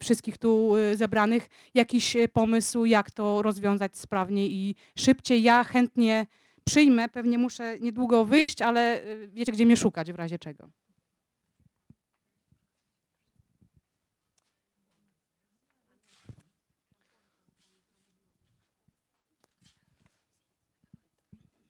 [0.01, 5.43] wszystkich tu zebranych, jakiś pomysł, jak to rozwiązać sprawnie i szybciej.
[5.43, 6.27] Ja chętnie
[6.65, 10.69] przyjmę, pewnie muszę niedługo wyjść, ale wiecie, gdzie mnie szukać w razie czego.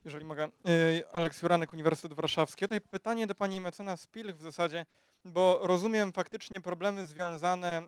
[0.05, 0.49] Jeżeli mogę.
[1.13, 2.65] Aleks Juranek, Uniwersytet Warszawski.
[2.65, 4.87] Tutaj pytanie do pani mecenas Pilch w zasadzie,
[5.25, 7.83] bo rozumiem faktycznie problemy związane e,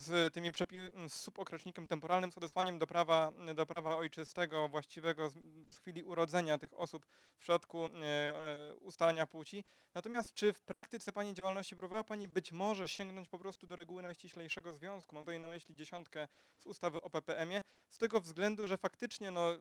[0.00, 5.34] z tymi przepi- z subokreślnikiem temporalnym, z odesłaniem do prawa, do prawa ojczystego, właściwego z,
[5.78, 9.64] chwili urodzenia tych osób w przypadku e, ustalania płci.
[9.94, 14.02] Natomiast czy w praktyce pani działalności próbowała pani być może sięgnąć po prostu do reguły
[14.02, 15.14] najściślejszego związku?
[15.14, 16.28] Mam tutaj na myśli dziesiątkę
[16.58, 19.56] z ustawy o PPM-ie, z tego względu, że faktycznie no,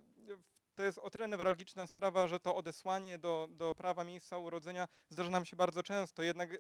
[0.78, 5.30] to jest o tyle newralgiczna sprawa, że to odesłanie do, do prawa miejsca urodzenia zdarza
[5.30, 6.24] nam się bardzo często.
[6.24, 6.58] Jednak e,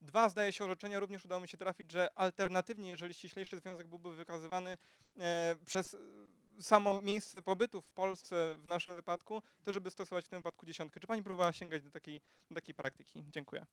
[0.00, 4.16] dwa, zdaje się, orzeczenia również udało mi się trafić, że alternatywnie, jeżeli ściślejszy związek byłby
[4.16, 4.76] wykazywany
[5.18, 5.96] e, przez
[6.60, 11.00] samo miejsce pobytu w Polsce w naszym wypadku, to żeby stosować w tym wypadku dziesiątkę.
[11.00, 12.20] Czy pani próbowała sięgać do takiej,
[12.50, 13.24] do takiej praktyki?
[13.28, 13.66] Dziękuję.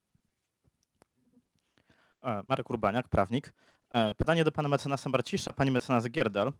[2.24, 3.54] E, Marek Urbaniak, prawnik.
[4.18, 6.54] Pytanie do pana mecenasa Barcisza, pani mecenas Gierdal.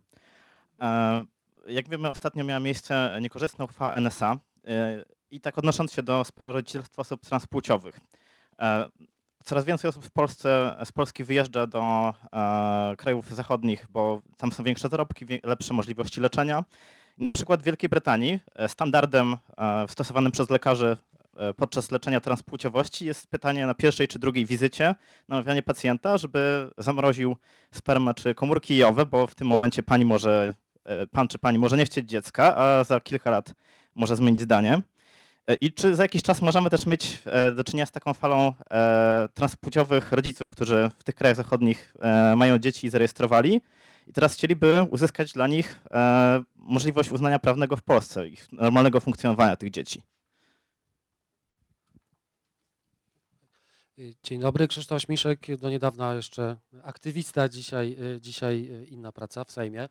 [1.66, 7.02] Jak wiemy, ostatnio miała miejsce niekorzystna uchwała NSA e, i tak odnosząc się do rodzicielstwa
[7.02, 8.00] osób transpłciowych.
[8.60, 8.88] E,
[9.44, 14.64] Coraz więcej osób w Polsce, z Polski wyjeżdża do e, krajów zachodnich, bo tam są
[14.64, 16.64] większe zarobki, lepsze możliwości leczenia.
[17.18, 19.36] Na przykład w Wielkiej Brytanii standardem
[19.88, 20.96] stosowanym przez lekarzy
[21.56, 24.94] podczas leczenia transpłciowości jest pytanie na pierwszej czy drugiej wizycie,
[25.28, 27.36] namawianie pacjenta, żeby zamroził
[27.70, 30.54] spermę czy komórki jajowe, bo w tym momencie pani może,
[31.10, 33.54] pan czy pani może nie chcieć dziecka, a za kilka lat
[33.94, 34.82] może zmienić zdanie.
[35.46, 38.52] E, I czy za jakiś czas możemy też mieć e, do czynienia z taką falą
[38.70, 43.60] e, transpłciowych rodziców, którzy w tych krajach zachodnich e, mają dzieci i zarejestrowali
[44.06, 49.56] i teraz chcieliby uzyskać dla nich e, możliwość uznania prawnego w Polsce, ich normalnego funkcjonowania
[49.56, 50.02] tych dzieci?
[54.22, 59.88] Dzień dobry, Krzysztof Śmiszek, do niedawna jeszcze aktywista, dzisiaj, dzisiaj inna praca w Sejmie.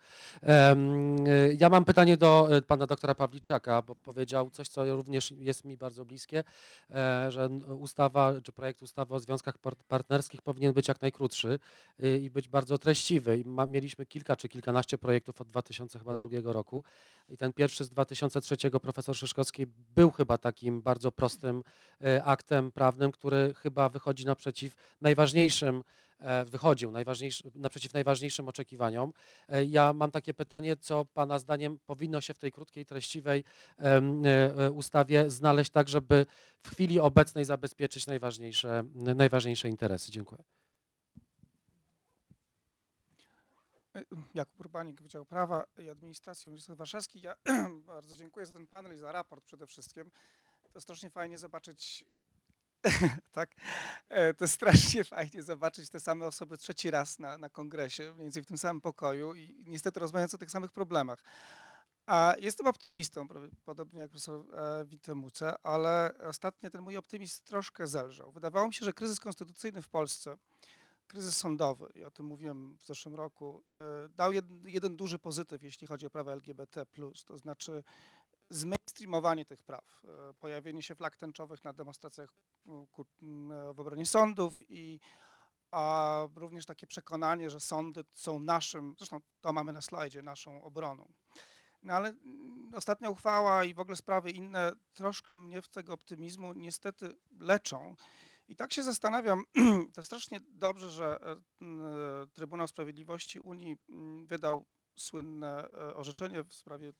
[1.58, 5.78] Ja mam pytanie do y, pana doktora Pawliczaka, bo powiedział coś, co również jest mi
[5.78, 6.44] bardzo bliskie,
[6.92, 7.50] e, że
[7.80, 11.60] ustawa, czy projekt ustawy o związkach par- partnerskich powinien być jak najkrótszy
[12.04, 13.44] y, i być bardzo treściwy.
[13.72, 16.84] Mieliśmy kilka czy kilkanaście projektów od 2002 roku
[17.30, 19.66] i ten pierwszy z 2003 profesor Szyszkowski
[19.96, 21.64] był chyba takim bardzo prostym
[22.04, 25.84] e, aktem prawnym, który chyba wychodzi naprzeciw najważniejszym,
[26.20, 29.14] e, wychodził najważniejszy, naprzeciw najważniejszym oczekiwaniom.
[29.48, 33.44] E, Ja mam takie pytanie, co Pana zdaniem powinno się w tej krótkiej, treściwej
[33.78, 36.26] e, ustawie znaleźć tak, żeby
[36.64, 40.12] w chwili obecnej zabezpieczyć najważniejsze, najważniejsze interesy.
[40.12, 40.44] Dziękuję.
[44.34, 47.22] Jakub Urbanik, Wydział Prawa i Administracji Uniwersytet Warszawski.
[47.22, 47.36] Ja
[47.94, 50.12] bardzo dziękuję za ten panel i za raport przede wszystkim.
[50.74, 52.06] To strasznie fajnie zobaczyć,
[53.32, 53.56] tak?
[54.10, 58.44] E, To strasznie fajnie zobaczyć te same osoby trzeci raz na, na kongresie, mniej więcej
[58.44, 61.24] w tym samym pokoju i niestety rozmawiając o tych samych problemach.
[62.08, 63.28] A jestem optymistą,
[63.66, 68.32] podobnie jak profesor e, Witemuce, ale ostatnio ten mój optymizm troszkę zelżał.
[68.32, 70.38] Wydawało mi się, że kryzys konstytucyjny w Polsce,
[71.08, 75.64] kryzys sądowy, i o tym mówiłem w zeszłym roku, e, dał jed, jeden duży pozytyw,
[75.64, 76.86] jeśli chodzi o prawa LGBT+,
[77.26, 77.84] to znaczy
[79.00, 82.30] zmainstreamowanie tych praw, e, pojawienie się flag tęczowych na demonstracjach
[83.22, 85.00] m, e, w obronie sądów i
[85.72, 91.14] a również takie przekonanie, że sądy są naszym, zresztą to mamy na slajdzie, naszą obroną.
[91.84, 96.54] No ale mm, ostatnia uchwała i w ogóle sprawy inne troszkę mnie w tego optymizmu
[96.54, 97.96] niestety leczą.
[98.48, 99.44] I tak się zastanawiam,
[99.96, 101.38] to strasznie dobrze, że e, e,
[102.34, 104.66] Trybunał Sprawiedliwości Unii mm, wydał
[105.00, 106.94] słynne e, orzeczenie w sprawie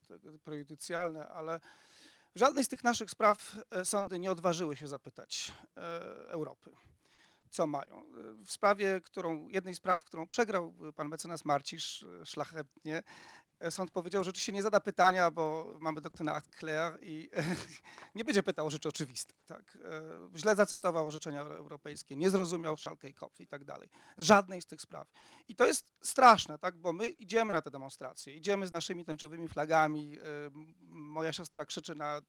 [0.44, 1.60] prejudycjalne, ale
[2.36, 5.82] żadnej z tych naszych spraw e, sądy nie odważyły się zapytać e,
[6.30, 6.72] Europy,
[7.50, 7.98] co mają.
[7.98, 13.04] E, W sprawie, którą, jednej z spraw, którą przegrał pan mecenas Marcisz szlachetnie,
[13.70, 16.56] sąd powiedział, że oczywiście nie zada pytania, bo mamy doktrynę Act
[17.02, 17.30] i
[18.16, 19.34] nie będzie pytał o rzeczy oczywiste.
[19.48, 19.78] Tak?
[20.34, 23.90] E, Źle zacytował orzeczenia europejskie, nie zrozumiał Schalke i Kopf i tak dalej.
[24.18, 25.08] Żadnej z tych spraw.
[25.48, 26.78] I to jest straszne, tak?
[26.78, 30.18] bo my idziemy na te demonstracje, idziemy z naszymi tęczowymi flagami.
[30.20, 30.24] e,
[30.82, 32.22] Moja siostra krzyczy na e,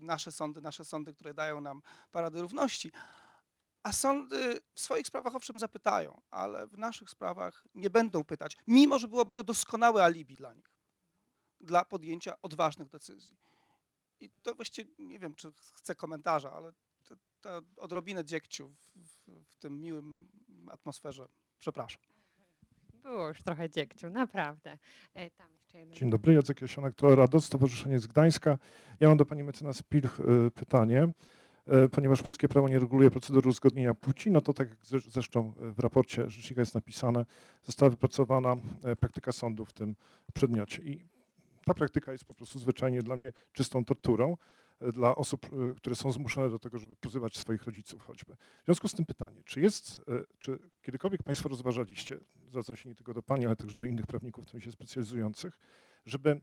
[0.00, 2.92] nasze sądy, nasze sądy, które dają nam parady równości.
[3.86, 8.98] A sądy w swoich sprawach owszem zapytają, ale w naszych sprawach nie będą pytać, mimo
[8.98, 10.70] że byłoby to doskonałe alibi dla nich,
[11.60, 13.36] dla podjęcia odważnych decyzji.
[14.20, 16.72] I to właściwie nie wiem, czy chcę komentarza, ale
[17.04, 20.12] to, to odrobinę dziegciu w, w, w tym miłym
[20.70, 21.28] atmosferze.
[21.60, 22.02] Przepraszam.
[22.92, 24.78] Było już trochę dziegciu, naprawdę.
[25.14, 25.96] E, Tam jeszcze jeden.
[25.96, 28.58] Dzień dobry, Jacek Jasionek, to Radoc, Stowarzyszenie z Gdańska.
[29.00, 31.12] Ja mam do pani mecenas Pilch e, pytanie.
[31.66, 35.52] E, Ponieważ polskie prawo nie reguluje procedury uzgodnienia płci, no to tak jak zre- zresztą
[35.60, 37.26] e, w raporcie rzecznika jest napisane,
[37.64, 39.96] została wypracowana e, praktyka sądu w tym
[40.34, 40.82] przedmiocie.
[40.82, 41.08] I
[41.64, 44.36] ta praktyka jest po prostu zwyczajnie dla mnie czystą torturą
[44.92, 48.34] dla osób, które są zmuszone do tego, żeby pozywać swoich rodziców choćby.
[48.34, 50.02] W związku z tym pytanie, czy jest,
[50.38, 52.18] czy kiedykolwiek Państwo rozważaliście,
[52.48, 55.58] zwracam się nie tylko do Pani, ale też do innych prawników w tym się specjalizujących,
[56.06, 56.40] żeby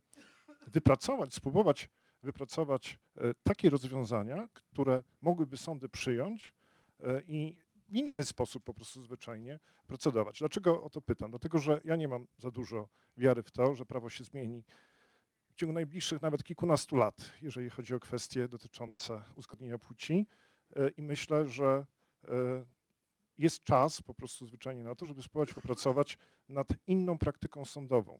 [0.67, 1.89] wypracować, spróbować
[2.23, 6.53] wypracować e, takie rozwiązania, które mogłyby sądy przyjąć
[6.99, 10.39] e, i w inny sposób po prostu zwyczajnie procedować.
[10.39, 11.29] Dlaczego o to pytam?
[11.29, 14.63] Dlatego, że ja nie mam za dużo wiary w to, że prawo się zmieni
[15.49, 20.27] w ciągu najbliższych nawet kilkunastu lat, jeżeli chodzi o kwestie dotyczące uzgodnienia płci
[20.75, 21.85] e, i myślę, że
[23.37, 26.17] jest czas po prostu zwyczajnie na to, żeby spróbować popracować
[26.49, 28.19] nad inną praktyką sądową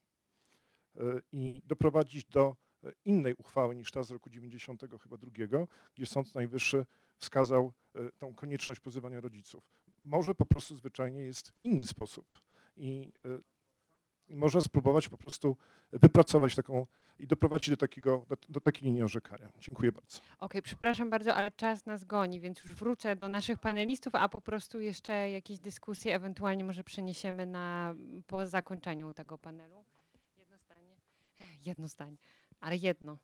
[1.31, 2.55] i doprowadzić do
[3.05, 6.85] innej uchwały niż ta z roku 90 chyba drugiego, gdzie Sąd Najwyższy
[7.17, 9.63] wskazał e, tą konieczność pozywania rodziców.
[10.05, 12.25] Może po prostu zwyczajnie jest inny sposób
[12.77, 13.39] i, e,
[14.29, 15.57] można spróbować po prostu
[15.91, 16.87] wypracować taką
[17.19, 19.49] i doprowadzić do, takiego, do, do takiej linii orzekania.
[19.59, 20.19] Dziękuję bardzo.
[20.39, 24.41] Okej, przepraszam bardzo, ale czas nas goni, więc już wrócę do naszych panelistów, a po
[24.41, 27.95] prostu jeszcze jakieś dyskusje ewentualnie może przeniesiemy na
[28.27, 29.85] po zakończeniu tego panelu.
[30.37, 30.95] Jedno zdanie.
[31.65, 32.17] Jedno zdanie,
[32.63, 33.17] ale jedno.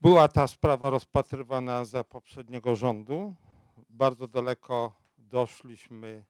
[0.00, 3.34] Była ta sprawa rozpatrywana za poprzedniego rządu.
[3.90, 6.24] Bardzo daleko doszliśmy.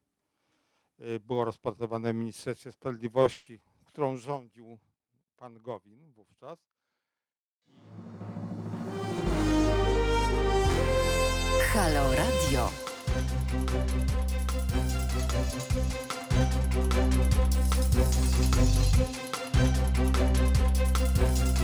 [1.00, 4.78] y, Było rozpatrywane w Ministerstwie Sprawiedliwości, którą rządził
[5.36, 6.58] pan Gowin wówczas.
[11.72, 12.70] Halo Radio.
[21.16, 21.54] E,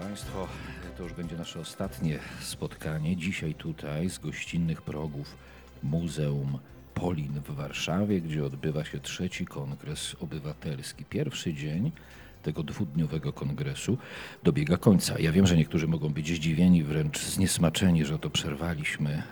[0.00, 0.48] Państwo,
[0.96, 3.16] to już będzie nasze ostatnie spotkanie.
[3.16, 5.36] Dzisiaj tutaj z gościnnych progów
[5.82, 6.58] Muzeum
[6.94, 11.04] Polin w Warszawie, gdzie odbywa się trzeci kongres obywatelski.
[11.04, 11.92] Pierwszy dzień
[12.42, 13.98] tego dwudniowego kongresu
[14.42, 15.18] dobiega końca.
[15.18, 19.22] Ja wiem, że niektórzy mogą być zdziwieni, wręcz zniesmaczeni, że to przerwaliśmy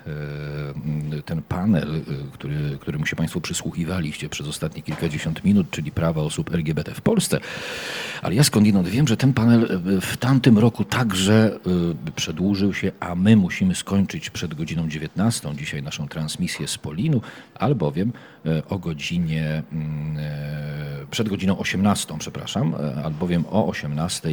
[1.19, 2.01] e, ten panel, e,
[2.33, 7.41] który, któremu się Państwo przysłuchiwaliście przez ostatnie kilkadziesiąt minut, czyli prawa osób LGBT w Polsce.
[8.23, 11.59] Ale ja skądinąd wiem, że ten panel e, w tamtym roku także
[12.17, 17.21] przedłużył się, a my musimy skończyć przed godziną 19 dzisiaj naszą transmisję z Polinu,
[17.55, 18.13] albowiem
[18.69, 24.29] o godzinie, mm, e, przed godziną 18, przepraszam, e, albowiem o 18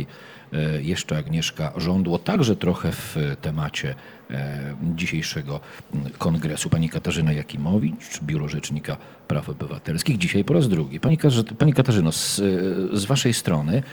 [0.54, 3.96] e, jeszcze Agnieszka Żądło, także trochę w temacie
[4.32, 5.60] e, dzisiejszego
[5.94, 6.70] mm, kongresu.
[6.70, 8.98] Pani Katarzyna Jakimowicz, Biuro Rzecznika
[9.28, 11.00] Praw Obywatelskich, dzisiaj po raz drugi.
[11.00, 11.18] Pani,
[11.58, 13.84] Pani Katarzyno, z, e, z Waszej strony,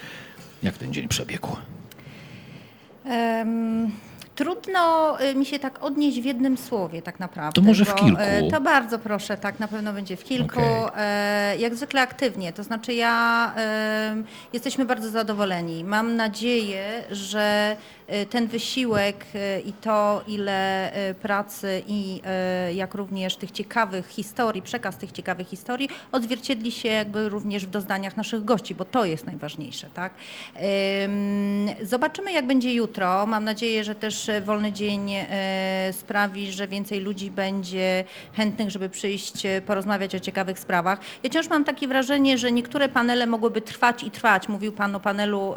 [0.62, 1.56] jak ten dzień przebiegł?
[3.04, 3.90] Em,
[4.34, 7.60] Trudno y, mi się tak odnieść w jednym słowie tak naprawdę.
[7.62, 8.20] To może w kilku.
[8.22, 10.60] e, To bardzo proszę, tak na pewno będzie w kilku.
[10.60, 10.92] Okej.
[10.96, 13.52] E, Jak zwykle aktywnie, to znaczy ja
[14.52, 15.84] jesteśmy bardzo zadowoleni.
[15.84, 17.76] Mam nadzieję, że
[18.30, 22.20] ten wysiłek e, i to ile e, pracy i
[22.74, 28.16] jak również tych ciekawych historii, przekaz tych ciekawych historii odzwierciedli się jakby również w doznaniach
[28.16, 30.12] naszych gości, bo to jest najważniejsze, tak?
[31.04, 33.26] Ym, Zobaczymy, jak będzie jutro.
[33.26, 35.10] Mam nadzieję, że też wolny dzień
[35.92, 41.00] sprawi, że więcej ludzi będzie chętnych, żeby przyjść, porozmawiać o ciekawych sprawach.
[41.22, 44.48] Ja wciąż mam takie wrażenie, że niektóre panele mogłyby trwać i trwać.
[44.48, 45.54] Mówił Pan o panelu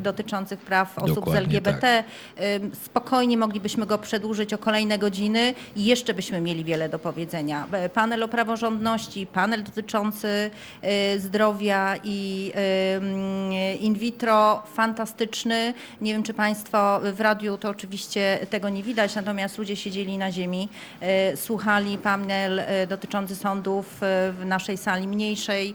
[0.00, 1.73] dotyczących praw osób z Dokładnie LGBT.
[2.62, 7.66] Ym, Spokojnie moglibyśmy go przedłużyć o kolejne godziny i jeszcze byśmy mieli wiele do powiedzenia.
[7.72, 10.50] E, Panel o praworządności, panel dotyczący
[10.82, 12.52] e, zdrowia i
[13.80, 15.74] in vitro, fantastyczny.
[16.00, 20.32] Nie wiem, czy Państwo w radiu to oczywiście tego nie widać, natomiast ludzie siedzieli na
[20.32, 20.68] ziemi,
[21.00, 25.74] e, słuchali panel e, dotyczący sądów w naszej sali mniejszej,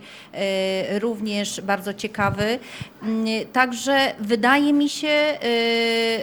[0.99, 2.59] również bardzo ciekawy.
[3.03, 5.37] Mm, Także wydaje mi się,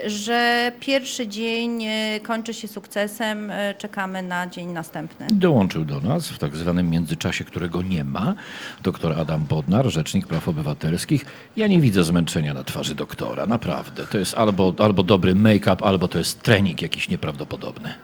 [0.06, 3.50] że pierwszy dzień e, kończy się sukcesem.
[3.50, 5.26] E, Czekamy na dzień następny.
[5.32, 8.34] Dołączył do nas w tak zwanym międzyczasie, którego nie ma,
[8.82, 11.24] doktor Adam Bodnar, Rzecznik Praw Obywatelskich.
[11.56, 14.06] Ja nie widzę zmęczenia na twarzy doktora, naprawdę.
[14.06, 17.94] To jest albo, albo dobry make-up, albo to jest trening jakiś nieprawdopodobny.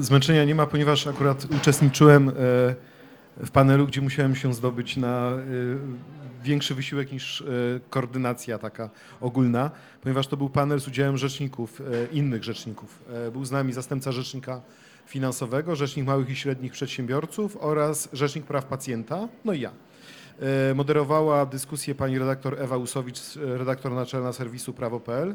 [0.00, 2.32] Zmęczenia nie ma, ponieważ akurat uczestniczyłem
[3.36, 5.40] w panelu, gdzie musiałem się zdobyć na e,
[6.44, 7.44] większy wysiłek niż e,
[7.90, 8.90] koordynacja taka
[9.20, 9.70] ogólna,
[10.02, 13.02] ponieważ to był panel z udziałem rzeczników, e, innych rzeczników.
[13.32, 14.60] Był z nami zastępca rzecznika
[15.06, 19.70] finansowego, rzecznik małych i średnich przedsiębiorców oraz rzecznik praw pacjenta, no i ja.
[20.74, 25.34] Moderowała dyskusję pani redaktor Ewa Usowicz, redaktor naczelna serwisu prawo.pl.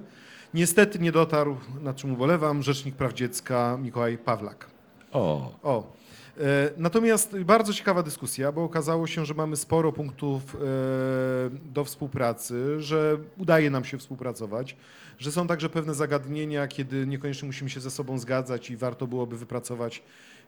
[0.53, 4.67] Niestety nie dotarł, na czym ubolewam, rzecznik praw dziecka Mikołaj Pawlak.
[5.11, 5.51] O.
[5.63, 6.00] O.
[6.39, 10.59] E, Natomiast bardzo ciekawa dyskusja, bo okazało się, że mamy sporo punktów e,
[11.73, 14.75] do współpracy, że udaje nam się współpracować,
[15.19, 19.37] że są także pewne zagadnienia, kiedy niekoniecznie musimy się ze sobą zgadzać i warto byłoby
[19.37, 20.03] wypracować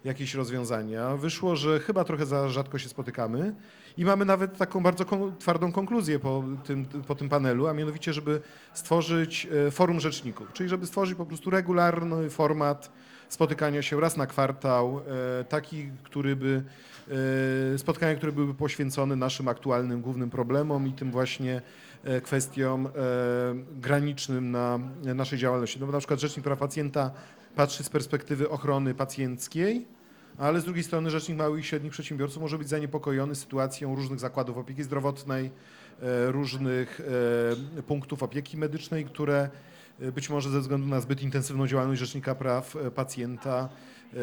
[0.06, 1.18] jakieś rozwiązania.
[1.18, 3.56] Wyszło, że chyba trochę za rzadko się spotykamy
[3.98, 5.06] i mamy nawet taką bardzo
[5.40, 8.42] twardą konkluzję po tym, po tym panelu, a mianowicie, żeby
[8.74, 12.92] stworzyć e, forum rzeczników, czyli żeby stworzyć po prostu regularny format
[13.34, 15.02] spotykania się raz na kwartał,
[15.40, 16.64] e, taki, który by,
[17.74, 21.62] e, spotkania, które byłyby poświęcone naszym aktualnym głównym problemom i tym właśnie
[22.04, 22.90] e, kwestiom
[23.72, 25.80] granicznym na naszej działalności.
[25.80, 27.12] No bo na przykład Rzecznik Praw Pacjenta
[27.56, 29.86] patrzy z perspektywy ochrony pacjenckiej,
[30.38, 34.58] ale z drugiej strony Rzecznik Małych i Średnich Przedsiębiorców może być zaniepokojony sytuacją różnych zakładów
[34.58, 35.52] opieki zdrowotnej,
[36.28, 37.02] różnych
[37.88, 39.50] punktów opieki medycznej, które
[40.16, 43.70] być może ze względu na zbyt intensywną działalność Rzecznika Praw e, Pacjenta
[44.14, 44.18] e,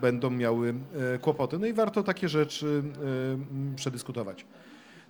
[0.00, 0.74] będą miały
[1.14, 1.58] e, kłopoty.
[1.58, 2.82] No i warto takie rzeczy
[3.72, 4.44] e, przedyskutować.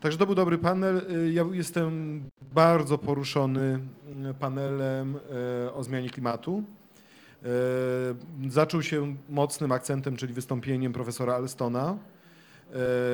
[0.01, 1.02] Także to był dobry panel.
[1.26, 2.22] E, Ja jestem
[2.55, 3.78] bardzo poruszony
[4.40, 5.16] panelem
[5.66, 6.62] e, o zmianie klimatu.
[7.44, 7.48] E,
[8.51, 11.97] Zaczął się mocnym akcentem, czyli wystąpieniem profesora Alstona,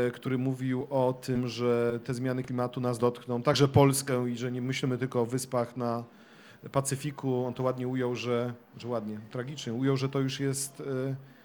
[0.06, 4.52] e, który mówił o tym, że te zmiany klimatu nas dotkną, także Polskę i że
[4.52, 6.04] nie myślimy tylko o wyspach na
[6.72, 7.44] Pacyfiku.
[7.44, 10.84] On to ładnie ujął, że, że ładnie, tragicznie ujął, że to już jest, e,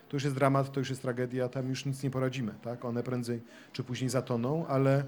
[0.09, 2.85] to już jest dramat, to już jest tragedia, tam już nic nie poradzimy, tak?
[2.85, 3.41] One prędzej
[3.73, 5.03] czy później zatoną, ale,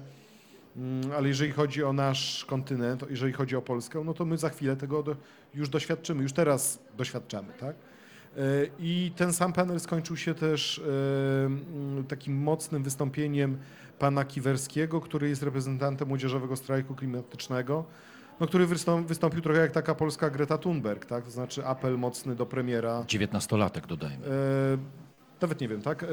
[0.76, 4.48] mm, ale jeżeli chodzi o nasz kontynent, jeżeli chodzi o Polskę, no to my za
[4.48, 5.04] chwilę tego
[5.54, 7.76] już doświadczymy, już teraz doświadczamy, tak?
[8.36, 8.40] E,
[8.78, 13.58] I ten sam panel skończył się też e, mm, takim mocnym wystąpieniem
[13.98, 17.84] pana Kiwerskiego, który jest reprezentantem Młodzieżowego Strajku Klimatycznego,
[18.40, 21.24] no, który wystąp, wystąpił trochę jak taka polska Greta Thunberg, tak?
[21.24, 23.02] to znaczy apel mocny do premiera.
[23.02, 24.26] 19-latek dodajmy.
[24.26, 24.30] E,
[25.40, 26.02] nawet nie wiem, tak?
[26.02, 26.06] E,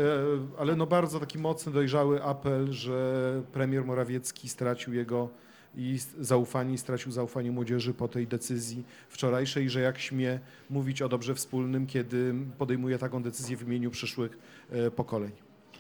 [0.58, 5.30] ale no bardzo taki mocny, dojrzały apel, że premier Morawiecki stracił jego
[5.76, 10.40] i zaufanie, stracił zaufanie młodzieży po tej decyzji wczorajszej, że jak śmie
[10.70, 14.38] mówić o dobrze wspólnym, kiedy podejmuje taką decyzję w imieniu przyszłych
[14.70, 15.32] e, pokoleń.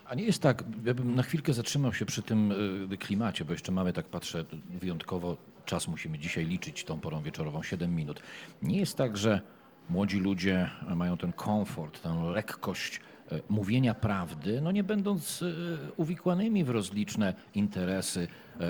[0.05, 2.51] A nie jest tak, ja bym na chwilkę zatrzymał się przy tym
[2.91, 7.63] y, klimacie, bo jeszcze mamy, tak patrzę, wyjątkowo czas musimy dzisiaj liczyć tą porą wieczorową,
[7.63, 8.21] 7 minut.
[8.61, 9.41] Nie jest tak, że
[9.89, 12.99] młodzi ludzie mają ten komfort, tę lekkość
[13.31, 18.27] y, mówienia prawdy, no nie będąc y, uwikłanymi w rozliczne interesy, y,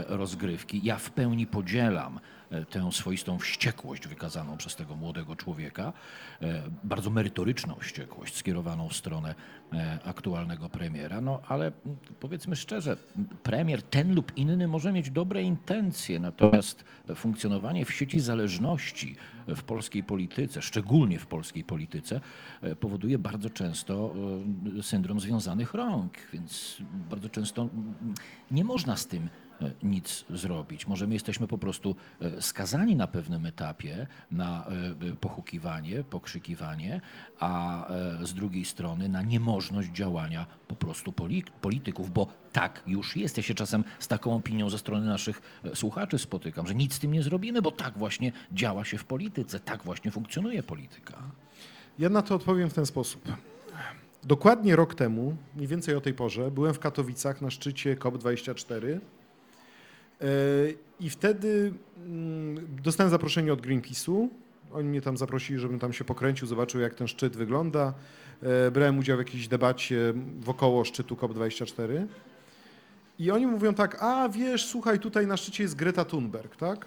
[0.07, 0.81] rozgrywki.
[0.83, 2.19] Ja w pełni podzielam
[2.69, 5.93] tę swoistą wściekłość wykazaną przez tego młodego człowieka,
[6.41, 9.35] e, bardzo merytoryczną wściekłość skierowaną w stronę
[9.73, 11.21] e, aktualnego premiera.
[11.21, 11.71] No ale
[12.19, 12.97] powiedzmy szczerze,
[13.43, 16.83] premier ten lub inny może mieć dobre intencje, natomiast
[17.15, 19.15] funkcjonowanie w sieci zależności
[19.47, 22.21] w polskiej polityce, szczególnie w polskiej polityce,
[22.61, 24.13] e, powoduje bardzo często
[24.79, 26.77] e, syndrom związanych rąk, więc
[27.09, 27.69] bardzo często
[28.51, 29.29] nie można z tym e,
[29.83, 30.87] nic zrobić.
[30.87, 37.01] Może my jesteśmy po prostu e, skazani na pewnym etapie na e, pochukiwanie, pokrzykiwanie,
[37.39, 43.15] a e, z drugiej strony na niemożność działania po prostu poli- polityków, bo tak już
[43.15, 43.37] jest.
[43.37, 46.99] Ja się czasem z taką opinią ze strony naszych e, słuchaczy spotykam, że nic z
[46.99, 51.17] tym nie zrobimy, bo tak właśnie działa się w polityce, tak właśnie funkcjonuje polityka.
[51.99, 53.27] Ja na to odpowiem w ten sposób.
[54.23, 58.99] Dokładnie rok temu, mniej więcej o tej porze, byłem w Katowicach na szczycie COP24 e,
[60.99, 61.73] i wtedy
[62.05, 64.27] mm, dostałem zaproszenie od Greenpeace'u.
[64.73, 67.93] Oni mnie tam zaprosili, żebym tam się pokręcił, zobaczył jak ten szczyt wygląda.
[68.43, 72.05] E, Brałem udział w jakiejś debacie wokoło szczytu COP24.
[73.19, 76.85] I oni mówią tak, a wiesz, słuchaj, tutaj na szczycie jest Greta Thunberg, tak?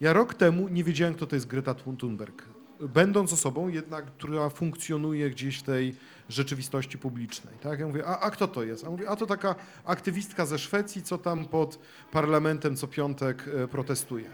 [0.00, 2.42] Ja rok temu nie wiedziałem, kto to jest Greta Thun- Thunberg.
[2.80, 5.94] Będąc osobą jednak, która funkcjonuje gdzieś w tej
[6.32, 7.54] rzeczywistości publicznej.
[7.62, 7.80] Tak?
[7.80, 8.84] Ja mówię, a, a kto to jest?
[8.84, 9.54] A mówię, a to taka
[9.84, 11.78] aktywistka ze Szwecji, co tam pod
[12.12, 14.30] parlamentem co piątek e, protestuje.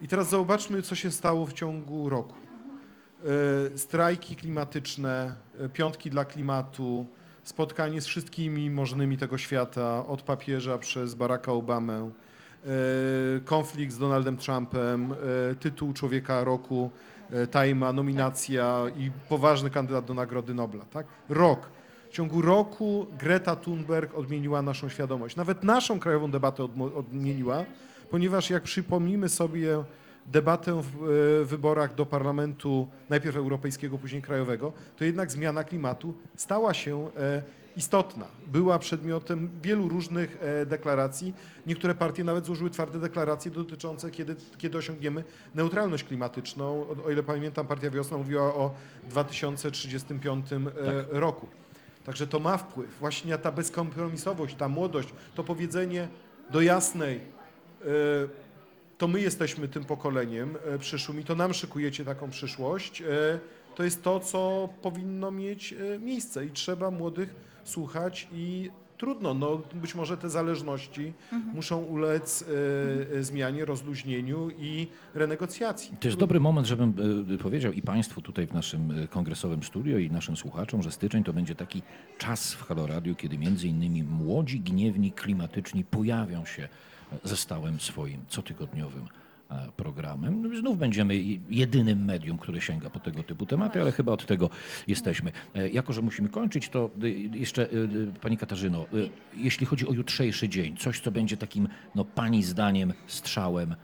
[0.00, 2.34] I teraz zobaczmy, co się stało w ciągu roku.
[3.74, 7.06] E, Strajki klimatyczne, e, piątki dla klimatu,
[7.44, 12.10] spotkanie z wszystkimi możnymi tego świata, od papieża przez Baracka Obamę,
[13.44, 15.14] konflikt z Donaldem Trumpem,
[15.60, 16.90] tytuł Człowieka Roku,
[17.50, 20.84] Tajma, nominacja i poważny kandydat do Nagrody Nobla.
[20.84, 21.06] Tak?
[21.28, 21.68] Rok.
[22.10, 25.36] W ciągu roku Greta Thunberg odmieniła naszą świadomość.
[25.36, 27.64] Nawet naszą krajową debatę odmieniła,
[28.10, 29.84] ponieważ jak przypomnimy sobie
[30.26, 36.74] debatę w e, wyborach do Parlamentu, najpierw europejskiego, później krajowego, to jednak zmiana klimatu stała
[36.74, 37.42] się e,
[37.76, 38.26] istotna.
[38.46, 41.34] Była przedmiotem wielu różnych e, deklaracji.
[41.66, 45.24] Niektóre partie nawet złożyły twarde deklaracje dotyczące, kiedy, kiedy osiągniemy
[45.54, 46.64] neutralność klimatyczną.
[46.64, 48.74] O, o ile pamiętam, Partia Wiosna mówiła o
[49.10, 50.58] 2035 e,
[51.10, 51.46] roku.
[52.04, 52.98] Także to ma wpływ.
[53.00, 56.08] Właśnie ta bezkompromisowość, ta młodość, to powiedzenie
[56.50, 57.84] do jasnej, e,
[58.98, 63.02] to my jesteśmy tym pokoleniem przyszłym i to nam szykujecie taką przyszłość.
[63.74, 69.94] To jest to, co powinno mieć miejsce i trzeba młodych słuchać i trudno, no być
[69.94, 71.54] może te zależności Mhm.
[71.56, 72.44] muszą ulec
[73.12, 75.96] e, e, zmianie, rozluźnieniu i renegocjacji.
[76.00, 76.94] To jest dobry moment, żebym
[77.34, 81.32] e, powiedział i Państwu tutaj w naszym kongresowym studio i naszym słuchaczom, że styczeń to
[81.32, 81.82] będzie taki
[82.18, 86.68] czas w Halo Radio, kiedy między innymi młodzi, gniewni, klimatyczni pojawią się
[87.24, 89.04] ze stałym swoim cotygodniowym
[89.76, 90.56] programem.
[90.58, 91.16] Znów będziemy
[91.50, 94.50] jedynym medium, które sięga po tego typu tematy, ale chyba od tego
[94.86, 95.32] jesteśmy.
[95.54, 97.68] E, Jako, że musimy kończyć, to y, jeszcze
[98.20, 98.86] Pani Katarzyno,
[99.36, 103.76] jeśli chodzi o jutrzejszy dzień, coś, co będzie takim, no Pani zdaniem, strzałem e,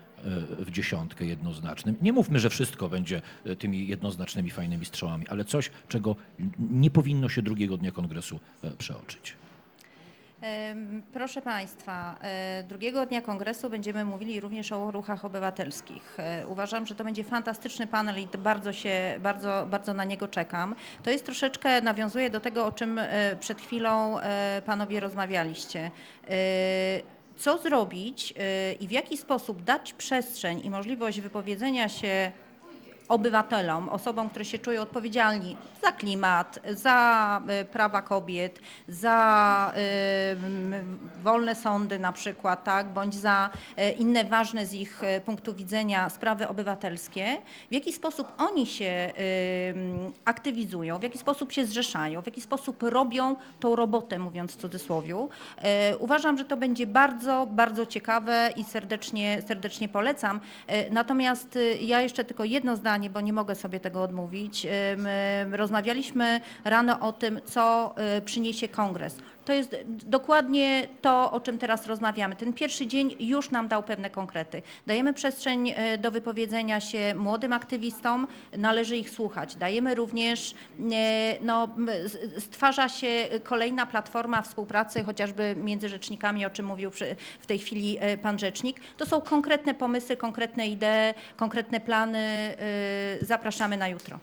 [0.64, 1.96] w dziesiątkę jednoznacznym.
[2.02, 6.16] Nie mówmy, że wszystko będzie e, tymi jednoznacznymi, fajnymi strzałami, ale coś, czego
[6.58, 9.34] nie powinno się drugiego dnia kongresu e, przeoczyć.
[11.12, 16.16] Proszę Państwa, e, drugiego dnia kongresu będziemy mówili również o ruchach obywatelskich.
[16.18, 20.74] E, Uważam, że to będzie fantastyczny panel i bardzo się, bardzo, bardzo na niego czekam.
[21.02, 24.16] To jest troszeczkę, nawiązuje do tego, o czym e, przed chwilą
[24.66, 25.90] Panowie rozmawialiście.
[27.36, 28.34] Co zrobić
[28.80, 32.32] i w jaki sposób dać przestrzeń i możliwość wypowiedzenia się
[33.08, 41.54] obywatelom, osobom, które się czują odpowiedzialni za klimat, za e, prawa kobiet, za m, wolne
[41.54, 47.36] sądy na przykład, tak, bądź za e, inne ważne z ich punktu widzenia sprawy obywatelskie,
[47.70, 49.12] w jaki sposób oni się
[50.24, 55.28] aktywizują, w jaki sposób się zrzeszają, w jaki sposób robią tą robotę, mówiąc w cudzysłowiu.
[55.98, 60.40] Uważam, że to będzie bardzo, bardzo ciekawe i serdecznie, serdecznie polecam.
[60.90, 64.66] Natomiast ja jeszcze tylko jedno zdanie, bo nie mogę sobie tego odmówić.
[64.96, 69.16] My Rozmawialiśmy rano o tym, co e, przyniesie kongres.
[69.48, 72.36] To jest dokładnie to, o czym teraz rozmawiamy.
[72.36, 74.62] Ten pierwszy dzień już nam dał pewne konkrety.
[74.86, 78.26] Dajemy przestrzeń e, do wypowiedzenia się młodym aktywistom,
[78.56, 79.56] należy ich słuchać.
[79.56, 80.54] Dajemy również,
[80.92, 81.68] e, no,
[82.38, 86.90] stwarza się kolejna platforma współpracy, chociażby między rzecznikami, o czym mówił
[87.40, 88.80] w tej chwili e, pan rzecznik.
[88.96, 92.54] To są konkretne pomysły, konkretne idee, konkretne plany.
[93.20, 94.18] Zapraszamy na jutro.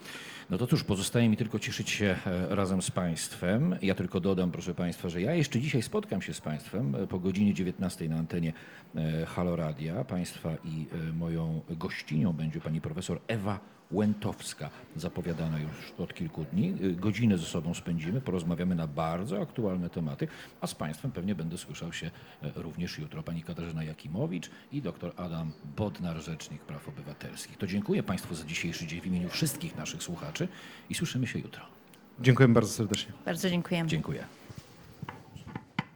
[0.49, 3.75] No to cóż, pozostaje mi tylko cieszyć się e, razem z Państwem.
[3.81, 7.19] Ja tylko dodam, proszę Państwa, że ja jeszcze dzisiaj spotkam się z Państwem e, po
[7.19, 8.53] godzinie 19 na antenie
[8.95, 10.03] e, Halo Radia.
[10.03, 16.73] Państwa i moją gościnią będzie pani profesor Ewa Łętowska, zapowiadana już od kilku dni.
[16.83, 20.27] E, Godzinę ze sobą spędzimy, porozmawiamy na bardzo aktualne tematy,
[20.61, 22.11] a z Państwem pewnie będę słyszał się
[22.43, 23.23] e, również jutro.
[23.23, 27.57] Pani Katarzyna Jakimowicz i dr Adam Bodnar, Rzecznik Praw Obywatelskich.
[27.57, 30.47] To dziękuję Państwu za dzisiejszy dzień w imieniu wszystkich naszych słuchaczy
[30.89, 31.65] i słyszymy się jutro.
[32.19, 33.13] Dziękuję bardzo serdecznie.
[33.25, 33.89] Bardzo dziękujemy.
[33.89, 34.25] Dziękuję.